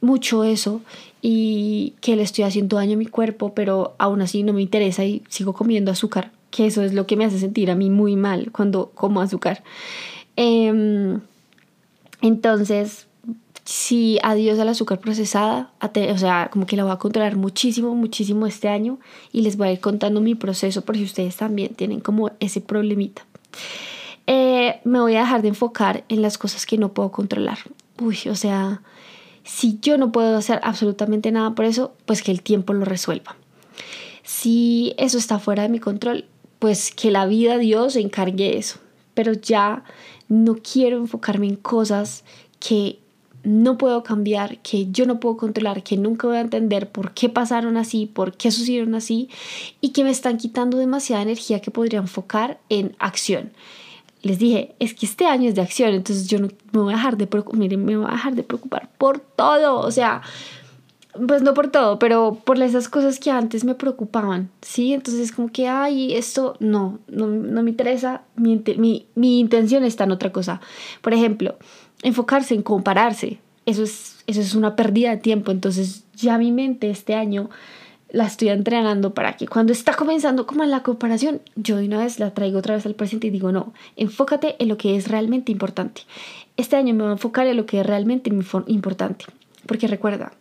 mucho 0.00 0.44
eso 0.44 0.80
y 1.22 1.94
que 2.00 2.16
le 2.16 2.22
estoy 2.22 2.44
haciendo 2.44 2.76
daño 2.76 2.94
a 2.94 2.98
mi 2.98 3.06
cuerpo, 3.06 3.54
pero 3.54 3.94
aún 3.98 4.22
así 4.22 4.42
no 4.42 4.52
me 4.52 4.62
interesa 4.62 5.04
y 5.04 5.22
sigo 5.28 5.52
comiendo 5.52 5.90
azúcar 5.90 6.32
que 6.56 6.66
eso 6.66 6.82
es 6.82 6.94
lo 6.94 7.06
que 7.06 7.16
me 7.16 7.26
hace 7.26 7.38
sentir 7.38 7.70
a 7.70 7.74
mí 7.74 7.90
muy 7.90 8.16
mal 8.16 8.50
cuando 8.50 8.90
como 8.94 9.20
azúcar. 9.20 9.62
Em, 10.36 11.20
entonces, 12.22 13.06
si 13.64 14.18
adiós 14.22 14.58
al 14.58 14.70
azúcar 14.70 14.98
procesada, 15.00 15.70
o 15.82 16.18
sea, 16.18 16.48
como 16.50 16.64
que 16.64 16.76
la 16.76 16.84
voy 16.84 16.92
a 16.92 16.96
controlar 16.96 17.36
muchísimo, 17.36 17.94
muchísimo 17.94 18.46
este 18.46 18.68
año 18.68 18.98
y 19.32 19.42
les 19.42 19.58
voy 19.58 19.68
a 19.68 19.72
ir 19.72 19.80
contando 19.80 20.22
mi 20.22 20.34
proceso 20.34 20.82
por 20.82 20.96
si 20.96 21.04
ustedes 21.04 21.36
también 21.36 21.74
tienen 21.74 22.00
como 22.00 22.30
ese 22.40 22.62
problemita. 22.62 23.26
Eh, 24.26 24.80
me 24.84 25.00
voy 25.00 25.16
a 25.16 25.20
dejar 25.20 25.42
de 25.42 25.48
enfocar 25.48 26.04
en 26.08 26.22
las 26.22 26.38
cosas 26.38 26.64
que 26.64 26.78
no 26.78 26.94
puedo 26.94 27.12
controlar. 27.12 27.58
Uy, 28.00 28.18
o 28.30 28.34
sea, 28.34 28.80
si 29.44 29.78
yo 29.80 29.98
no 29.98 30.10
puedo 30.10 30.38
hacer 30.38 30.58
absolutamente 30.62 31.30
nada 31.32 31.54
por 31.54 31.66
eso, 31.66 31.92
pues 32.06 32.22
que 32.22 32.32
el 32.32 32.40
tiempo 32.40 32.72
lo 32.72 32.86
resuelva. 32.86 33.36
Si 34.22 34.94
eso 34.98 35.18
está 35.18 35.38
fuera 35.38 35.62
de 35.62 35.68
mi 35.68 35.78
control, 35.78 36.24
pues 36.58 36.92
que 36.92 37.10
la 37.10 37.26
vida 37.26 37.58
Dios 37.58 37.94
se 37.94 38.00
encargue 38.00 38.58
eso. 38.58 38.78
Pero 39.14 39.32
ya 39.32 39.84
no 40.28 40.56
quiero 40.56 40.98
enfocarme 40.98 41.46
en 41.46 41.56
cosas 41.56 42.24
que 42.58 42.98
no 43.46 43.78
puedo 43.78 44.02
cambiar, 44.02 44.58
que 44.58 44.90
yo 44.90 45.06
no 45.06 45.20
puedo 45.20 45.36
controlar, 45.36 45.84
que 45.84 45.96
nunca 45.96 46.26
voy 46.26 46.36
a 46.36 46.40
entender 46.40 46.90
por 46.90 47.12
qué 47.12 47.28
pasaron 47.28 47.76
así, 47.76 48.06
por 48.06 48.36
qué 48.36 48.50
sucedieron 48.50 48.96
así 48.96 49.28
y 49.80 49.90
que 49.90 50.02
me 50.02 50.10
están 50.10 50.36
quitando 50.36 50.78
demasiada 50.78 51.22
energía 51.22 51.60
que 51.60 51.70
podría 51.70 52.00
enfocar 52.00 52.58
en 52.68 52.96
acción. 52.98 53.52
Les 54.22 54.40
dije, 54.40 54.74
es 54.80 54.94
que 54.94 55.06
este 55.06 55.26
año 55.26 55.48
es 55.48 55.54
de 55.54 55.62
acción, 55.62 55.94
entonces 55.94 56.26
yo 56.26 56.40
no 56.40 56.48
me 56.72 56.80
voy 56.80 56.92
a 56.92 56.96
dejar 56.96 57.16
de 57.16 57.28
preocupar, 57.28 57.60
miren, 57.60 57.84
me 57.84 57.96
voy 57.96 58.08
a 58.08 58.14
dejar 58.14 58.34
de 58.34 58.42
preocupar 58.42 58.90
por 58.98 59.20
todo, 59.20 59.78
o 59.78 59.90
sea, 59.92 60.22
pues 61.26 61.42
no 61.42 61.54
por 61.54 61.68
todo, 61.68 61.98
pero 61.98 62.40
por 62.44 62.60
esas 62.60 62.88
cosas 62.88 63.18
que 63.18 63.30
antes 63.30 63.64
me 63.64 63.74
preocupaban, 63.74 64.50
¿sí? 64.62 64.92
Entonces 64.92 65.32
como 65.32 65.48
que, 65.48 65.68
ay, 65.68 66.14
esto 66.14 66.56
no, 66.60 66.98
no, 67.08 67.26
me 67.26 67.70
interesa, 67.70 68.22
mi, 68.36 68.62
mi, 68.76 69.06
mi, 69.14 69.40
intención 69.40 69.84
está 69.84 70.04
en 70.04 70.12
otra 70.12 70.32
cosa. 70.32 70.60
Por 71.00 71.14
ejemplo, 71.14 71.56
enfocarse 72.02 72.54
en 72.54 72.62
compararse, 72.62 73.38
eso 73.66 73.82
es, 73.82 74.16
eso 74.26 74.40
es 74.40 74.54
una 74.54 74.76
pérdida 74.76 75.10
de 75.10 75.16
tiempo, 75.16 75.50
entonces 75.50 76.04
ya 76.14 76.38
mi 76.38 76.52
mente 76.52 76.90
este 76.90 77.14
año 77.14 77.50
la 78.10 78.26
estoy 78.26 78.48
entrenando 78.48 79.14
para 79.14 79.36
que 79.36 79.46
cuando 79.46 79.72
está 79.72 79.94
comenzando 79.94 80.46
como 80.46 80.62
en 80.64 80.70
la 80.70 80.82
comparación, 80.82 81.40
yo 81.56 81.76
de 81.76 81.86
una 81.86 81.98
vez 81.98 82.18
la 82.18 82.32
traigo 82.32 82.58
otra 82.58 82.74
vez 82.74 82.86
al 82.86 82.94
presente 82.94 83.26
y 83.26 83.30
digo, 83.30 83.52
no, 83.52 83.72
enfócate 83.96 84.56
en 84.58 84.68
lo 84.68 84.78
que 84.78 84.96
es 84.96 85.08
realmente 85.08 85.52
importante. 85.52 86.02
Este 86.56 86.76
año 86.76 86.94
me 86.94 87.02
voy 87.02 87.10
a 87.10 87.12
enfocar 87.12 87.46
en 87.46 87.56
lo 87.56 87.66
que 87.66 87.80
es 87.80 87.86
realmente 87.86 88.30
importante, 88.66 89.26
porque 89.66 89.88
recuerda, 89.88 90.32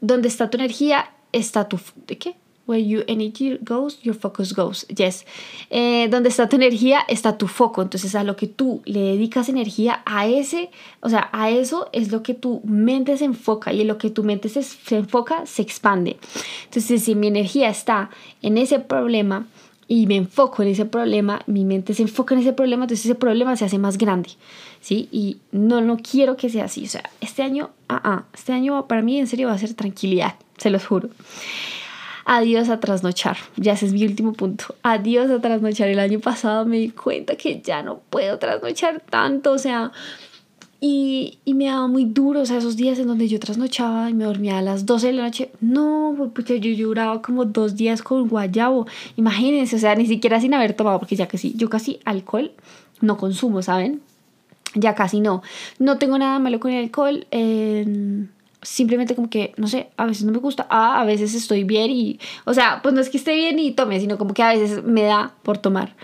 donde 0.00 0.28
está 0.28 0.50
tu 0.50 0.58
energía, 0.58 1.10
está 1.32 1.68
tu... 1.68 1.78
¿De 2.06 2.18
qué? 2.18 2.36
Where 2.66 2.84
your 2.84 3.04
energy 3.06 3.58
goes, 3.62 4.00
your 4.02 4.16
focus 4.16 4.52
goes. 4.52 4.88
Yes. 4.88 5.24
Eh, 5.70 6.08
donde 6.10 6.30
está 6.30 6.48
tu 6.48 6.56
energía, 6.56 7.00
está 7.06 7.38
tu 7.38 7.46
foco. 7.46 7.80
Entonces, 7.80 8.16
a 8.16 8.24
lo 8.24 8.34
que 8.34 8.48
tú 8.48 8.82
le 8.84 9.00
dedicas 9.00 9.48
energía, 9.48 10.02
a 10.04 10.26
ese, 10.26 10.70
o 11.00 11.08
sea, 11.08 11.28
a 11.32 11.50
eso 11.50 11.88
es 11.92 12.10
lo 12.10 12.24
que 12.24 12.34
tu 12.34 12.60
mente 12.64 13.16
se 13.16 13.24
enfoca 13.24 13.72
y 13.72 13.82
en 13.82 13.86
lo 13.86 13.98
que 13.98 14.10
tu 14.10 14.24
mente 14.24 14.48
se, 14.48 14.64
se 14.64 14.96
enfoca, 14.96 15.46
se 15.46 15.62
expande. 15.62 16.16
Entonces, 16.64 17.04
si 17.04 17.14
mi 17.14 17.28
energía 17.28 17.68
está 17.68 18.10
en 18.42 18.58
ese 18.58 18.80
problema, 18.80 19.46
y 19.88 20.06
me 20.06 20.16
enfoco 20.16 20.62
en 20.62 20.68
ese 20.68 20.84
problema, 20.84 21.42
mi 21.46 21.64
mente 21.64 21.94
se 21.94 22.02
enfoca 22.02 22.34
en 22.34 22.40
ese 22.40 22.52
problema, 22.52 22.84
entonces 22.84 23.06
ese 23.06 23.14
problema 23.14 23.56
se 23.56 23.64
hace 23.64 23.78
más 23.78 23.98
grande, 23.98 24.30
¿sí? 24.80 25.08
Y 25.12 25.38
no, 25.52 25.80
no 25.80 25.96
quiero 25.98 26.36
que 26.36 26.48
sea 26.48 26.64
así, 26.64 26.84
o 26.84 26.88
sea, 26.88 27.08
este 27.20 27.42
año, 27.42 27.70
ah, 27.88 28.00
ah, 28.02 28.24
este 28.34 28.52
año 28.52 28.86
para 28.86 29.02
mí 29.02 29.18
en 29.18 29.26
serio 29.26 29.48
va 29.48 29.54
a 29.54 29.58
ser 29.58 29.74
tranquilidad, 29.74 30.34
se 30.56 30.70
los 30.70 30.86
juro. 30.86 31.08
Adiós 32.28 32.68
a 32.70 32.80
trasnochar, 32.80 33.36
ya 33.56 33.74
ese 33.74 33.86
es 33.86 33.92
mi 33.92 34.04
último 34.04 34.32
punto. 34.32 34.74
Adiós 34.82 35.30
a 35.30 35.40
trasnochar. 35.40 35.88
El 35.88 36.00
año 36.00 36.18
pasado 36.18 36.66
me 36.66 36.76
di 36.76 36.90
cuenta 36.90 37.36
que 37.36 37.60
ya 37.60 37.84
no 37.84 38.00
puedo 38.10 38.40
trasnochar 38.40 39.00
tanto, 39.00 39.52
o 39.52 39.58
sea, 39.58 39.92
y, 40.80 41.38
y, 41.44 41.54
me 41.54 41.66
daba 41.66 41.86
muy 41.86 42.04
duro, 42.04 42.40
o 42.40 42.46
sea, 42.46 42.58
esos 42.58 42.76
días 42.76 42.98
en 42.98 43.06
donde 43.06 43.28
yo 43.28 43.40
trasnochaba 43.40 44.10
y 44.10 44.14
me 44.14 44.24
dormía 44.24 44.58
a 44.58 44.62
las 44.62 44.84
12 44.84 45.08
de 45.08 45.12
la 45.14 45.22
noche. 45.24 45.50
No, 45.60 46.30
porque 46.34 46.60
yo 46.60 46.70
lloraba 46.70 47.22
como 47.22 47.44
dos 47.44 47.76
días 47.76 48.02
con 48.02 48.28
guayabo. 48.28 48.86
Imagínense, 49.16 49.76
o 49.76 49.78
sea, 49.78 49.94
ni 49.94 50.06
siquiera 50.06 50.40
sin 50.40 50.52
haber 50.54 50.74
tomado, 50.74 50.98
porque 50.98 51.16
ya 51.16 51.28
sí, 51.34 51.54
yo 51.56 51.70
casi 51.70 52.00
alcohol 52.04 52.52
no 53.00 53.16
consumo, 53.16 53.62
¿saben? 53.62 54.00
Ya 54.74 54.94
casi 54.94 55.20
no. 55.20 55.42
No 55.78 55.98
tengo 55.98 56.18
nada 56.18 56.38
malo 56.38 56.60
con 56.60 56.72
el 56.72 56.84
alcohol. 56.84 57.26
simplemente 58.62 59.14
como 59.14 59.30
que, 59.30 59.54
no 59.56 59.68
sé, 59.68 59.88
a 59.96 60.06
veces 60.06 60.24
no 60.24 60.32
me 60.32 60.38
gusta. 60.38 60.66
Ah, 60.68 61.00
a 61.00 61.04
veces 61.04 61.34
estoy 61.34 61.64
bien 61.64 61.90
y, 61.90 62.18
o 62.44 62.52
sea, 62.52 62.80
pues 62.82 62.94
no 62.94 63.00
es 63.00 63.08
que 63.08 63.18
esté 63.18 63.34
bien 63.34 63.58
y 63.58 63.72
tome, 63.72 64.00
sino 64.00 64.18
como 64.18 64.34
que 64.34 64.42
a 64.42 64.50
veces 64.50 64.84
me 64.84 65.02
da 65.02 65.34
por 65.42 65.58
tomar 65.58 65.94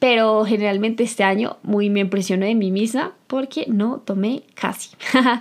pero 0.00 0.44
generalmente 0.46 1.04
este 1.04 1.22
año 1.22 1.58
muy 1.62 1.90
me 1.90 2.00
impresionó 2.00 2.46
de 2.46 2.54
mí 2.56 2.72
misma 2.72 3.12
porque 3.28 3.66
no 3.68 4.02
tomé 4.04 4.42
casi. 4.54 4.90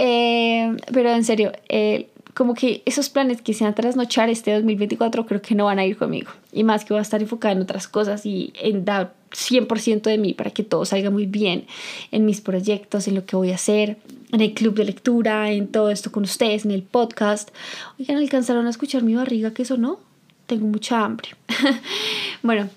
Eh, 0.00 0.76
pero 0.92 1.10
en 1.10 1.24
serio, 1.24 1.50
eh, 1.68 2.08
como 2.34 2.54
que 2.54 2.82
esos 2.86 3.08
planes 3.08 3.42
que 3.42 3.52
sean 3.52 3.74
trasnochar 3.74 4.30
este 4.30 4.52
2024 4.52 5.26
creo 5.26 5.42
que 5.42 5.56
no 5.56 5.64
van 5.64 5.80
a 5.80 5.84
ir 5.84 5.96
conmigo. 5.96 6.30
Y 6.52 6.62
más 6.62 6.84
que 6.84 6.94
voy 6.94 7.00
a 7.00 7.02
estar 7.02 7.20
enfocada 7.20 7.52
en 7.52 7.62
otras 7.62 7.88
cosas 7.88 8.24
y 8.24 8.52
en 8.62 8.84
dar 8.84 9.12
100% 9.32 10.02
de 10.02 10.18
mí 10.18 10.34
para 10.34 10.50
que 10.50 10.62
todo 10.62 10.84
salga 10.84 11.10
muy 11.10 11.26
bien 11.26 11.66
en 12.12 12.24
mis 12.24 12.40
proyectos, 12.40 13.08
en 13.08 13.16
lo 13.16 13.26
que 13.26 13.34
voy 13.34 13.50
a 13.50 13.56
hacer, 13.56 13.98
en 14.30 14.40
el 14.40 14.54
club 14.54 14.76
de 14.76 14.84
lectura, 14.84 15.50
en 15.50 15.66
todo 15.66 15.90
esto 15.90 16.12
con 16.12 16.22
ustedes, 16.22 16.64
en 16.64 16.70
el 16.70 16.84
podcast. 16.84 17.50
Oigan, 17.98 18.18
alcanzaron 18.18 18.68
a 18.68 18.70
escuchar 18.70 19.02
mi 19.02 19.16
barriga 19.16 19.52
que 19.52 19.62
eso 19.62 19.76
no. 19.76 19.98
Tengo 20.46 20.66
mucha 20.66 21.04
hambre. 21.04 21.30
bueno, 22.44 22.70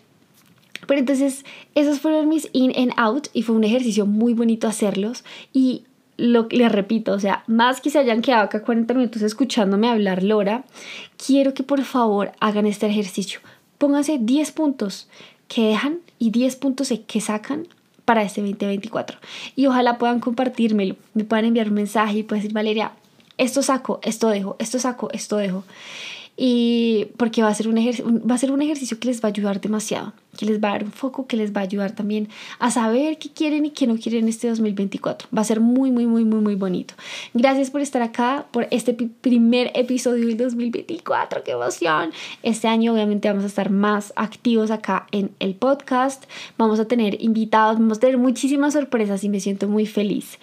pero 0.92 1.00
entonces, 1.00 1.46
esos 1.74 2.02
fueron 2.02 2.28
mis 2.28 2.50
in 2.52 2.74
and 2.76 2.92
out 2.98 3.30
y 3.32 3.44
fue 3.44 3.56
un 3.56 3.64
ejercicio 3.64 4.06
muy 4.06 4.34
bonito 4.34 4.68
hacerlos. 4.68 5.24
Y 5.54 5.86
lo, 6.18 6.50
les 6.52 6.70
repito, 6.70 7.14
o 7.14 7.20
sea, 7.22 7.46
más 7.48 7.80
que 7.80 7.90
se 7.90 7.98
hayan 7.98 8.22
quedado 8.22 8.44
acá 8.44 8.62
40 8.62 8.94
minutos 8.96 9.22
escuchándome 9.22 9.88
hablar 9.88 10.22
Lora, 10.22 10.66
quiero 11.16 11.54
que 11.54 11.64
por 11.64 11.82
favor 11.84 12.34
hagan 12.42 12.66
este 12.66 12.88
ejercicio. 12.88 13.40
Pónganse 13.78 14.18
10 14.20 14.52
puntos 14.52 15.08
que 15.48 15.62
dejan 15.62 16.00
y 16.20 16.32
10 16.32 16.58
puntos 16.58 16.92
que 17.08 17.22
sacan 17.22 17.70
para 18.04 18.24
este 18.24 18.42
2024. 18.42 19.18
Y 19.56 19.68
ojalá 19.68 19.98
puedan 19.98 20.20
compartírmelo, 20.20 20.98
me 21.14 21.24
puedan 21.24 21.46
enviar 21.46 21.70
un 21.70 21.76
mensaje 21.76 22.18
y 22.18 22.24
pueden 22.24 22.42
decir, 22.42 22.54
Valeria, 22.54 22.92
esto 23.38 23.64
saco, 23.64 24.02
esto 24.04 24.28
dejo, 24.28 24.58
esto 24.60 24.78
saco, 24.78 25.10
esto 25.14 25.38
dejo 25.38 25.64
y 26.44 27.06
porque 27.18 27.44
va 27.44 27.50
a, 27.50 27.54
ser 27.54 27.68
un 27.68 27.76
va 27.78 28.34
a 28.34 28.38
ser 28.40 28.52
un 28.52 28.64
ejercicio 28.64 28.98
que 28.98 29.08
les 29.08 29.22
va 29.22 29.28
a 29.28 29.32
ayudar 29.32 29.62
demasiado, 29.62 30.14
que 30.36 30.48
les 30.48 30.60
va 30.60 30.70
a 30.70 30.72
dar 30.72 30.84
un 30.86 30.92
foco, 30.92 31.28
que 31.28 31.38
les 31.38 31.56
va 31.56 31.62
a 31.62 31.66
ayudar 31.66 31.92
también 31.92 32.30
a 32.58 32.72
saber 32.72 33.20
qué 33.20 33.30
quieren 33.30 33.64
y 33.68 33.70
qué 33.70 33.86
no 33.86 33.96
quieren 33.96 34.28
este 34.28 34.48
2024. 34.48 35.28
Va 35.38 35.42
a 35.42 35.46
ser 35.46 35.60
muy, 35.60 35.92
muy, 35.92 36.08
muy, 36.08 36.26
muy, 36.26 36.40
muy 36.40 36.56
bonito. 36.56 36.96
Gracias 37.36 37.70
por 37.70 37.82
estar 37.82 38.02
acá, 38.02 38.48
por 38.50 38.68
este 38.72 38.96
primer 38.96 39.70
episodio 39.76 40.26
del 40.26 40.36
2024. 40.36 41.44
¡Qué 41.44 41.52
emoción! 41.52 42.10
Este 42.42 42.68
año 42.68 42.94
obviamente 42.94 43.28
vamos 43.28 43.44
a 43.44 43.48
estar 43.48 43.70
más 43.70 44.12
activos 44.16 44.72
acá 44.72 45.06
en 45.12 45.30
el 45.38 45.54
podcast. 45.54 46.24
Vamos 46.58 46.80
a 46.80 46.86
tener 46.86 47.22
invitados, 47.22 47.78
vamos 47.78 48.00
a 48.00 48.02
tener 48.02 48.18
muchísimas 48.18 48.74
sorpresas 48.74 49.24
y 49.24 49.30
me 49.30 49.40
siento 49.40 49.68
muy 49.68 49.86
feliz. 49.86 50.40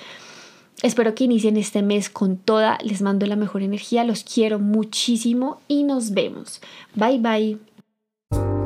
Espero 0.82 1.14
que 1.14 1.24
inicien 1.24 1.56
este 1.56 1.82
mes 1.82 2.08
con 2.08 2.36
toda. 2.36 2.78
Les 2.82 3.02
mando 3.02 3.26
la 3.26 3.36
mejor 3.36 3.62
energía. 3.62 4.04
Los 4.04 4.22
quiero 4.22 4.58
muchísimo 4.58 5.60
y 5.66 5.82
nos 5.82 6.12
vemos. 6.12 6.60
Bye 6.94 7.18
bye. 7.18 8.57